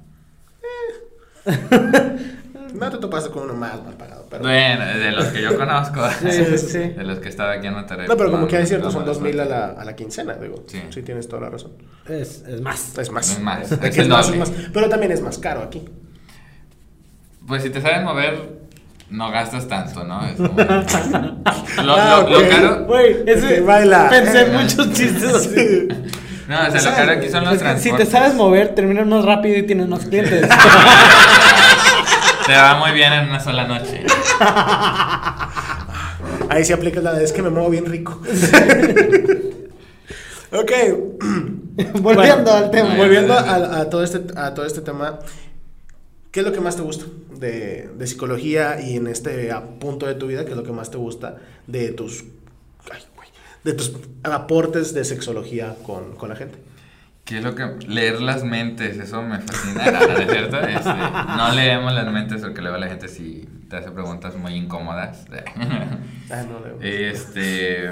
No 2.74 2.90
te 2.90 2.98
topaste 2.98 3.30
con 3.30 3.44
uno 3.44 3.54
más 3.54 3.82
mal 3.84 3.94
pagado, 3.94 4.26
pero. 4.30 4.42
Bueno, 4.42 4.84
de 4.86 5.12
los 5.12 5.26
que 5.26 5.40
yo 5.42 5.56
conozco. 5.56 6.00
Sí, 6.20 6.44
sí, 6.44 6.58
sí. 6.58 6.78
De 6.78 7.04
los 7.04 7.18
que 7.18 7.28
estaba 7.28 7.52
aquí 7.52 7.66
en 7.66 7.74
Monterrey. 7.74 8.06
No, 8.08 8.16
pero 8.16 8.30
como 8.30 8.46
que 8.46 8.60
es 8.60 8.68
cierto, 8.68 8.90
son 8.90 9.04
dos 9.04 9.20
mil 9.20 9.38
a 9.40 9.44
la, 9.44 9.66
a 9.78 9.84
la 9.84 9.94
quincena, 9.96 10.34
digo. 10.34 10.64
Sí. 10.66 10.80
Sí. 10.90 11.02
tienes 11.02 11.28
toda 11.28 11.42
la 11.42 11.50
razón. 11.50 11.72
Es, 12.08 12.42
es 12.46 12.60
más. 12.60 12.96
Es 12.98 13.10
más. 13.10 13.30
Es 13.30 13.40
más, 13.40 13.72
es 13.72 13.78
es 13.82 13.98
el 13.98 14.08
más, 14.08 14.26
doble. 14.26 14.42
es 14.42 14.50
más. 14.50 14.58
Pero 14.72 14.88
también 14.88 15.12
es 15.12 15.20
más 15.20 15.38
caro 15.38 15.62
aquí. 15.62 15.84
Pues 17.46 17.62
si 17.62 17.70
te 17.70 17.80
sabes 17.80 18.02
mover, 18.02 18.58
no 19.10 19.30
gastas 19.30 19.66
tanto, 19.68 20.04
¿no? 20.04 20.24
Es 20.26 20.36
como- 20.36 20.54
lo, 21.82 21.94
Ah, 21.96 22.22
lo- 22.22 22.30
lo 22.30 22.38
ok. 22.38 22.48
caro. 22.50 22.84
Güey, 22.84 23.16
ese. 23.26 23.60
Baila. 23.62 24.08
Pensé 24.10 24.42
en 24.42 24.54
Eh. 24.54 24.58
muchos 24.62 24.92
chistes 24.92 25.34
así. 25.34 25.88
No, 26.48 26.56
o 26.66 26.70
sea, 26.70 26.90
lo 26.90 26.96
caro 26.96 27.12
aquí 27.12 27.28
son 27.28 27.44
los 27.44 27.54
Es 27.54 27.62
que 27.62 27.68
si 27.68 27.74
te 27.74 27.88
transportes. 27.90 28.08
sabes 28.08 28.34
mover, 28.34 28.74
terminas 28.74 29.06
más 29.06 29.24
rápido 29.24 29.56
y 29.58 29.62
tienes 29.64 29.86
más 29.88 30.04
clientes. 30.06 30.48
Te 32.48 32.54
va 32.54 32.78
muy 32.78 32.92
bien 32.92 33.12
en 33.12 33.28
una 33.28 33.40
sola 33.40 33.66
noche. 33.66 34.06
Ahí 36.48 36.64
sí 36.64 36.72
aplica 36.72 37.02
la 37.02 37.12
de 37.12 37.22
es 37.22 37.34
que 37.34 37.42
me 37.42 37.50
muevo 37.50 37.68
bien 37.68 37.84
rico. 37.84 38.12
ok. 40.52 40.72
Volviendo 42.00 42.02
Bueno, 42.02 42.22
al 42.50 42.70
tema. 42.70 42.96
Volviendo 42.96 43.34
a, 43.34 43.80
a 43.80 43.90
todo 43.90 44.02
este, 44.02 44.22
a 44.34 44.54
todo 44.54 44.64
este 44.64 44.80
tema. 44.80 45.18
¿Qué 46.30 46.40
es 46.40 46.46
lo 46.46 46.52
que 46.52 46.62
más 46.62 46.76
te 46.76 46.80
gusta 46.80 47.04
de, 47.38 47.90
de 47.94 48.06
psicología 48.06 48.80
y 48.80 48.96
en 48.96 49.08
este 49.08 49.52
punto 49.78 50.06
de 50.06 50.14
tu 50.14 50.28
vida? 50.28 50.46
¿Qué 50.46 50.52
es 50.52 50.56
lo 50.56 50.64
que 50.64 50.72
más 50.72 50.90
te 50.90 50.96
gusta 50.96 51.36
de 51.66 51.90
tus, 51.90 52.24
ay, 52.90 53.02
güey, 53.14 53.28
de 53.62 53.74
tus 53.74 53.92
aportes 54.22 54.94
de 54.94 55.04
sexología 55.04 55.76
con, 55.84 56.16
con 56.16 56.30
la 56.30 56.36
gente? 56.36 56.56
¿Qué 57.28 57.38
es 57.38 57.44
lo 57.44 57.54
que.? 57.54 57.66
Leer 57.86 58.22
las 58.22 58.42
mentes, 58.42 58.96
eso 58.98 59.22
me 59.22 59.38
fascina. 59.40 59.84
No, 59.92 60.00
es 60.18 60.30
cierto. 60.30 60.60
Este, 60.60 60.88
no 61.36 61.52
leemos 61.54 61.92
las 61.92 62.10
mentes 62.10 62.40
porque 62.40 62.62
luego 62.62 62.78
la 62.78 62.88
gente 62.88 63.06
sí 63.08 63.46
te 63.68 63.76
hace 63.76 63.90
preguntas 63.90 64.34
muy 64.36 64.54
incómodas. 64.54 65.26
Ah, 66.30 66.42
no. 66.42 66.58
Este. 66.82 67.90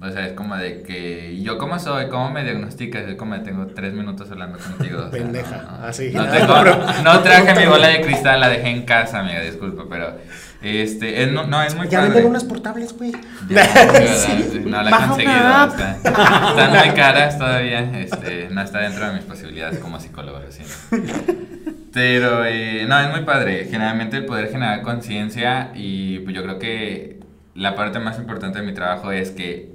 O 0.00 0.10
sea, 0.10 0.26
es 0.26 0.32
como 0.34 0.56
de 0.56 0.82
que. 0.82 1.40
¿Yo 1.42 1.58
cómo 1.58 1.78
soy? 1.80 2.08
¿Cómo 2.08 2.30
me 2.30 2.44
diagnosticas? 2.44 3.08
Es 3.08 3.16
como 3.16 3.34
de 3.34 3.40
tengo 3.40 3.66
tres 3.68 3.92
minutos 3.92 4.30
hablando 4.30 4.58
contigo. 4.58 4.98
o 4.98 5.10
sea, 5.10 5.10
Pendeja, 5.10 5.56
no, 5.62 5.78
no. 5.80 5.86
así. 5.86 6.10
No, 6.12 6.24
tengo- 6.30 7.02
no 7.02 7.20
traje 7.20 7.54
mi 7.58 7.66
bola 7.66 7.88
de 7.88 8.02
cristal, 8.02 8.38
la 8.40 8.48
dejé 8.48 8.68
en 8.68 8.82
casa, 8.84 9.20
amiga, 9.20 9.40
disculpa, 9.40 9.84
pero. 9.88 10.16
Este. 10.62 11.22
Es, 11.22 11.32
no, 11.32 11.46
no, 11.46 11.62
es 11.62 11.74
muy 11.74 11.88
ya 11.88 11.98
padre. 12.00 12.12
venden 12.14 12.30
unas 12.30 12.44
portables, 12.44 12.96
güey. 12.96 13.12
Ya, 13.48 13.64
Sí. 14.16 14.62
no 14.64 14.82
la 14.82 14.90
he 14.90 15.06
conseguido. 15.08 15.66
está- 15.68 15.96
están 15.96 16.70
muy 16.86 16.96
caras 16.96 17.38
todavía. 17.38 18.00
Este, 18.00 18.48
no 18.50 18.62
está 18.62 18.80
dentro 18.80 19.06
de 19.06 19.14
mis 19.14 19.24
posibilidades 19.24 19.78
como 19.78 20.00
psicólogo, 20.00 20.40
lo 20.40 20.50
siento. 20.50 20.74
Pero 21.92 22.44
eh, 22.44 22.84
no, 22.88 22.98
es 23.00 23.10
muy 23.10 23.20
padre. 23.24 23.66
Generalmente 23.70 24.16
el 24.18 24.26
poder 24.26 24.50
generar 24.50 24.82
conciencia 24.82 25.70
y 25.74 26.18
pues, 26.20 26.34
yo 26.34 26.42
creo 26.42 26.58
que 26.58 27.20
la 27.54 27.74
parte 27.74 27.98
más 27.98 28.18
importante 28.18 28.58
de 28.60 28.66
mi 28.66 28.74
trabajo 28.74 29.12
es 29.12 29.30
que 29.30 29.74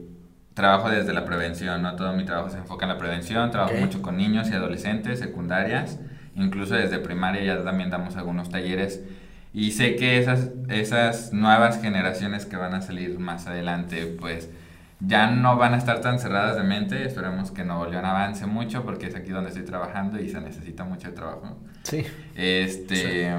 trabajo 0.53 0.89
desde 0.89 1.13
la 1.13 1.25
prevención, 1.25 1.81
¿no? 1.81 1.95
Todo 1.95 2.13
mi 2.13 2.25
trabajo 2.25 2.49
se 2.49 2.57
enfoca 2.57 2.85
en 2.85 2.89
la 2.89 2.97
prevención, 2.97 3.49
trabajo 3.51 3.73
Ok. 3.73 3.79
mucho 3.79 4.01
con 4.01 4.17
niños 4.17 4.49
y 4.49 4.53
adolescentes, 4.53 5.17
secundarias, 5.19 5.97
incluso 6.35 6.75
desde 6.75 6.99
primaria 6.99 7.41
ya 7.43 7.63
también 7.63 7.89
damos 7.89 8.17
algunos 8.17 8.49
talleres 8.49 9.01
y 9.53 9.71
sé 9.71 9.95
que 9.95 10.17
esas, 10.17 10.49
esas 10.69 11.33
nuevas 11.33 11.81
generaciones 11.81 12.45
que 12.45 12.55
van 12.55 12.73
a 12.73 12.81
salir 12.81 13.19
más 13.19 13.47
adelante, 13.47 14.05
pues 14.07 14.49
ya 14.99 15.31
no 15.31 15.57
van 15.57 15.73
a 15.73 15.77
estar 15.77 15.99
tan 16.01 16.19
cerradas 16.19 16.55
de 16.55 16.63
mente, 16.63 17.05
esperemos 17.05 17.51
que 17.51 17.63
Nuevo 17.63 17.87
León 17.87 18.05
avance 18.05 18.45
mucho 18.45 18.83
porque 18.83 19.07
es 19.07 19.15
aquí 19.15 19.31
donde 19.31 19.49
estoy 19.49 19.65
trabajando 19.65 20.19
y 20.19 20.29
se 20.29 20.39
necesita 20.41 20.83
mucho 20.83 21.13
trabajo. 21.13 21.59
Sí. 21.83 22.05
Este, 22.35 23.31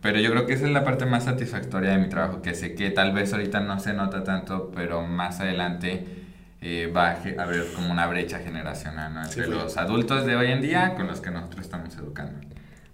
pero 0.00 0.18
yo 0.18 0.30
creo 0.30 0.46
que 0.46 0.54
esa 0.54 0.66
es 0.66 0.72
la 0.72 0.84
parte 0.84 1.04
más 1.06 1.24
satisfactoria 1.24 1.90
de 1.90 1.98
mi 1.98 2.08
trabajo, 2.08 2.40
que 2.42 2.54
sé 2.54 2.74
que 2.74 2.90
tal 2.90 3.12
vez 3.12 3.32
ahorita 3.32 3.60
no 3.60 3.78
se 3.78 3.92
nota 3.92 4.24
tanto, 4.24 4.72
pero 4.74 5.02
más 5.06 5.40
adelante 5.40 6.06
eh, 6.62 6.90
va 6.94 7.10
a 7.10 7.42
haber 7.42 7.72
como 7.74 7.90
una 7.90 8.06
brecha 8.06 8.38
generacional 8.38 9.14
¿no? 9.14 9.22
entre 9.22 9.44
Sí, 9.44 9.50
los 9.50 9.76
adultos 9.76 10.24
de 10.26 10.36
hoy 10.36 10.50
en 10.50 10.62
día 10.62 10.94
con 10.94 11.06
los 11.06 11.20
que 11.20 11.30
nosotros 11.30 11.60
estamos 11.60 11.94
educando. 11.96 12.40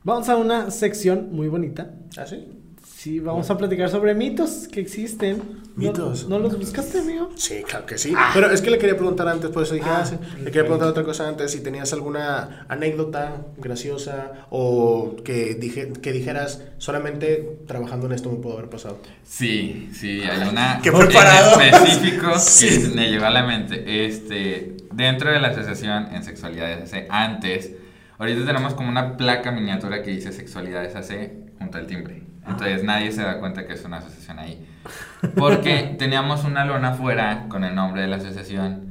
Vamos 0.06 0.28
a 0.28 0.36
una 0.36 0.70
sección 0.70 1.30
muy 1.32 1.48
bonita. 1.48 1.90
¿Ah, 2.16 2.24
sí? 2.28 2.46
Sí, 2.96 3.18
vamos 3.18 3.50
a 3.50 3.58
platicar 3.58 3.90
sobre 3.90 4.14
mitos 4.14 4.68
que 4.70 4.80
existen. 4.80 5.38
¿No- 5.74 5.88
Mitos. 5.88 6.28
¿No, 6.28 6.38
los 6.38 6.56
buscaste, 6.56 7.00
amigo? 7.00 7.30
Sí, 7.34 7.64
claro 7.68 7.86
que 7.86 7.98
sí. 7.98 8.14
Pero 8.32 8.48
es 8.52 8.62
que 8.62 8.70
le 8.70 8.78
quería 8.78 8.96
preguntar 8.96 9.26
antes, 9.26 9.50
por 9.50 9.64
eso 9.64 9.74
dije, 9.74 9.88
Ah, 9.90 10.02
ah, 10.02 10.06
sí. 10.06 10.14
Le 10.38 10.44
quería 10.44 10.62
preguntar 10.62 10.86
otra 10.90 11.02
cosa 11.02 11.26
antes, 11.26 11.50
si 11.50 11.60
tenías 11.60 11.92
alguna 11.92 12.64
anécdota 12.68 13.46
graciosa 13.58 14.46
o 14.50 15.16
que, 15.24 15.56
dije, 15.56 15.92
que 16.00 16.12
dijeras, 16.12 16.62
solamente 16.78 17.58
trabajando 17.66 18.06
en 18.06 18.12
esto 18.12 18.30
me 18.30 18.38
pudo 18.38 18.58
haber 18.58 18.70
pasado. 18.70 18.98
Sí, 19.24 19.88
sí, 19.92 20.22
hay 20.22 20.48
una 20.48 20.78
Qué 20.84 20.92
preparado. 20.92 21.60
en 21.60 21.74
específico 21.74 22.38
Sí. 22.38 22.68
que 22.68 22.94
me 22.94 23.10
llegó 23.10 23.24
a 23.26 23.30
la 23.30 23.44
mente. 23.44 24.06
Este, 24.06 24.76
dentro 24.92 25.32
de 25.32 25.40
la 25.40 25.48
asociación 25.48 26.14
en 26.14 26.22
sexualidades 26.22 26.92
antes, 27.10 27.72
ahorita 28.18 28.44
tenemos 28.44 28.74
como 28.74 28.88
una 28.88 29.16
placa 29.16 29.50
miniatura 29.50 30.02
que 30.02 30.10
dice 30.10 30.32
sexualidades 30.32 30.94
AC 30.96 31.58
junto 31.58 31.78
al 31.78 31.86
timbre. 31.86 32.22
Entonces 32.46 32.84
nadie 32.84 33.10
se 33.12 33.22
da 33.22 33.38
cuenta 33.38 33.66
que 33.66 33.72
es 33.72 33.84
una 33.84 33.98
asociación 33.98 34.38
ahí. 34.38 34.66
Porque 35.36 35.94
teníamos 35.98 36.44
una 36.44 36.64
lona 36.64 36.90
afuera 36.90 37.46
con 37.48 37.64
el 37.64 37.74
nombre 37.74 38.02
de 38.02 38.08
la 38.08 38.16
asociación. 38.16 38.86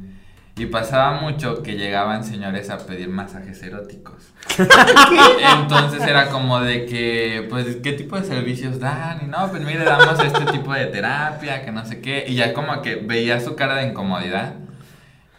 Y 0.57 0.67
pasaba 0.67 1.19
mucho 1.19 1.61
que 1.63 1.73
llegaban 1.75 2.23
señores 2.23 2.69
a 2.69 2.77
pedir 2.77 3.09
masajes 3.09 3.61
eróticos. 3.61 4.31
Entonces 4.57 6.01
era 6.01 6.29
como 6.29 6.61
de 6.61 6.85
que, 6.85 7.45
pues, 7.49 7.77
¿qué 7.83 7.91
tipo 7.91 8.17
de 8.17 8.23
servicios 8.23 8.79
dan? 8.79 9.19
Y 9.25 9.27
no, 9.27 9.49
pues 9.49 9.61
mire, 9.63 9.83
damos 9.83 10.17
este 10.23 10.45
tipo 10.53 10.73
de 10.73 10.85
terapia, 10.85 11.61
que 11.65 11.73
no 11.73 11.83
sé 11.85 11.99
qué. 11.99 12.23
Y 12.25 12.35
ya 12.35 12.53
como 12.53 12.81
que 12.81 12.95
veía 12.95 13.41
su 13.41 13.57
cara 13.57 13.75
de 13.75 13.87
incomodidad. 13.87 14.53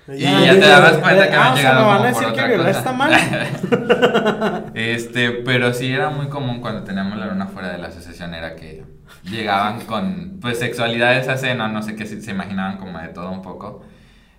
Y 0.09 0.21
ya, 0.21 0.53
te 0.53 0.61
dabas 0.61 0.99
cuenta 0.99 1.29
que 1.29 1.37
ah, 1.37 1.55
llegado 1.55 1.81
me 1.81 1.87
van 1.87 2.03
a 2.03 2.07
decir 2.07 2.33
que 2.33 2.57
cosa. 2.57 2.71
está 2.71 2.93
mal. 2.93 3.13
Este, 4.75 5.31
pero 5.31 5.73
sí 5.73 5.91
era 5.93 6.11
muy 6.11 6.29
común 6.29 6.61
cuando 6.61 6.85
teníamos 6.85 7.19
la 7.19 7.27
luna 7.27 7.47
fuera 7.47 7.71
de 7.73 7.79
la 7.79 7.89
asociación, 7.89 8.35
era 8.35 8.55
que 8.55 8.85
llegaban 9.25 9.81
con, 9.81 10.39
pues, 10.41 10.59
sexualidades 10.59 11.29
a 11.29 11.37
seno, 11.37 11.69
no 11.69 11.83
sé 11.83 11.97
qué, 11.97 12.07
si 12.07 12.21
se 12.23 12.31
imaginaban 12.31 12.79
como 12.79 12.99
de 12.99 13.09
todo 13.09 13.31
un 13.31 13.43
poco, 13.43 13.83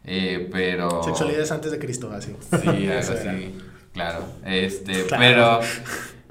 eh, 0.05 0.47
pero... 0.51 1.03
Sexualidades 1.03 1.51
antes 1.51 1.71
de 1.71 1.79
Cristo, 1.79 2.11
así. 2.15 2.35
Sí, 2.39 2.67
algo 2.89 2.99
así, 2.99 3.57
claro, 3.93 4.25
este, 4.45 5.03
Claro. 5.05 5.21
pero... 5.21 5.59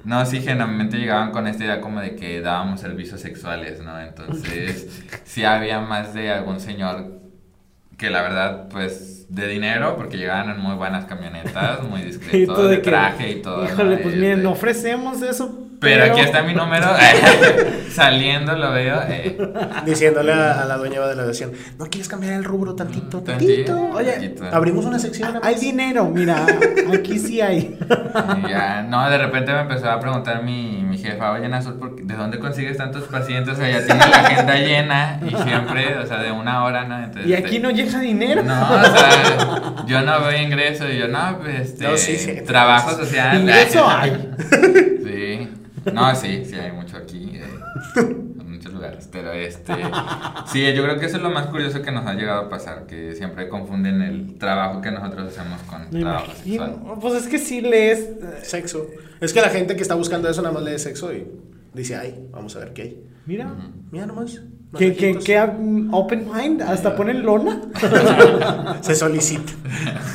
No, 0.03 0.25
sí, 0.25 0.39
generalmente 0.39 0.97
llegaban 0.97 1.31
con 1.31 1.47
esta 1.47 1.65
idea 1.65 1.81
como 1.81 1.99
de 1.99 2.15
que 2.15 2.39
dábamos 2.39 2.79
servicios 2.79 3.19
sexuales, 3.19 3.81
¿no? 3.81 3.99
Entonces, 3.99 5.03
sí 5.25 5.43
había 5.43 5.81
más 5.81 6.13
de 6.13 6.31
algún 6.31 6.61
señor 6.61 7.19
que 7.97 8.09
la 8.09 8.21
verdad, 8.21 8.69
pues, 8.69 9.16
de 9.29 9.47
dinero, 9.47 9.95
porque 9.97 10.17
llegaban 10.17 10.49
en 10.49 10.59
muy 10.59 10.75
buenas 10.75 11.05
camionetas, 11.05 11.83
muy 11.83 12.01
discretos, 12.03 12.63
de 12.63 12.69
de 12.69 12.81
que, 12.81 12.89
traje 12.89 13.31
y 13.31 13.41
todo. 13.41 13.65
Híjole, 13.65 13.97
¿no? 13.97 14.01
pues 14.03 14.15
miren, 14.15 14.43
no 14.43 14.51
ofrecemos 14.51 15.21
eso. 15.21 15.66
Pero 15.79 16.05
aquí 16.05 16.21
está 16.21 16.41
mi 16.41 16.53
número, 16.53 16.87
saliendo 17.91 18.55
lo 18.55 18.71
veo. 18.71 18.99
eh, 19.07 19.37
Diciéndole 19.85 20.33
a, 20.33 20.61
a 20.61 20.65
la 20.65 20.77
dueña 20.77 21.01
de 21.01 21.15
la 21.15 21.23
asociación, 21.23 21.51
¿no 21.77 21.85
quieres 21.85 22.07
cambiar 22.07 22.33
el 22.33 22.43
rubro 22.43 22.75
tantito, 22.75 23.21
tantito? 23.21 23.73
tantito, 23.75 23.97
Oye, 23.97 24.11
tantito. 24.13 24.45
Abrimos 24.51 24.85
una 24.85 24.99
sección. 24.99 25.33
nada 25.33 25.45
Hay 25.47 25.53
más. 25.55 25.61
dinero, 25.61 26.05
mira, 26.05 26.45
aquí 26.93 27.19
sí 27.19 27.41
hay. 27.41 27.77
Ya, 28.49 28.83
no, 28.87 29.09
de 29.09 29.17
repente 29.17 29.51
me 29.53 29.61
empezó 29.61 29.89
a 29.89 29.99
preguntar 29.99 30.43
mi, 30.43 30.83
mi 30.83 30.97
jefa, 30.97 31.31
oye, 31.33 31.47
Nazul, 31.47 31.75
¿por 31.75 31.95
qué- 31.95 32.03
¿de 32.03 32.15
dónde 32.15 32.39
consigues 32.39 32.77
tantos 32.77 33.03
pacientes? 33.03 33.53
O 33.53 33.57
sea, 33.57 33.69
ya 33.69 33.85
tiene 33.85 34.07
la 34.07 34.17
agenda 34.19 34.55
llena 34.55 35.19
y 35.25 35.29
siempre, 35.43 35.97
o 35.97 36.05
sea, 36.05 36.17
de 36.17 36.31
una 36.31 36.63
hora, 36.63 36.85
¿no? 36.85 36.97
Entonces, 37.03 37.27
Y 37.29 37.33
aquí 37.35 37.59
no 37.59 37.69
llega 37.71 37.99
dinero. 37.99 38.43
No, 38.43 38.61
o 38.61 38.83
sea, 38.83 39.73
yo 39.85 40.01
no 40.01 40.21
veo 40.21 40.41
ingreso 40.41 40.89
y 40.89 40.97
yo, 40.97 41.07
no, 41.07 41.37
pues, 41.39 41.59
este, 41.61 41.87
No, 41.87 41.97
sí, 41.97 42.17
sí. 42.17 42.41
trabajo 42.45 42.91
social. 42.91 43.41
Ingreso 43.41 43.87
hay. 43.89 44.29
Sí, 45.03 45.49
no, 45.93 46.15
sí, 46.15 46.43
sí, 46.45 46.55
hay 46.55 46.71
mucho 46.71 46.97
aquí, 46.97 47.31
eh, 47.35 47.43
en 47.95 48.51
muchos 48.51 48.73
lugares, 48.73 49.07
pero 49.11 49.31
este, 49.31 49.73
sí, 50.51 50.73
yo 50.73 50.83
creo 50.83 50.99
que 50.99 51.05
eso 51.05 51.17
es 51.17 51.23
lo 51.23 51.29
más 51.29 51.47
curioso 51.47 51.81
que 51.81 51.91
nos 51.91 52.05
ha 52.05 52.13
llegado 52.13 52.41
a 52.41 52.49
pasar, 52.49 52.85
que 52.87 53.15
siempre 53.15 53.47
confunden 53.49 54.01
el 54.01 54.37
trabajo 54.37 54.81
que 54.81 54.91
nosotros 54.91 55.29
hacemos 55.37 55.61
con 55.63 55.89
Me 55.91 55.99
trabajo 56.01 56.25
imagino. 56.45 56.65
sexual. 56.67 56.97
Pues 57.01 57.13
es 57.15 57.27
que 57.27 57.37
sí 57.39 57.61
lees. 57.61 57.99
eh, 57.99 58.39
Sexo. 58.43 58.87
Es 59.21 59.33
que 59.33 59.41
la 59.41 59.49
gente 59.49 59.75
que 59.75 59.81
está 59.81 59.95
buscando 59.95 60.29
eso 60.29 60.41
nada 60.41 60.53
más 60.53 60.63
lee 60.63 60.77
sexo 60.79 61.11
y 61.13 61.27
dice, 61.73 61.95
ay, 61.95 62.27
vamos 62.31 62.55
a 62.55 62.59
ver 62.59 62.73
qué 62.73 62.81
hay. 62.83 63.03
Mira. 63.25 63.53
Mira 63.91 64.05
nomás. 64.05 64.41
Que, 64.77 64.93
que, 64.95 65.13
masajitos. 65.13 65.23
que 65.23 65.39
um, 65.61 65.93
open 65.93 66.27
mind, 66.31 66.61
hasta 66.61 66.95
ponen 66.95 67.23
lona. 67.25 67.61
Se 68.81 68.95
solicita. 68.95 69.53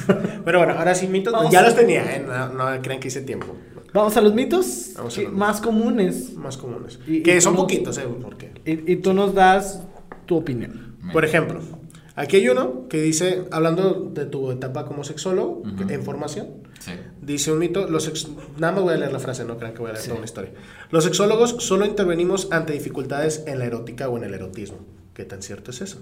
Pero 0.44 0.58
bueno, 0.58 0.74
ahora 0.78 0.94
sí, 0.94 1.06
mitos. 1.08 1.32
Vamos 1.32 1.50
ya 1.52 1.60
a- 1.60 1.62
los 1.62 1.74
tenía, 1.74 2.02
¿eh? 2.16 2.24
No, 2.26 2.48
no 2.74 2.82
crean 2.82 3.00
que 3.00 3.08
hice 3.08 3.22
tiempo. 3.22 3.56
Vamos 3.92 4.16
a 4.16 4.20
los 4.20 4.32
mitos 4.34 4.92
Vamos 4.96 5.14
a 5.14 5.20
que- 5.20 5.24
los 5.28 5.32
más 5.34 5.60
comunes. 5.60 6.34
Más 6.34 6.56
comunes. 6.56 6.98
Y- 7.06 7.22
que 7.22 7.36
y 7.36 7.40
son 7.40 7.56
poquitos, 7.56 7.98
¿eh? 7.98 8.04
Porque. 8.22 8.52
Y, 8.64 8.92
y 8.92 8.96
tú 8.96 9.12
nos 9.12 9.34
das 9.34 9.82
tu 10.26 10.36
opinión. 10.36 10.96
Por 11.12 11.24
ejemplo, 11.24 11.60
aquí 12.14 12.36
hay 12.36 12.48
uno 12.48 12.86
que 12.88 13.02
dice, 13.02 13.44
hablando 13.50 14.10
de 14.14 14.24
tu 14.24 14.50
etapa 14.50 14.84
como 14.86 15.04
sexólogo, 15.04 15.62
en 15.88 16.02
formación, 16.04 16.48
Sí. 16.80 16.92
dice 17.20 17.52
un 17.52 17.58
mito, 17.58 17.88
los 17.88 18.04
sex- 18.04 18.28
nada 18.58 18.72
más 18.72 18.82
voy 18.82 18.94
a 18.94 18.96
leer 18.96 19.12
la 19.12 19.18
frase, 19.18 19.44
no 19.44 19.56
crean 19.58 19.72
que 19.74 19.80
voy 19.80 19.90
a 19.90 19.92
leer 19.94 20.04
toda 20.04 20.16
una 20.16 20.24
historia. 20.24 20.52
Los 20.90 21.04
sexólogos 21.04 21.56
solo 21.60 21.84
intervenimos 21.86 22.48
ante 22.50 22.72
dificultades 22.72 23.44
en 23.46 23.58
la 23.58 23.66
erótica 23.66 24.08
o 24.08 24.16
en 24.16 24.24
el 24.24 24.34
erotismo. 24.34 24.78
¿Qué 25.14 25.24
tan 25.24 25.42
cierto 25.42 25.70
es 25.70 25.80
eso? 25.82 25.98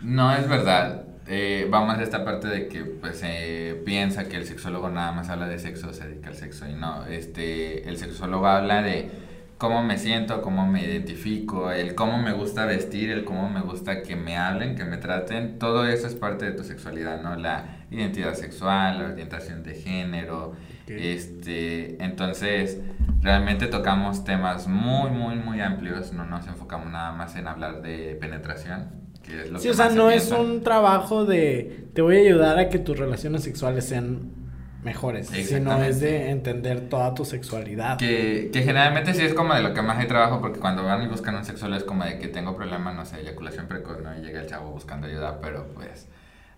No 0.00 0.34
es 0.34 0.48
verdad. 0.48 1.04
Eh, 1.28 1.68
vamos 1.70 1.98
a 1.98 2.02
esta 2.02 2.24
parte 2.24 2.48
de 2.48 2.68
que 2.68 2.84
pues 2.84 3.18
se 3.18 3.80
piensa 3.84 4.28
que 4.28 4.36
el 4.36 4.44
sexólogo 4.44 4.90
nada 4.90 5.12
más 5.12 5.28
habla 5.28 5.46
de 5.46 5.58
sexo, 5.58 5.92
se 5.92 6.08
dedica 6.08 6.28
al 6.30 6.34
sexo 6.34 6.68
y 6.68 6.74
no, 6.74 7.06
este, 7.06 7.88
el 7.88 7.96
sexólogo 7.96 8.46
habla 8.46 8.82
de 8.82 9.08
cómo 9.56 9.84
me 9.84 9.96
siento, 9.98 10.42
cómo 10.42 10.66
me 10.66 10.84
identifico, 10.84 11.70
el 11.70 11.94
cómo 11.94 12.18
me 12.18 12.32
gusta 12.32 12.66
vestir, 12.66 13.12
el 13.12 13.24
cómo 13.24 13.48
me 13.48 13.60
gusta 13.60 14.02
que 14.02 14.16
me 14.16 14.36
hablen, 14.36 14.74
que 14.74 14.84
me 14.84 14.96
traten, 14.96 15.60
todo 15.60 15.86
eso 15.86 16.08
es 16.08 16.16
parte 16.16 16.44
de 16.46 16.52
tu 16.52 16.64
sexualidad, 16.64 17.22
¿no? 17.22 17.36
La 17.36 17.84
identidad 17.92 18.34
sexual, 18.34 18.98
la 18.98 19.04
orientación 19.10 19.62
de 19.62 19.74
género, 19.74 20.56
este, 20.88 22.02
entonces 22.02 22.80
realmente 23.20 23.68
tocamos 23.68 24.24
temas 24.24 24.66
muy, 24.66 25.10
muy, 25.10 25.36
muy 25.36 25.60
amplios, 25.60 26.12
no 26.12 26.24
nos 26.24 26.48
enfocamos 26.48 26.90
nada 26.90 27.12
más 27.12 27.36
en 27.36 27.46
hablar 27.46 27.82
de 27.82 28.16
penetración. 28.20 29.01
Que 29.22 29.42
es 29.42 29.50
lo 29.50 29.58
Sí, 29.58 29.64
que 29.64 29.70
o 29.70 29.74
sea, 29.74 29.90
se 29.90 29.96
no 29.96 30.10
es 30.10 30.30
un 30.30 30.62
trabajo 30.62 31.24
de 31.24 31.86
te 31.94 32.02
voy 32.02 32.16
a 32.16 32.20
ayudar 32.20 32.58
a 32.58 32.68
que 32.68 32.78
tus 32.78 32.98
relaciones 32.98 33.42
sexuales 33.44 33.84
sean 33.84 34.42
mejores, 34.82 35.28
sino 35.28 35.82
es 35.82 36.00
de 36.00 36.30
entender 36.30 36.88
toda 36.88 37.14
tu 37.14 37.24
sexualidad. 37.24 37.98
Que, 37.98 38.50
que 38.52 38.62
generalmente 38.62 39.14
sí 39.14 39.22
es 39.22 39.34
como 39.34 39.54
de 39.54 39.62
lo 39.62 39.74
que 39.74 39.82
más 39.82 39.98
hay 39.98 40.08
trabajo, 40.08 40.40
porque 40.40 40.58
cuando 40.58 40.82
van 40.82 41.02
y 41.02 41.06
buscan 41.06 41.36
un 41.36 41.44
sexólogo 41.44 41.76
es 41.78 41.84
como 41.84 42.04
de 42.04 42.18
que 42.18 42.28
tengo 42.28 42.56
problemas, 42.56 42.94
no 42.94 43.04
sé, 43.04 43.20
eyaculación 43.20 43.68
precoz, 43.68 44.00
¿no? 44.02 44.16
Y 44.18 44.22
llega 44.22 44.40
el 44.40 44.46
chavo 44.48 44.70
buscando 44.70 45.06
ayuda, 45.06 45.38
pero 45.40 45.68
pues 45.74 46.08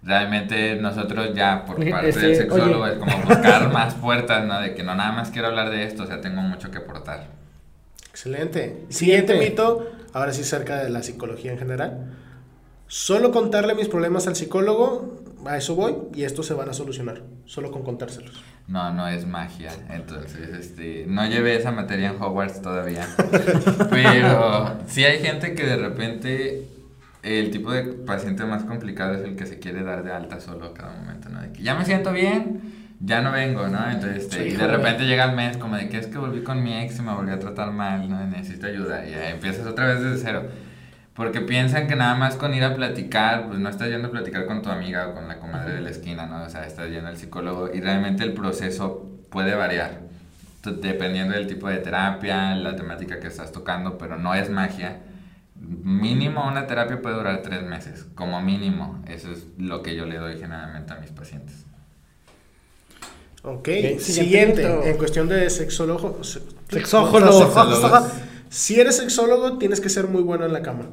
realmente 0.03 0.77
nosotros 0.77 1.35
ya 1.35 1.65
por 1.65 1.77
parte 1.91 2.12
del 2.19 2.37
sexólogo 2.37 2.85
oye. 2.85 2.95
es 2.95 2.99
como 2.99 3.19
buscar 3.25 3.73
más 3.73 3.95
puertas, 3.95 4.47
¿no? 4.47 4.61
De 4.61 4.75
que 4.75 4.83
no 4.83 4.95
nada 4.95 5.12
más 5.12 5.31
quiero 5.31 5.49
hablar 5.49 5.71
de 5.71 5.85
esto, 5.85 6.05
o 6.05 6.07
sea, 6.07 6.21
tengo 6.21 6.41
mucho 6.41 6.71
que 6.71 6.79
aportar. 6.79 7.27
Excelente. 8.09 8.85
Siguiente 8.89 9.33
Siguiente. 9.35 9.39
mito, 9.39 9.91
ahora 10.12 10.33
sí 10.33 10.45
cerca 10.45 10.83
de 10.83 10.89
la 10.89 11.03
psicología 11.03 11.53
en 11.53 11.59
general. 11.59 12.15
Solo 12.87 13.32
contarle 13.32 13.74
mis 13.74 13.89
problemas 13.89 14.26
al 14.26 14.37
psicólogo, 14.37 15.22
a 15.47 15.57
eso 15.57 15.74
voy, 15.74 15.95
y 16.14 16.24
estos 16.24 16.47
se 16.47 16.55
van 16.55 16.68
a 16.68 16.74
solucionar, 16.74 17.22
solo 17.45 17.70
con 17.70 17.82
contárselos. 17.82 18.43
No, 18.68 18.93
no 18.95 19.09
es 19.09 19.26
magia. 19.26 19.72
Entonces, 19.91 20.49
este, 20.59 21.05
no 21.07 21.26
llevé 21.26 21.57
esa 21.57 21.70
materia 21.72 22.11
en 22.11 22.22
Hogwarts 22.22 22.62
todavía. 22.62 23.07
Pero 23.91 24.78
sí 24.87 25.05
hay 25.05 25.18
gente 25.20 25.55
que 25.55 25.64
de 25.64 25.76
repente 25.76 26.68
el 27.22 27.51
tipo 27.51 27.72
de 27.72 27.82
paciente 27.85 28.45
más 28.45 28.64
complicado 28.64 29.14
es 29.14 29.22
el 29.24 29.37
que 29.37 29.47
se 29.47 29.59
quiere 29.59 29.82
dar 29.82 30.05
de 30.05 30.12
alta 30.12 30.41
solo 30.41 30.66
a 30.66 30.74
cada 30.74 30.95
momento, 31.01 31.28
¿no? 31.30 31.41
De 31.43 31.53
que 31.53 31.62
ya 31.62 31.74
me 31.74 31.85
siento 31.85 32.12
bien, 32.12 32.61
ya 33.01 33.20
no 33.22 33.32
vengo, 33.32 33.66
¿no? 33.68 33.91
Entonces, 33.91 34.24
este, 34.24 34.37
Sí, 34.37 34.43
y 34.49 34.51
de 34.53 34.57
joder. 34.57 34.70
repente 34.78 35.05
llega 35.05 35.24
el 35.24 35.35
mes 35.37 35.57
como 35.57 35.76
de 35.76 35.89
que 35.89 35.99
es 35.99 36.07
que 36.07 36.18
volví 36.18 36.43
con 36.43 36.62
mi 36.62 36.74
ex 36.82 36.99
y 36.99 37.03
me 37.03 37.14
volvió 37.14 37.35
a 37.35 37.39
tratar 37.39 37.70
mal, 37.72 38.09
¿no? 38.09 38.24
Necesito 38.26 38.66
ayuda. 38.66 39.07
Y 39.07 39.14
ahí 39.14 39.32
empiezas 39.32 39.66
otra 39.66 39.87
vez 39.87 40.03
desde 40.03 40.18
cero. 40.22 40.43
Porque 41.15 41.41
piensan 41.41 41.87
que 41.87 41.95
nada 41.95 42.17
más 42.17 42.35
con 42.35 42.55
ir 42.55 42.65
a 42.65 42.75
platicar, 42.75 43.47
pues 43.47 43.61
no 43.61 43.69
estás 43.69 43.89
yendo 43.89 44.09
a 44.09 44.11
platicar 44.11 44.47
con 44.47 44.62
tu 44.62 44.71
amiga 44.71 45.09
o 45.09 45.15
con 45.15 45.29
la 45.29 45.39
comadre 45.39 45.75
de 45.75 45.81
la 45.81 45.91
esquina, 45.91 46.27
¿no? 46.27 46.43
O 46.43 46.49
sea, 46.51 46.67
estás 46.67 46.91
yendo 46.91 47.09
al 47.09 47.17
psicólogo 47.17 47.71
y 47.73 47.81
realmente 47.81 48.25
el 48.25 48.33
proceso 48.33 49.09
puede 49.31 49.55
variar. 49.55 50.01
Dependiendo 50.65 51.35
del 51.35 51.47
tipo 51.47 51.69
de 51.69 51.77
terapia, 51.77 52.55
la 52.57 52.75
temática 52.75 53.21
que 53.21 53.29
estás 53.29 53.53
tocando, 53.53 53.97
pero 53.99 54.17
no 54.19 54.35
es 54.35 54.51
magia. 54.51 54.99
Mínimo 55.61 56.49
una 56.49 56.67
terapia 56.67 57.01
puede 57.01 57.15
durar 57.17 57.43
tres 57.43 57.62
meses, 57.62 58.07
como 58.17 58.41
mínimo. 58.43 59.03
Eso 59.07 59.31
es 59.31 59.47
lo 59.57 59.83
que 59.83 59.95
yo 59.95 60.07
le 60.07 60.17
doy 60.17 60.37
generalmente 60.39 60.95
a 60.95 60.97
mis 60.97 61.11
pacientes. 61.11 61.65
Ok, 63.43 63.67
siguiente 63.67 64.01
siguiente, 64.01 64.91
en 64.91 64.97
cuestión 64.97 65.29
de 65.29 65.49
sexólogo. 65.51 66.25
se- 66.25 66.41
Sexólogo. 66.71 67.51
Si 68.55 68.78
eres 68.78 68.98
sexólogo, 68.98 69.59
tienes 69.59 69.80
que 69.80 69.88
ser 69.88 70.07
muy 70.07 70.22
bueno 70.22 70.46
en 70.46 70.52
la 70.52 70.62
cama. 70.62 70.84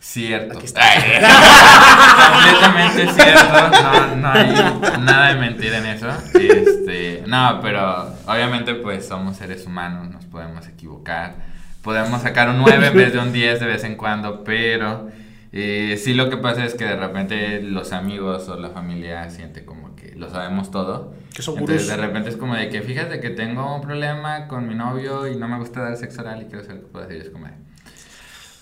Cierto. 0.00 0.56
Aquí 0.56 0.64
está. 0.64 0.80
Ay, 0.82 1.02
completamente 2.62 3.12
cierto. 3.12 4.16
No, 4.16 4.16
no 4.16 4.32
hay 4.32 5.00
nada 5.00 5.34
de 5.34 5.34
mentira 5.38 5.76
en 5.76 5.86
eso. 5.86 6.08
Este, 6.40 7.22
no, 7.26 7.60
pero 7.60 8.14
obviamente 8.26 8.76
pues 8.76 9.06
somos 9.06 9.36
seres 9.36 9.66
humanos, 9.66 10.08
nos 10.08 10.24
podemos 10.24 10.66
equivocar. 10.68 11.34
Podemos 11.82 12.22
sacar 12.22 12.48
un 12.48 12.60
9 12.60 12.86
en 12.86 12.96
vez 12.96 13.12
de 13.12 13.18
un 13.18 13.30
10 13.30 13.60
de 13.60 13.66
vez 13.66 13.84
en 13.84 13.96
cuando, 13.96 14.42
pero 14.42 15.10
eh, 15.52 16.00
sí 16.02 16.14
lo 16.14 16.30
que 16.30 16.38
pasa 16.38 16.64
es 16.64 16.72
que 16.72 16.86
de 16.86 16.96
repente 16.96 17.60
los 17.60 17.92
amigos 17.92 18.48
o 18.48 18.56
la 18.56 18.70
familia 18.70 19.28
siente 19.28 19.66
como 19.66 19.94
lo 20.16 20.28
sabemos 20.30 20.70
todo. 20.70 21.14
Que 21.34 21.42
son 21.42 21.58
Entonces 21.58 21.86
gurús. 21.86 21.96
de 22.00 22.06
repente 22.06 22.30
es 22.30 22.36
como 22.36 22.54
de 22.54 22.68
que 22.68 22.82
fíjate 22.82 23.20
que 23.20 23.30
tengo 23.30 23.74
un 23.76 23.82
problema 23.82 24.48
con 24.48 24.66
mi 24.66 24.74
novio 24.74 25.26
y 25.28 25.36
no 25.36 25.48
me 25.48 25.58
gusta 25.58 25.82
dar 25.82 25.96
sexo 25.96 26.22
oral 26.22 26.42
y 26.42 26.46
quiero 26.46 26.64
saber 26.64 26.80
qué 26.82 26.86
puedo 26.88 27.04
hacer. 27.04 27.16
Y 27.18 27.20
es 27.20 27.30
como 27.30 27.46
de, 27.46 27.52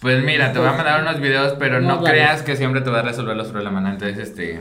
pues 0.01 0.23
mira, 0.23 0.53
te 0.53 0.59
voy 0.59 0.69
a 0.69 0.73
mandar 0.73 1.01
unos 1.01 1.19
videos, 1.21 1.55
pero 1.59 1.81
No, 1.81 2.03
creas 2.03 2.43
que 2.43 2.57
siempre 2.57 2.83
te 2.83 2.91
va 2.91 2.99
a 2.99 3.03
resolver 3.03 3.35
los 3.37 3.49
problemas. 3.49 3.83
¿no? 3.83 3.89
Entonces, 3.91 4.19
este. 4.19 4.61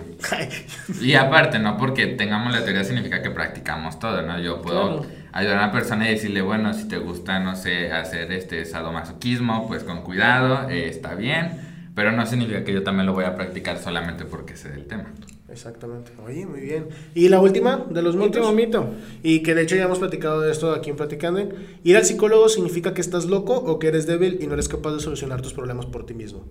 Y 1.02 1.16
aparte, 1.16 1.60
no 1.60 1.76
porque 1.78 2.08
tengamos 2.08 2.54
la 2.54 2.64
teoría 2.64 2.84
significa 2.86 3.22
que 3.22 3.30
practicamos 3.30 4.00
todo, 4.00 4.22
¿no? 4.22 4.40
Yo 4.40 4.62
puedo 4.62 5.00
Claro. 5.02 5.12
ayudar 5.34 5.58
a 5.58 5.64
una 5.64 5.72
persona 5.74 6.08
y 6.08 6.12
decirle, 6.14 6.42
bueno, 6.42 6.74
si 6.74 6.88
te 6.88 6.98
gusta, 6.98 7.40
no 7.40 7.56
sé, 7.58 7.92
hacer 7.92 8.32
este 8.32 8.64
sadomasoquismo, 8.64 9.68
pues 9.68 9.84
con 9.84 10.04
cuidado, 10.04 10.70
eh, 10.70 10.88
está 10.88 11.16
bien, 11.16 11.90
pero 11.94 12.12
no 12.14 12.26
significa 12.26 12.64
que 12.64 12.72
yo 12.72 12.84
también 12.84 13.06
lo 13.08 13.14
voy 13.14 13.26
a 13.26 13.36
practicar 13.36 13.78
solamente 13.80 14.24
porque 14.24 14.56
sé 14.56 14.70
del 14.70 14.86
tema. 14.88 15.06
Exactamente. 15.54 16.12
Oye, 16.26 16.48
muy 16.48 16.62
bien. 16.62 16.88
Y 17.14 17.30
la 17.30 17.40
última 17.40 17.86
de 17.90 18.02
los 18.02 18.16
mitos. 18.16 18.38
Último 18.38 18.52
mito. 18.52 18.90
Y 19.22 19.44
que 19.44 19.54
de 19.54 19.62
hecho 19.62 19.76
ya 19.76 19.84
hemos 19.84 20.00
platicado 20.00 20.42
de 20.42 20.52
esto 20.52 20.72
aquí 20.72 20.90
en 20.90 20.96
Platicando. 20.96 21.48
Ir 21.84 21.96
al 21.96 22.06
psicólogo 22.06 22.50
significa 22.50 22.94
que 22.94 23.02
estás 23.02 23.26
loco 23.26 23.54
o 23.54 23.78
que 23.78 23.88
eres 23.88 24.08
débil 24.08 24.40
y 24.42 24.48
no 24.48 24.56
eres 24.56 24.68
capaz 24.68 24.94
de 24.94 25.00
solucionar 25.00 25.42
tus 25.42 25.54
problemas 25.54 25.86
por 25.86 26.06
ti 26.06 26.16
mismo. 26.16 26.44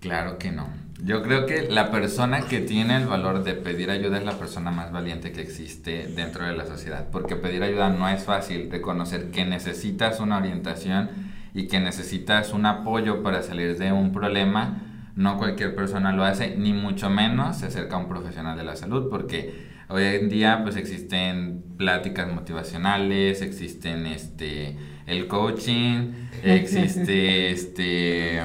Claro 0.00 0.38
que 0.38 0.50
no. 0.50 0.68
Yo 1.04 1.22
creo 1.22 1.44
que 1.44 1.68
la 1.68 1.90
persona 1.90 2.46
que 2.46 2.60
tiene 2.60 2.96
el 2.96 3.06
valor 3.06 3.44
de 3.44 3.54
pedir 3.54 3.90
ayuda 3.90 4.18
es 4.18 4.24
la 4.24 4.38
persona 4.38 4.70
más 4.70 4.90
valiente 4.92 5.30
que 5.32 5.42
existe 5.42 6.06
dentro 6.06 6.46
de 6.46 6.56
la 6.56 6.64
sociedad. 6.64 7.08
Porque 7.12 7.36
pedir 7.36 7.62
ayuda 7.62 7.90
no 7.90 8.08
es 8.08 8.22
fácil. 8.24 8.70
Reconocer 8.70 9.30
que 9.30 9.44
necesitas 9.44 10.20
una 10.20 10.38
orientación 10.38 11.10
y 11.52 11.66
que 11.66 11.80
necesitas 11.80 12.54
un 12.54 12.64
apoyo 12.64 13.22
para 13.22 13.42
salir 13.42 13.76
de 13.76 13.92
un 13.92 14.12
problema 14.12 14.84
no 15.18 15.36
cualquier 15.36 15.74
persona 15.74 16.12
lo 16.12 16.22
hace, 16.22 16.54
ni 16.56 16.72
mucho 16.72 17.10
menos 17.10 17.58
se 17.58 17.66
acerca 17.66 17.96
a 17.96 17.98
un 17.98 18.08
profesional 18.08 18.56
de 18.56 18.62
la 18.62 18.76
salud, 18.76 19.08
porque 19.10 19.52
hoy 19.88 20.04
en 20.04 20.28
día 20.28 20.60
pues 20.62 20.76
existen 20.76 21.64
pláticas 21.76 22.32
motivacionales, 22.32 23.42
existen 23.42 24.06
este 24.06 24.76
el 25.06 25.26
coaching, 25.26 26.12
existe 26.44 27.50
este 27.50 28.42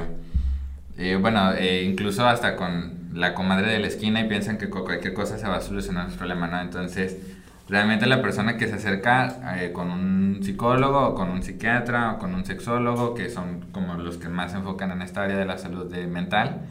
eh, 0.98 1.18
bueno, 1.22 1.54
eh, 1.54 1.84
incluso 1.84 2.26
hasta 2.26 2.56
con 2.56 3.12
la 3.14 3.36
comadre 3.36 3.72
de 3.72 3.78
la 3.78 3.88
esquina 3.88 4.22
y 4.22 4.28
piensan 4.28 4.58
que 4.58 4.72
con 4.72 4.84
cualquier 4.84 5.14
cosa 5.14 5.38
se 5.38 5.48
va 5.48 5.58
a 5.58 5.62
solucionar 5.62 6.10
su 6.10 6.18
problema, 6.18 6.48
¿no? 6.48 6.60
Entonces, 6.60 7.33
realmente 7.68 8.06
la 8.08 8.22
persona 8.22 8.58
que 8.58 8.68
se 8.68 8.76
acerca 8.76 9.58
eh, 9.58 9.72
con 9.72 9.90
un 9.90 10.40
psicólogo 10.44 11.08
o 11.08 11.16
con 11.16 11.30
un 11.30 11.44
psiquiatra 11.44 12.14
o 12.14 12.20
con 12.20 12.36
un 12.36 12.46
sexólogo, 12.46 13.14
que 13.14 13.30
son 13.30 13.68
como 13.72 13.96
los 13.96 14.18
que 14.18 14.30
más 14.30 14.52
se 14.52 14.58
enfocan 14.58 14.92
en 14.92 15.02
esta 15.02 15.24
área 15.24 15.38
de 15.38 15.46
la 15.46 15.58
salud 15.58 15.94
mental, 16.08 16.62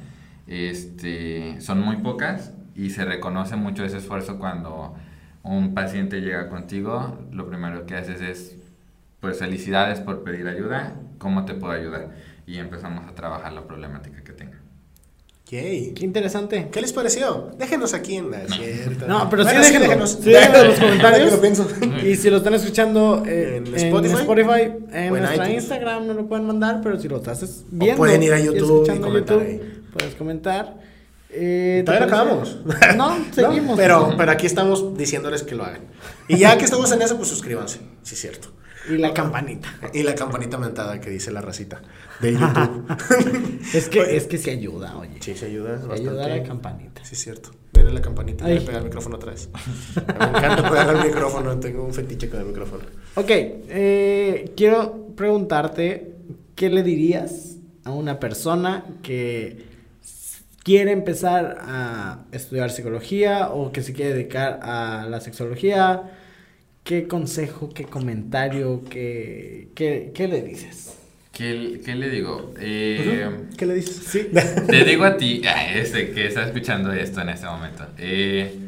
este, 0.46 1.60
son 1.60 1.80
muy 1.80 1.96
pocas 1.96 2.52
y 2.74 2.90
se 2.90 3.04
reconoce 3.04 3.56
mucho 3.56 3.84
ese 3.84 3.98
esfuerzo 3.98 4.38
cuando 4.38 4.94
un 5.42 5.74
paciente 5.74 6.20
llega 6.20 6.48
contigo, 6.48 7.18
lo 7.32 7.48
primero 7.48 7.86
que 7.86 7.96
haces 7.96 8.20
es, 8.20 8.56
pues 9.20 9.38
felicidades 9.38 10.00
por 10.00 10.22
pedir 10.24 10.48
ayuda, 10.48 10.94
¿cómo 11.18 11.44
te 11.44 11.54
puedo 11.54 11.72
ayudar? 11.72 12.10
Y 12.46 12.58
empezamos 12.58 13.06
a 13.08 13.14
trabajar 13.14 13.52
la 13.52 13.66
problemática 13.66 14.22
que 14.22 14.32
tenga. 14.32 14.58
Qué 15.44 15.92
interesante. 16.00 16.68
¿Qué 16.72 16.80
les 16.80 16.94
pareció? 16.94 17.50
Déjenos 17.58 17.92
aquí 17.92 18.16
en 18.16 18.30
la 18.30 18.46
cierta. 18.48 19.06
No, 19.06 19.28
pero 19.28 19.44
Bueno, 19.44 19.62
sí, 19.62 19.72
déjenos, 19.74 19.82
déjenos. 19.88 20.10
sí, 20.22 20.30
déjenos 20.30 20.66
los 20.68 20.78
comentarios. 20.80 21.28
que 21.28 21.34
lo 21.36 21.40
pienso. 21.42 21.68
Y 22.06 22.16
si 22.16 22.30
lo 22.30 22.38
están 22.38 22.54
escuchando 22.54 23.22
eh, 23.26 23.56
En 23.58 23.66
en, 23.66 23.74
Spotify, 23.74 24.14
Spotify, 24.14 24.62
en 24.92 25.12
o 25.12 25.16
en 25.16 25.22
nuestra 25.22 25.34
iTunes. 25.44 25.62
Instagram 25.64 26.06
no 26.06 26.14
lo 26.14 26.26
pueden 26.26 26.46
mandar, 26.46 26.80
pero 26.82 26.98
si 26.98 27.06
lo 27.08 27.18
estás 27.18 27.64
viendo 27.70 27.98
pueden 27.98 28.22
ir 28.22 28.32
a 28.32 28.40
y 28.40 28.44
YouTube 28.46 28.60
y 28.60 28.72
escuchando 28.82 29.06
comentar 29.08 29.38
YouTube, 29.38 29.50
ahí. 29.50 29.82
puedes 29.92 30.14
comentar. 30.14 30.74
Eh, 31.28 31.82
¿te 31.84 31.84
Todavía 31.84 32.06
no 32.06 32.14
acabamos. 32.14 32.58
No, 32.96 33.16
seguimos. 33.32 33.76
pero, 33.78 34.14
pero 34.16 34.32
aquí 34.32 34.46
estamos 34.46 34.96
diciéndoles 34.96 35.42
que 35.42 35.54
lo 35.54 35.64
hagan. 35.64 35.82
Y 36.28 36.38
ya 36.38 36.56
que 36.56 36.64
estamos 36.64 36.90
en 36.92 37.02
eso, 37.02 37.16
pues 37.18 37.28
suscríbanse. 37.28 37.78
Sí, 38.02 38.14
es 38.14 38.20
cierto. 38.22 38.48
Y 38.88 38.96
la 38.98 39.12
campanita. 39.14 39.68
Y 39.92 40.02
la 40.02 40.14
campanita 40.14 40.58
mentada 40.58 41.00
que 41.00 41.10
dice 41.10 41.30
la 41.30 41.40
racita 41.40 41.80
de 42.20 42.32
YouTube. 42.32 42.86
Es 43.74 43.88
que, 43.88 44.16
es 44.16 44.26
que 44.26 44.38
sí 44.38 44.50
ayuda, 44.50 44.96
oye. 44.96 45.18
sí, 45.20 45.34
se 45.34 45.46
ayuda. 45.46 45.72
Bastante. 45.72 45.94
ayuda 46.00 46.24
a 46.24 46.28
la 46.28 46.42
campanita. 46.42 47.04
Sí, 47.04 47.14
es 47.14 47.22
cierto. 47.22 47.50
Dale 47.72 47.92
la 47.92 48.02
campanita. 48.02 48.46
Le 48.46 48.60
pega 48.60 48.78
el 48.78 48.84
micrófono 48.84 49.16
otra 49.16 49.32
vez. 49.32 49.48
Me 49.96 50.02
encanta 50.02 50.68
pegar 50.68 50.96
el 50.96 51.04
micrófono. 51.04 51.58
Tengo 51.58 51.84
un 51.84 51.94
fetiche 51.94 52.28
con 52.28 52.40
el 52.40 52.46
micrófono. 52.46 52.84
Ok, 53.14 53.30
eh, 53.30 54.52
quiero 54.56 55.08
preguntarte, 55.16 56.14
¿qué 56.54 56.68
le 56.70 56.82
dirías 56.82 57.56
a 57.84 57.90
una 57.92 58.20
persona 58.20 58.84
que 59.02 59.64
quiere 60.62 60.92
empezar 60.92 61.58
a 61.60 62.24
estudiar 62.32 62.70
psicología 62.70 63.50
o 63.50 63.72
que 63.72 63.82
se 63.82 63.92
quiere 63.92 64.12
dedicar 64.14 64.60
a 64.62 65.06
la 65.08 65.20
sexología? 65.20 66.10
¿Qué 66.84 67.06
consejo, 67.06 67.70
qué 67.72 67.84
comentario, 67.84 68.82
qué, 68.90 69.68
qué, 69.74 70.10
qué 70.14 70.26
le 70.26 70.42
dices? 70.42 70.98
¿Qué, 71.32 71.80
qué 71.84 71.94
le 71.94 72.10
digo? 72.10 72.52
Eh, 72.58 73.46
¿Qué 73.56 73.66
le 73.66 73.74
dices? 73.74 74.04
Sí. 74.04 74.28
Te 74.68 74.84
digo 74.84 75.04
a 75.04 75.16
ti, 75.16 75.42
este, 75.74 76.10
que 76.10 76.26
está 76.26 76.44
escuchando 76.44 76.92
esto 76.92 77.20
en 77.20 77.28
este 77.28 77.46
momento, 77.46 77.86
eh, 77.98 78.58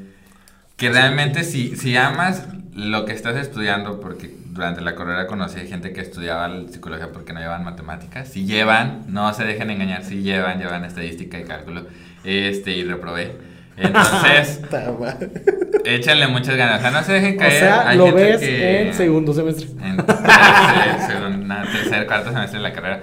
que 0.76 0.90
realmente 0.90 1.42
si, 1.42 1.76
si 1.76 1.96
amas 1.96 2.46
lo 2.72 3.04
que 3.04 3.12
estás 3.12 3.36
estudiando, 3.36 4.00
porque 4.00 4.32
durante 4.46 4.80
la 4.80 4.94
carrera 4.94 5.26
conocí 5.26 5.60
gente 5.66 5.92
que 5.92 6.00
estudiaba 6.00 6.68
psicología 6.70 7.12
porque 7.12 7.32
no 7.32 7.40
llevan 7.40 7.64
matemáticas, 7.64 8.28
si 8.28 8.46
llevan, 8.46 9.04
no 9.08 9.34
se 9.34 9.44
dejen 9.44 9.70
engañar, 9.70 10.04
si 10.04 10.22
llevan, 10.22 10.58
llevan 10.58 10.84
estadística 10.84 11.38
y 11.38 11.44
cálculo, 11.44 11.86
este, 12.22 12.70
y 12.72 12.84
reprobé. 12.84 13.53
Entonces, 13.76 14.60
échenle 15.84 16.28
muchas 16.28 16.56
ganas, 16.56 16.78
o 16.78 16.82
sea, 16.82 16.90
no 16.90 17.02
se 17.02 17.12
dejen 17.12 17.34
O 17.34 17.38
caer. 17.38 17.52
sea, 17.52 17.88
hay 17.88 17.98
lo 17.98 18.12
ves 18.12 18.38
que- 18.40 18.82
en 18.88 18.94
segundo 18.94 19.32
semestre. 19.32 19.66
en 19.82 19.96
tercer, 20.06 21.00
segunda, 21.08 21.62
tercer, 21.64 22.06
cuarto 22.06 22.30
semestre 22.32 22.58
de 22.58 22.62
la 22.62 22.72
carrera. 22.72 23.00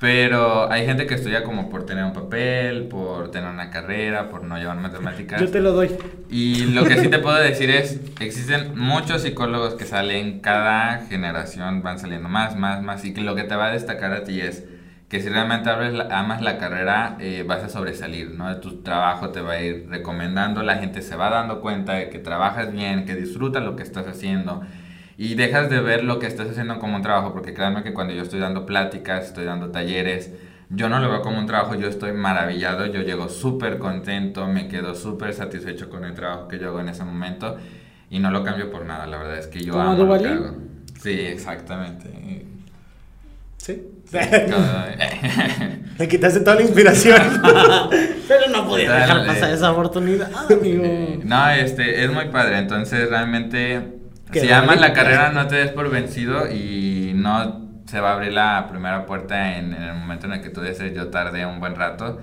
Pero 0.00 0.70
hay 0.70 0.86
gente 0.86 1.06
que 1.08 1.14
estudia 1.14 1.42
como 1.42 1.68
por 1.68 1.84
tener 1.84 2.04
un 2.04 2.12
papel, 2.12 2.84
por 2.84 3.32
tener 3.32 3.50
una 3.50 3.68
carrera, 3.70 4.28
por 4.28 4.44
no 4.44 4.56
llevar 4.56 4.76
matemáticas. 4.76 5.40
Yo 5.40 5.50
te 5.50 5.58
lo 5.58 5.72
doy. 5.72 5.90
Y 6.30 6.66
lo 6.66 6.84
que 6.84 6.98
sí 6.98 7.08
te 7.08 7.18
puedo 7.18 7.36
decir 7.36 7.68
es, 7.70 7.98
existen 8.20 8.78
muchos 8.78 9.22
psicólogos 9.22 9.74
que 9.74 9.84
salen, 9.86 10.38
cada 10.38 11.04
generación 11.08 11.82
van 11.82 11.98
saliendo 11.98 12.28
más, 12.28 12.54
más, 12.54 12.80
más, 12.80 13.04
y 13.04 13.12
que 13.12 13.22
lo 13.22 13.34
que 13.34 13.42
te 13.42 13.56
va 13.56 13.66
a 13.66 13.70
destacar 13.72 14.12
a 14.12 14.22
ti 14.22 14.40
es 14.40 14.62
que 15.08 15.22
si 15.22 15.28
realmente 15.30 15.70
amas 15.70 16.42
la 16.42 16.58
carrera, 16.58 17.16
eh, 17.18 17.42
vas 17.46 17.64
a 17.64 17.68
sobresalir, 17.70 18.32
¿no? 18.32 18.54
Tu 18.58 18.82
trabajo 18.82 19.30
te 19.30 19.40
va 19.40 19.52
a 19.52 19.62
ir 19.62 19.86
recomendando, 19.88 20.62
la 20.62 20.76
gente 20.76 21.00
se 21.00 21.16
va 21.16 21.30
dando 21.30 21.60
cuenta 21.62 21.94
de 21.94 22.10
que 22.10 22.18
trabajas 22.18 22.72
bien, 22.72 23.06
que 23.06 23.14
disfrutas 23.14 23.62
lo 23.62 23.74
que 23.74 23.82
estás 23.82 24.06
haciendo, 24.06 24.60
y 25.16 25.34
dejas 25.34 25.70
de 25.70 25.80
ver 25.80 26.04
lo 26.04 26.18
que 26.18 26.26
estás 26.26 26.50
haciendo 26.50 26.78
como 26.78 26.96
un 26.96 27.02
trabajo, 27.02 27.32
porque 27.32 27.54
créanme 27.54 27.82
que 27.82 27.94
cuando 27.94 28.12
yo 28.12 28.22
estoy 28.22 28.38
dando 28.38 28.66
pláticas, 28.66 29.24
estoy 29.24 29.46
dando 29.46 29.70
talleres, 29.70 30.30
yo 30.68 30.90
no 30.90 31.00
lo 31.00 31.08
veo 31.08 31.22
como 31.22 31.38
un 31.38 31.46
trabajo, 31.46 31.74
yo 31.74 31.88
estoy 31.88 32.12
maravillado, 32.12 32.84
yo 32.84 33.00
llego 33.00 33.30
súper 33.30 33.78
contento, 33.78 34.46
me 34.46 34.68
quedo 34.68 34.94
súper 34.94 35.32
satisfecho 35.32 35.88
con 35.88 36.04
el 36.04 36.12
trabajo 36.14 36.48
que 36.48 36.58
yo 36.58 36.68
hago 36.68 36.80
en 36.80 36.90
ese 36.90 37.04
momento 37.04 37.56
y 38.10 38.18
no 38.18 38.30
lo 38.30 38.44
cambio 38.44 38.70
por 38.70 38.84
nada, 38.84 39.06
la 39.06 39.16
verdad 39.16 39.38
es 39.38 39.46
que 39.46 39.62
yo 39.62 39.72
¿Como 39.72 39.92
amo 39.92 40.04
lo 40.04 40.18
que 40.18 40.28
hago. 40.28 40.56
Sí, 41.00 41.12
exactamente. 41.12 42.48
Sí. 43.58 43.82
Le 45.98 46.08
quitaste 46.08 46.40
toda 46.40 46.56
la 46.56 46.62
inspiración. 46.62 47.20
Pero 48.28 48.48
no 48.50 48.66
podía 48.66 48.92
dejar 48.92 49.18
Dale. 49.18 49.26
pasar 49.26 49.50
esa 49.50 49.72
oportunidad, 49.72 50.30
amigo. 50.50 50.84
Eh, 50.84 51.20
no, 51.22 51.50
este, 51.50 52.04
es 52.04 52.10
muy 52.10 52.26
padre, 52.28 52.58
entonces 52.58 53.10
realmente 53.10 53.98
si 54.32 54.50
amas 54.50 54.80
la 54.80 54.92
carrera 54.92 55.30
no 55.32 55.46
te 55.46 55.56
des 55.56 55.72
por 55.72 55.90
vencido 55.90 56.50
y 56.50 57.12
no 57.14 57.68
se 57.86 58.00
va 58.00 58.10
a 58.10 58.14
abrir 58.14 58.32
la 58.32 58.68
primera 58.70 59.06
puerta 59.06 59.58
en, 59.58 59.74
en 59.74 59.82
el 59.82 59.94
momento 59.94 60.26
en 60.26 60.34
el 60.34 60.42
que 60.42 60.50
tú 60.50 60.60
desees, 60.60 60.94
yo 60.94 61.08
tardé 61.08 61.46
un 61.46 61.58
buen 61.58 61.74
rato, 61.74 62.20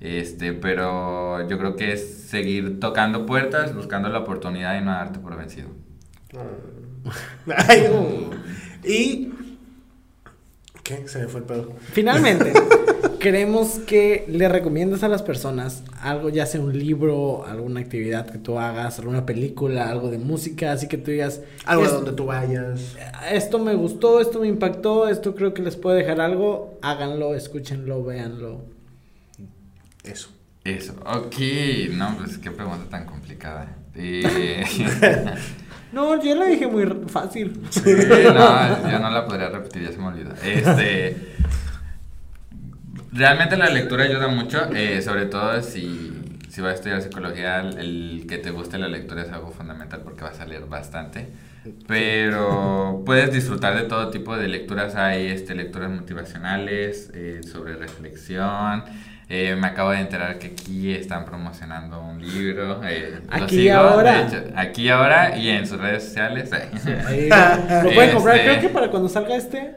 este, 0.00 0.52
pero 0.52 1.46
yo 1.48 1.58
creo 1.58 1.74
que 1.74 1.92
es 1.92 2.28
seguir 2.28 2.80
tocando 2.80 3.26
puertas, 3.26 3.74
buscando 3.74 4.08
la 4.08 4.18
oportunidad 4.18 4.78
y 4.78 4.84
no 4.84 4.92
darte 4.92 5.18
por 5.18 5.36
vencido. 5.36 5.68
Ay, 7.68 7.88
no. 7.90 8.30
Y. 8.88 9.32
¿Qué? 10.86 11.08
Se 11.08 11.18
me 11.20 11.26
fue 11.28 11.40
el 11.40 11.46
pedo. 11.46 11.72
Finalmente, 11.92 12.52
queremos 13.18 13.80
que 13.86 14.24
le 14.28 14.48
recomiendes 14.48 15.02
a 15.02 15.08
las 15.08 15.22
personas 15.22 15.82
algo, 16.00 16.28
ya 16.28 16.46
sea 16.46 16.60
un 16.60 16.78
libro, 16.78 17.44
alguna 17.44 17.80
actividad 17.80 18.30
que 18.30 18.38
tú 18.38 18.58
hagas, 18.58 18.98
alguna 19.00 19.26
película, 19.26 19.90
algo 19.90 20.10
de 20.10 20.18
música, 20.18 20.70
así 20.72 20.86
que 20.86 20.96
tú 20.98 21.10
digas, 21.10 21.40
Algo 21.64 21.82
de 21.82 21.88
"Es- 21.88 21.94
donde 21.94 22.12
tú 22.12 22.26
vayas. 22.26 22.96
esto 23.32 23.58
me 23.58 23.74
gustó, 23.74 24.20
esto 24.20 24.38
me 24.40 24.46
impactó, 24.46 25.08
esto 25.08 25.34
creo 25.34 25.52
que 25.54 25.62
les 25.62 25.74
puede 25.76 25.98
dejar 25.98 26.20
algo, 26.20 26.78
háganlo, 26.82 27.34
escúchenlo, 27.34 28.04
véanlo. 28.04 28.60
Eso. 30.04 30.28
Eso, 30.64 30.94
ok, 31.04 31.36
no, 31.92 32.16
pues 32.18 32.38
qué 32.38 32.50
pregunta 32.50 32.88
tan 32.90 33.06
complicada. 33.06 33.76
Eh, 33.94 34.64
No, 35.92 36.22
yo 36.22 36.34
la 36.34 36.46
dije 36.46 36.66
muy 36.66 36.86
fácil. 37.08 37.60
No, 37.84 38.90
yo 38.90 38.98
no 38.98 39.10
la 39.10 39.24
podría 39.26 39.48
repetir, 39.48 39.82
ya 39.84 39.92
se 39.92 39.98
me 39.98 40.06
olvidó. 40.06 40.32
Este, 40.44 41.16
realmente 43.12 43.56
la 43.56 43.70
lectura 43.70 44.04
ayuda 44.04 44.28
mucho, 44.28 44.70
eh, 44.74 45.00
sobre 45.02 45.26
todo 45.26 45.62
si, 45.62 46.12
si 46.48 46.60
vas 46.60 46.72
a 46.72 46.74
estudiar 46.74 47.02
psicología, 47.02 47.60
el, 47.60 47.78
el 47.78 48.26
que 48.28 48.38
te 48.38 48.50
guste 48.50 48.78
la 48.78 48.88
lectura 48.88 49.22
es 49.22 49.32
algo 49.32 49.50
fundamental 49.50 50.00
porque 50.02 50.24
vas 50.24 50.40
a 50.40 50.46
leer 50.46 50.66
bastante. 50.66 51.28
Pero 51.86 53.02
puedes 53.04 53.32
disfrutar 53.32 53.76
de 53.76 53.88
todo 53.88 54.10
tipo 54.10 54.36
de 54.36 54.48
lecturas. 54.48 54.94
Hay 54.94 55.26
este, 55.26 55.54
lecturas 55.54 55.90
motivacionales, 55.90 57.10
eh, 57.14 57.40
sobre 57.42 57.74
reflexión, 57.76 58.84
Eh, 59.28 59.56
me 59.56 59.66
acabo 59.66 59.90
de 59.90 59.98
enterar 60.00 60.38
que 60.38 60.48
aquí 60.48 60.92
están 60.94 61.24
promocionando 61.24 62.00
un 62.00 62.20
libro. 62.22 62.80
eh, 62.84 63.20
lo 63.28 63.34
Aquí 63.44 63.56
sigo, 63.62 63.74
ahora. 63.74 64.18
de 64.18 64.22
hecho, 64.38 64.44
aquí 64.54 64.88
ahora 64.88 65.36
y 65.36 65.48
en 65.50 65.66
sus 65.66 65.78
redes 65.80 66.04
sociales. 66.04 66.48
Lo 67.84 67.90
pueden 67.92 68.12
comprar. 68.14 68.36
Este- 68.36 68.48
Creo 68.48 68.60
que 68.60 68.68
para 68.68 68.90
cuando 68.90 69.08
salga 69.08 69.34
este 69.36 69.58
¿Ya 69.58 69.62
lo 69.62 69.74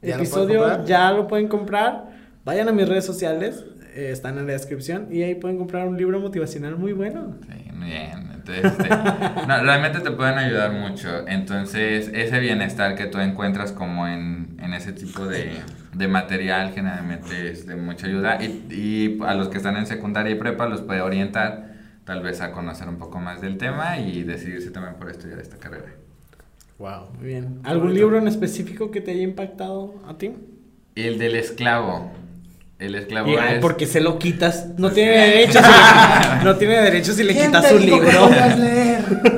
pueden 0.00 0.20
episodio 0.20 0.84
ya 0.84 1.10
lo 1.12 1.26
pueden 1.26 1.48
comprar. 1.48 2.10
Vayan 2.44 2.68
a 2.68 2.72
mis 2.72 2.88
redes 2.88 3.06
sociales, 3.06 3.64
eh, 3.94 4.10
están 4.12 4.36
en 4.38 4.46
la 4.46 4.52
descripción 4.52 5.06
y 5.10 5.22
ahí 5.22 5.36
pueden 5.36 5.58
comprar 5.58 5.86
un 5.86 5.96
libro 5.96 6.18
motivacional 6.20 6.76
muy 6.76 6.92
bueno. 6.92 7.36
Sí, 7.50 7.70
muy 7.72 7.88
bien. 7.88 8.28
Entonces, 8.34 8.64
este, 8.72 8.88
no, 9.48 9.62
realmente 9.62 10.00
te 10.00 10.10
pueden 10.10 10.36
ayudar 10.38 10.72
mucho. 10.72 11.26
Entonces, 11.28 12.10
ese 12.12 12.40
bienestar 12.40 12.94
que 12.96 13.06
tú 13.06 13.18
encuentras 13.20 13.70
como 13.72 14.06
en, 14.08 14.56
en 14.60 14.74
ese 14.74 14.92
tipo 14.92 15.26
de, 15.26 15.52
de 15.92 16.08
material 16.08 16.72
generalmente 16.72 17.50
es 17.50 17.66
de 17.66 17.76
mucha 17.76 18.06
ayuda. 18.06 18.42
Y, 18.42 18.66
y 18.70 19.18
a 19.22 19.34
los 19.34 19.48
que 19.48 19.58
están 19.58 19.76
en 19.76 19.86
secundaria 19.86 20.32
y 20.32 20.38
prepa 20.38 20.66
los 20.66 20.82
puede 20.82 21.00
orientar 21.00 21.72
tal 22.04 22.22
vez 22.22 22.40
a 22.40 22.52
conocer 22.52 22.88
un 22.88 22.96
poco 22.96 23.20
más 23.20 23.40
del 23.40 23.58
tema 23.58 23.98
y 23.98 24.22
decidirse 24.24 24.70
también 24.70 24.96
por 24.96 25.10
estudiar 25.10 25.38
esta 25.38 25.56
carrera. 25.58 25.92
Wow. 26.78 27.12
Muy 27.18 27.26
bien. 27.28 27.60
¿Algún 27.64 27.94
libro 27.94 28.18
en 28.18 28.26
específico 28.26 28.90
que 28.90 29.00
te 29.00 29.12
haya 29.12 29.22
impactado 29.22 29.94
a 30.08 30.18
ti? 30.18 30.34
El 30.96 31.18
del 31.18 31.36
esclavo. 31.36 32.10
El 32.82 32.96
esclavo 32.96 33.30
Y, 33.30 33.34
es... 33.34 33.60
porque 33.60 33.86
se 33.86 34.00
lo 34.00 34.18
quitas. 34.18 34.66
No 34.76 34.90
tiene 34.90 35.12
derecho 35.12 35.60
si 35.60 35.68
le, 35.68 36.44
no 36.44 36.56
tiene 36.56 36.80
derecho 36.80 37.12
si 37.12 37.22
le 37.22 37.34
quitas 37.34 37.70
un 37.70 37.86
libro. 37.86 38.10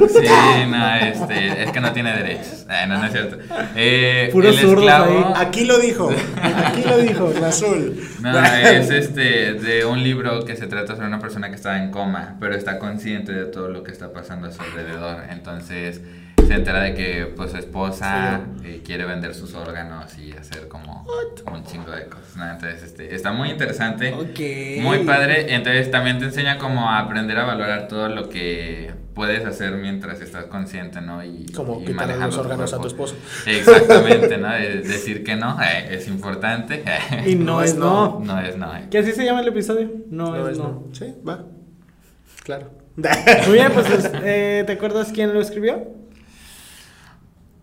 Sí, 0.08 0.26
no, 0.68 0.94
este, 0.96 1.62
es 1.64 1.70
que 1.70 1.80
no 1.80 1.92
tiene 1.92 2.16
derechos. 2.16 2.64
Eh, 2.70 2.86
no, 2.88 2.98
no 2.98 3.04
es 3.04 3.12
cierto. 3.12 3.36
Eh, 3.76 4.30
Puros 4.32 4.56
el 4.56 4.62
zurdos 4.62 4.84
esclavo, 4.84 5.34
ahí. 5.34 5.46
Aquí 5.46 5.64
lo 5.64 5.78
dijo. 5.78 6.10
Aquí 6.42 6.82
lo 6.84 6.96
dijo, 6.96 7.32
en 7.36 7.44
azul. 7.44 8.00
No, 8.22 8.42
es 8.42 8.90
este 8.90 9.52
de 9.52 9.84
un 9.84 10.02
libro 10.02 10.46
que 10.46 10.56
se 10.56 10.66
trata 10.66 10.94
sobre 10.94 11.08
una 11.08 11.20
persona 11.20 11.50
que 11.50 11.56
está 11.56 11.82
en 11.82 11.90
coma, 11.90 12.36
pero 12.40 12.54
está 12.54 12.78
consciente 12.78 13.32
de 13.32 13.44
todo 13.44 13.68
lo 13.68 13.82
que 13.82 13.92
está 13.92 14.10
pasando 14.12 14.48
a 14.48 14.52
su 14.52 14.62
alrededor. 14.62 15.24
Entonces 15.28 16.00
se 16.46 16.54
entera 16.54 16.82
de 16.82 16.94
que 16.94 17.32
pues 17.36 17.50
su 17.52 17.56
esposa 17.58 18.40
eh, 18.64 18.82
quiere 18.84 19.04
vender 19.04 19.34
sus 19.34 19.54
órganos 19.54 20.16
y 20.18 20.32
hacer 20.32 20.68
como 20.68 21.06
un 21.52 21.64
chingo 21.64 21.90
de 21.92 22.06
cosas. 22.06 22.36
¿no? 22.36 22.50
Entonces 22.50 22.82
este, 22.82 23.14
está 23.14 23.32
muy 23.32 23.50
interesante, 23.50 24.12
muy 24.80 24.98
padre. 25.04 25.54
Entonces 25.54 25.90
también 25.90 26.18
te 26.18 26.26
enseña 26.26 26.58
como 26.58 26.88
a 26.88 26.98
aprender 27.00 27.38
a 27.38 27.44
valorar 27.44 27.88
todo 27.88 28.08
lo 28.08 28.28
que 28.28 28.92
puedes 29.14 29.44
hacer 29.46 29.72
mientras 29.76 30.20
estás 30.20 30.46
consciente, 30.46 31.00
¿no? 31.00 31.24
Y, 31.24 31.46
Como 31.54 31.80
y 31.80 31.92
manejar 31.94 32.26
los 32.26 32.38
órganos 32.38 32.72
a 32.74 32.78
tu 32.80 32.88
esposo. 32.88 33.14
Exactamente, 33.46 34.38
¿no? 34.38 34.50
De- 34.52 34.80
decir 34.82 35.22
que 35.22 35.36
no 35.36 35.56
eh, 35.62 35.94
es 35.94 36.08
importante. 36.08 36.82
Y 37.24 37.36
no, 37.36 37.62
es 37.62 37.76
no. 37.76 38.20
No 38.24 38.40
es 38.40 38.56
no. 38.56 38.74
eh. 38.76 38.86
¿Qué 38.90 38.98
así 38.98 39.12
se 39.12 39.24
llama 39.24 39.40
el 39.42 39.48
episodio? 39.48 39.88
No, 40.10 40.34
No 40.34 40.46
es 40.48 40.52
es 40.54 40.58
no. 40.58 40.64
no. 40.64 40.84
Sí, 40.94 41.14
va. 41.26 41.44
Claro. 42.42 42.70
Muy 43.46 43.54
bien, 43.54 43.70
pues 43.72 43.88
es- 43.90 44.10
eh, 44.22 44.64
¿te 44.66 44.72
acuerdas 44.72 45.10
quién 45.12 45.32
lo 45.32 45.40
escribió? 45.40 45.84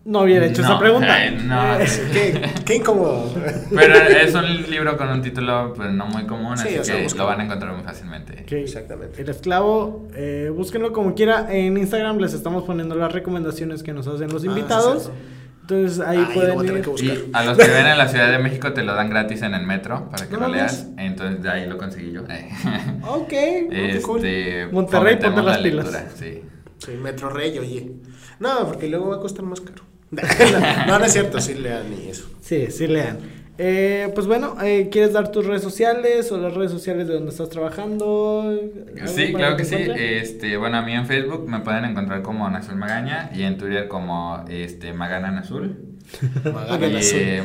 No 0.04 0.22
hubiera 0.22 0.46
hecho 0.46 0.62
No, 0.62 0.68
esa 0.68 0.78
pregunta. 0.80 1.24
eh, 1.26 1.30
no. 1.44 1.74
Eh, 1.80 1.86
qué, 2.12 2.50
qué 2.64 2.74
incómodo. 2.76 3.32
Pero 3.74 3.94
es 3.94 4.34
un 4.34 4.70
libro 4.70 4.96
con 4.96 5.08
un 5.08 5.22
título 5.22 5.72
pues 5.76 5.90
no 5.92 6.06
muy 6.06 6.24
común, 6.26 6.56
Sí, 6.58 6.68
así 6.68 6.78
o 6.78 6.84
sea, 6.84 7.06
que 7.06 7.14
lo 7.14 7.26
van 7.26 7.40
a 7.40 7.44
encontrar 7.44 7.72
muy 7.74 7.84
fácilmente. 7.84 8.42
ok. 8.42 8.52
Exactamente. 8.52 9.22
El 9.22 9.28
esclavo, 9.28 10.08
eh, 10.16 10.50
búsquenlo 10.54 10.92
como 10.92 11.14
quiera. 11.14 11.46
En 11.54 11.76
Instagram 11.78 12.18
les 12.18 12.34
estamos 12.34 12.64
poniendo 12.64 12.94
las 12.96 13.12
recomendaciones 13.12 13.82
que 13.84 13.92
nos 13.92 14.06
hacen 14.08 14.28
los 14.32 14.42
Ah, 14.42 14.46
invitados. 14.46 15.04
sí. 15.04 15.10
Entonces 15.60 16.00
ahí 16.00 16.18
Ay, 16.18 16.34
pueden 16.34 16.58
tener 16.58 16.76
ir. 16.78 16.82
que 16.82 16.90
buscar. 16.90 17.16
Y 17.16 17.30
a 17.32 17.44
los 17.44 17.56
que 17.58 17.68
ven 17.68 17.86
en 17.86 17.96
la 17.98 18.08
Ciudad 18.08 18.32
de 18.32 18.38
México 18.40 18.72
te 18.72 18.82
lo 18.82 18.94
dan 18.96 19.08
gratis 19.08 19.42
en 19.42 19.54
el 19.54 19.64
metro 19.64 20.10
para 20.10 20.26
que 20.26 20.32
No 20.34 20.40
lo 20.40 20.48
leas. 20.48 20.88
Entonces 20.98 21.40
de 21.44 21.48
ahí 21.48 21.66
lo 21.68 21.78
conseguí 21.78 22.10
yo. 22.10 22.22
Ok. 23.06 23.32
cool. 24.02 24.18
este, 24.18 24.66
Monterrey, 24.72 25.14
ponte 25.20 25.42
las 25.42 25.44
la 25.58 25.62
pilas. 25.62 25.84
lectura, 25.84 26.06
Sí. 26.16 26.42
Sí, 26.78 26.90
Metro 27.00 27.30
Rey, 27.30 27.56
oye. 27.60 27.92
No, 28.40 28.66
porque 28.66 28.88
luego 28.88 29.10
va 29.10 29.16
a 29.16 29.20
costar 29.20 29.44
más 29.44 29.60
caro. 29.60 29.84
No, 30.86 30.98
no 30.98 31.04
es 31.04 31.12
cierto, 31.12 31.40
sí 31.40 31.54
lean 31.54 31.86
y 31.92 32.10
eso. 32.10 32.28
Sí, 32.40 32.70
sí 32.70 32.86
lean. 32.86 33.18
Eh, 33.58 34.10
pues 34.14 34.26
bueno, 34.26 34.56
eh, 34.62 34.88
¿quieres 34.90 35.12
dar 35.12 35.30
tus 35.30 35.44
redes 35.46 35.62
sociales 35.62 36.32
o 36.32 36.38
las 36.38 36.54
redes 36.54 36.70
sociales 36.70 37.06
de 37.06 37.14
donde 37.14 37.30
estás 37.30 37.48
trabajando? 37.50 38.42
¿Algo 38.50 39.06
Sí, 39.08 39.32
claro 39.32 39.56
que 39.56 39.64
sí. 39.64 39.76
Este, 39.76 40.56
bueno, 40.56 40.78
a 40.78 40.82
mí 40.82 40.92
en 40.94 41.06
Facebook 41.06 41.48
me 41.48 41.60
pueden 41.60 41.84
encontrar 41.84 42.22
como 42.22 42.48
Nazul 42.48 42.76
Magaña 42.76 43.30
y 43.34 43.42
en 43.42 43.58
Twitter 43.58 43.88
como 43.88 44.44
este 44.48 44.92
Magana 44.92 45.30
Nazul. 45.30 45.76
Magana 46.52 46.86
Y, 46.88 46.96
Azul. 46.96 47.18
eh, 47.20 47.42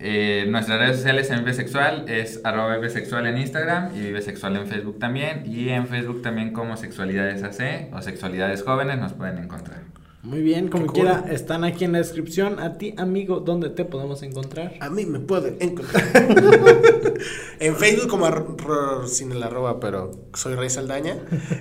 eh, 0.00 0.46
nuestras 0.48 0.78
redes 0.78 0.96
sociales 0.96 1.28
en 1.30 1.40
Vive 1.40 1.54
Sexual 1.54 2.04
es 2.08 2.40
arroba 2.44 2.76
Vive 2.76 2.88
Sexual 2.88 3.26
en 3.26 3.38
Instagram 3.38 3.90
y 3.96 4.00
Vive 4.00 4.22
Sexual 4.22 4.56
en 4.56 4.66
Facebook 4.68 4.98
también. 5.00 5.42
Y 5.44 5.68
en 5.70 5.88
Facebook 5.88 6.22
también 6.22 6.52
como 6.52 6.76
Sexualidades 6.76 7.42
AC 7.42 7.92
o 7.92 8.00
Sexualidades 8.00 8.62
Jóvenes 8.62 8.98
nos 8.98 9.12
pueden 9.12 9.38
encontrar. 9.38 9.82
Muy 10.22 10.42
bien, 10.42 10.68
como 10.68 10.86
cool. 10.86 10.94
quiera, 10.94 11.24
están 11.30 11.62
aquí 11.62 11.84
en 11.84 11.92
la 11.92 11.98
descripción. 11.98 12.58
A 12.58 12.76
ti, 12.76 12.92
amigo, 12.96 13.38
¿dónde 13.40 13.70
te 13.70 13.84
podemos 13.84 14.22
encontrar? 14.24 14.74
A 14.80 14.90
mí 14.90 15.06
me 15.06 15.20
pueden 15.20 15.56
encontrar. 15.60 16.04
en 17.60 17.76
Facebook 17.76 18.08
como 18.08 18.26
arro- 18.26 19.06
sin 19.06 19.30
el 19.30 19.42
arroba, 19.42 19.78
pero 19.78 20.10
soy 20.34 20.56
Rey 20.56 20.70
Saldaña. 20.70 21.16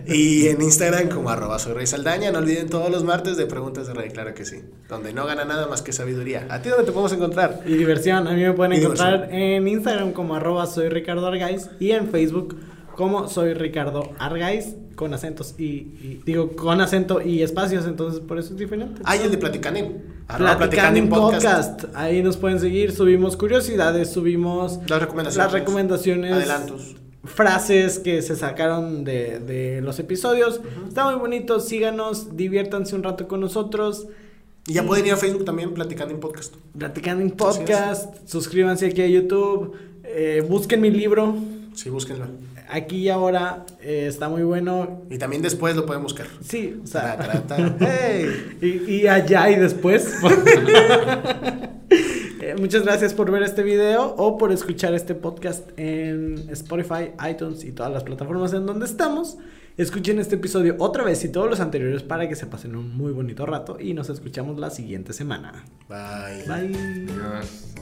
Y 0.07 0.47
en 0.47 0.61
Instagram 0.63 1.09
como 1.09 1.29
arroba 1.29 1.59
soy 1.59 1.73
Rey 1.73 1.85
Saldaña. 1.85 2.31
No 2.31 2.39
olviden 2.39 2.67
todos 2.67 2.89
los 2.89 3.03
martes 3.03 3.37
de 3.37 3.45
preguntas 3.45 3.87
de 3.87 3.93
Rey, 3.93 4.09
claro 4.09 4.33
que 4.33 4.43
sí. 4.43 4.63
Donde 4.89 5.13
no 5.13 5.27
gana 5.27 5.45
nada 5.45 5.67
más 5.67 5.83
que 5.83 5.93
sabiduría. 5.93 6.47
¿A 6.49 6.61
ti 6.61 6.69
dónde 6.69 6.85
te 6.85 6.91
podemos 6.91 7.13
encontrar? 7.13 7.61
Y 7.65 7.75
diversión, 7.75 8.27
a 8.27 8.31
mí 8.33 8.41
me 8.41 8.53
pueden 8.53 8.73
encontrar 8.73 9.29
en 9.31 9.67
Instagram 9.67 10.13
como 10.13 10.35
arroba 10.35 10.65
soy 10.65 10.89
Ricardo 10.89 11.27
Argaiz 11.27 11.69
y 11.79 11.91
en 11.91 12.09
Facebook 12.09 12.57
como 12.97 13.27
soy 13.29 13.53
Ricardo 13.53 14.09
Argaiz 14.17 14.75
con 14.95 15.13
acentos 15.13 15.53
y, 15.59 15.63
y- 15.63 16.21
digo 16.25 16.55
con 16.55 16.81
acento 16.81 17.21
y 17.21 17.43
espacios, 17.43 17.85
entonces 17.85 18.19
por 18.19 18.39
eso 18.39 18.53
es 18.53 18.57
diferente. 18.59 19.01
Ay, 19.05 19.21
el 19.23 19.31
de 19.31 19.37
Platicanin. 19.37 19.85
En 20.29 21.07
Podcast. 21.09 21.81
podcast. 21.83 21.83
Ahí 21.95 22.21
nos 22.23 22.35
pueden 22.37 22.59
seguir, 22.59 22.91
subimos 22.91 23.37
curiosidades, 23.37 24.09
subimos 24.11 24.79
Las 24.89 24.99
recomendaciones. 25.01 25.37
las 25.37 25.51
recomendaciones, 25.53 26.33
Adelantos. 26.33 26.95
frases 27.23 27.99
que 27.99 28.21
se 28.21 28.35
sacaron 28.35 29.03
de, 29.05 29.39
de 29.39 29.81
los 29.81 29.99
episodios. 29.99 30.59
Está 30.87 31.05
muy 31.05 31.15
bonito, 31.19 31.59
síganos, 31.59 32.35
diviértanse 32.35 32.95
un 32.95 33.03
rato 33.03 33.27
con 33.27 33.39
nosotros. 33.39 34.07
Y 34.65 34.73
ya 34.73 34.83
pueden 34.83 35.05
ir 35.05 35.13
a 35.13 35.17
Facebook 35.17 35.45
también, 35.45 35.73
Platicando 35.73 36.13
en 36.13 36.19
Podcast. 36.19 36.55
Platicando 36.77 37.21
en 37.23 37.31
podcast, 37.31 38.15
suscríbanse 38.27 38.87
aquí 38.87 39.01
a 39.01 39.07
YouTube, 39.07 39.75
eh, 40.03 40.43
busquen 40.49 40.81
mi 40.81 40.89
libro, 40.89 41.35
Sí, 41.73 41.89
búsquenlo. 41.89 42.25
Aquí 42.69 42.97
y 42.97 43.09
ahora, 43.09 43.65
eh, 43.81 44.05
está 44.07 44.29
muy 44.29 44.43
bueno. 44.43 45.03
Y 45.09 45.17
también 45.17 45.41
después 45.41 45.75
lo 45.75 45.85
pueden 45.85 46.03
buscar. 46.03 46.27
Sí, 46.41 46.79
o 46.83 46.87
sea, 46.87 47.17
Ta, 47.17 47.43
ta, 47.43 47.47
ta. 47.47 47.75
¡Hey! 47.79 48.57
y, 48.61 48.91
y 48.95 49.07
allá 49.07 49.49
y 49.49 49.55
después. 49.55 50.15
Eh, 52.39 52.55
Muchas 52.59 52.83
gracias 52.83 53.13
por 53.13 53.31
ver 53.31 53.43
este 53.43 53.63
video 53.63 54.13
o 54.17 54.37
por 54.37 54.51
escuchar 54.51 54.93
este 54.93 55.15
podcast 55.15 55.67
en 55.77 56.47
Spotify, 56.51 57.11
iTunes 57.29 57.63
y 57.63 57.71
todas 57.71 57.91
las 57.91 58.03
plataformas 58.03 58.53
en 58.53 58.65
donde 58.65 58.85
estamos. 58.85 59.37
Escuchen 59.75 60.19
este 60.19 60.35
episodio 60.35 60.75
otra 60.79 61.03
vez 61.03 61.23
y 61.25 61.29
todos 61.29 61.49
los 61.49 61.59
anteriores 61.59 62.03
para 62.03 62.29
que 62.29 62.35
se 62.35 62.45
pasen 62.45 62.75
un 62.75 62.95
muy 62.95 63.11
bonito 63.11 63.45
rato 63.45 63.77
y 63.79 63.93
nos 63.93 64.09
escuchamos 64.09 64.57
la 64.59 64.69
siguiente 64.69 65.13
semana. 65.13 65.65
Bye. 65.89 66.45
Bye. 66.47 66.75
Adiós. 66.75 67.73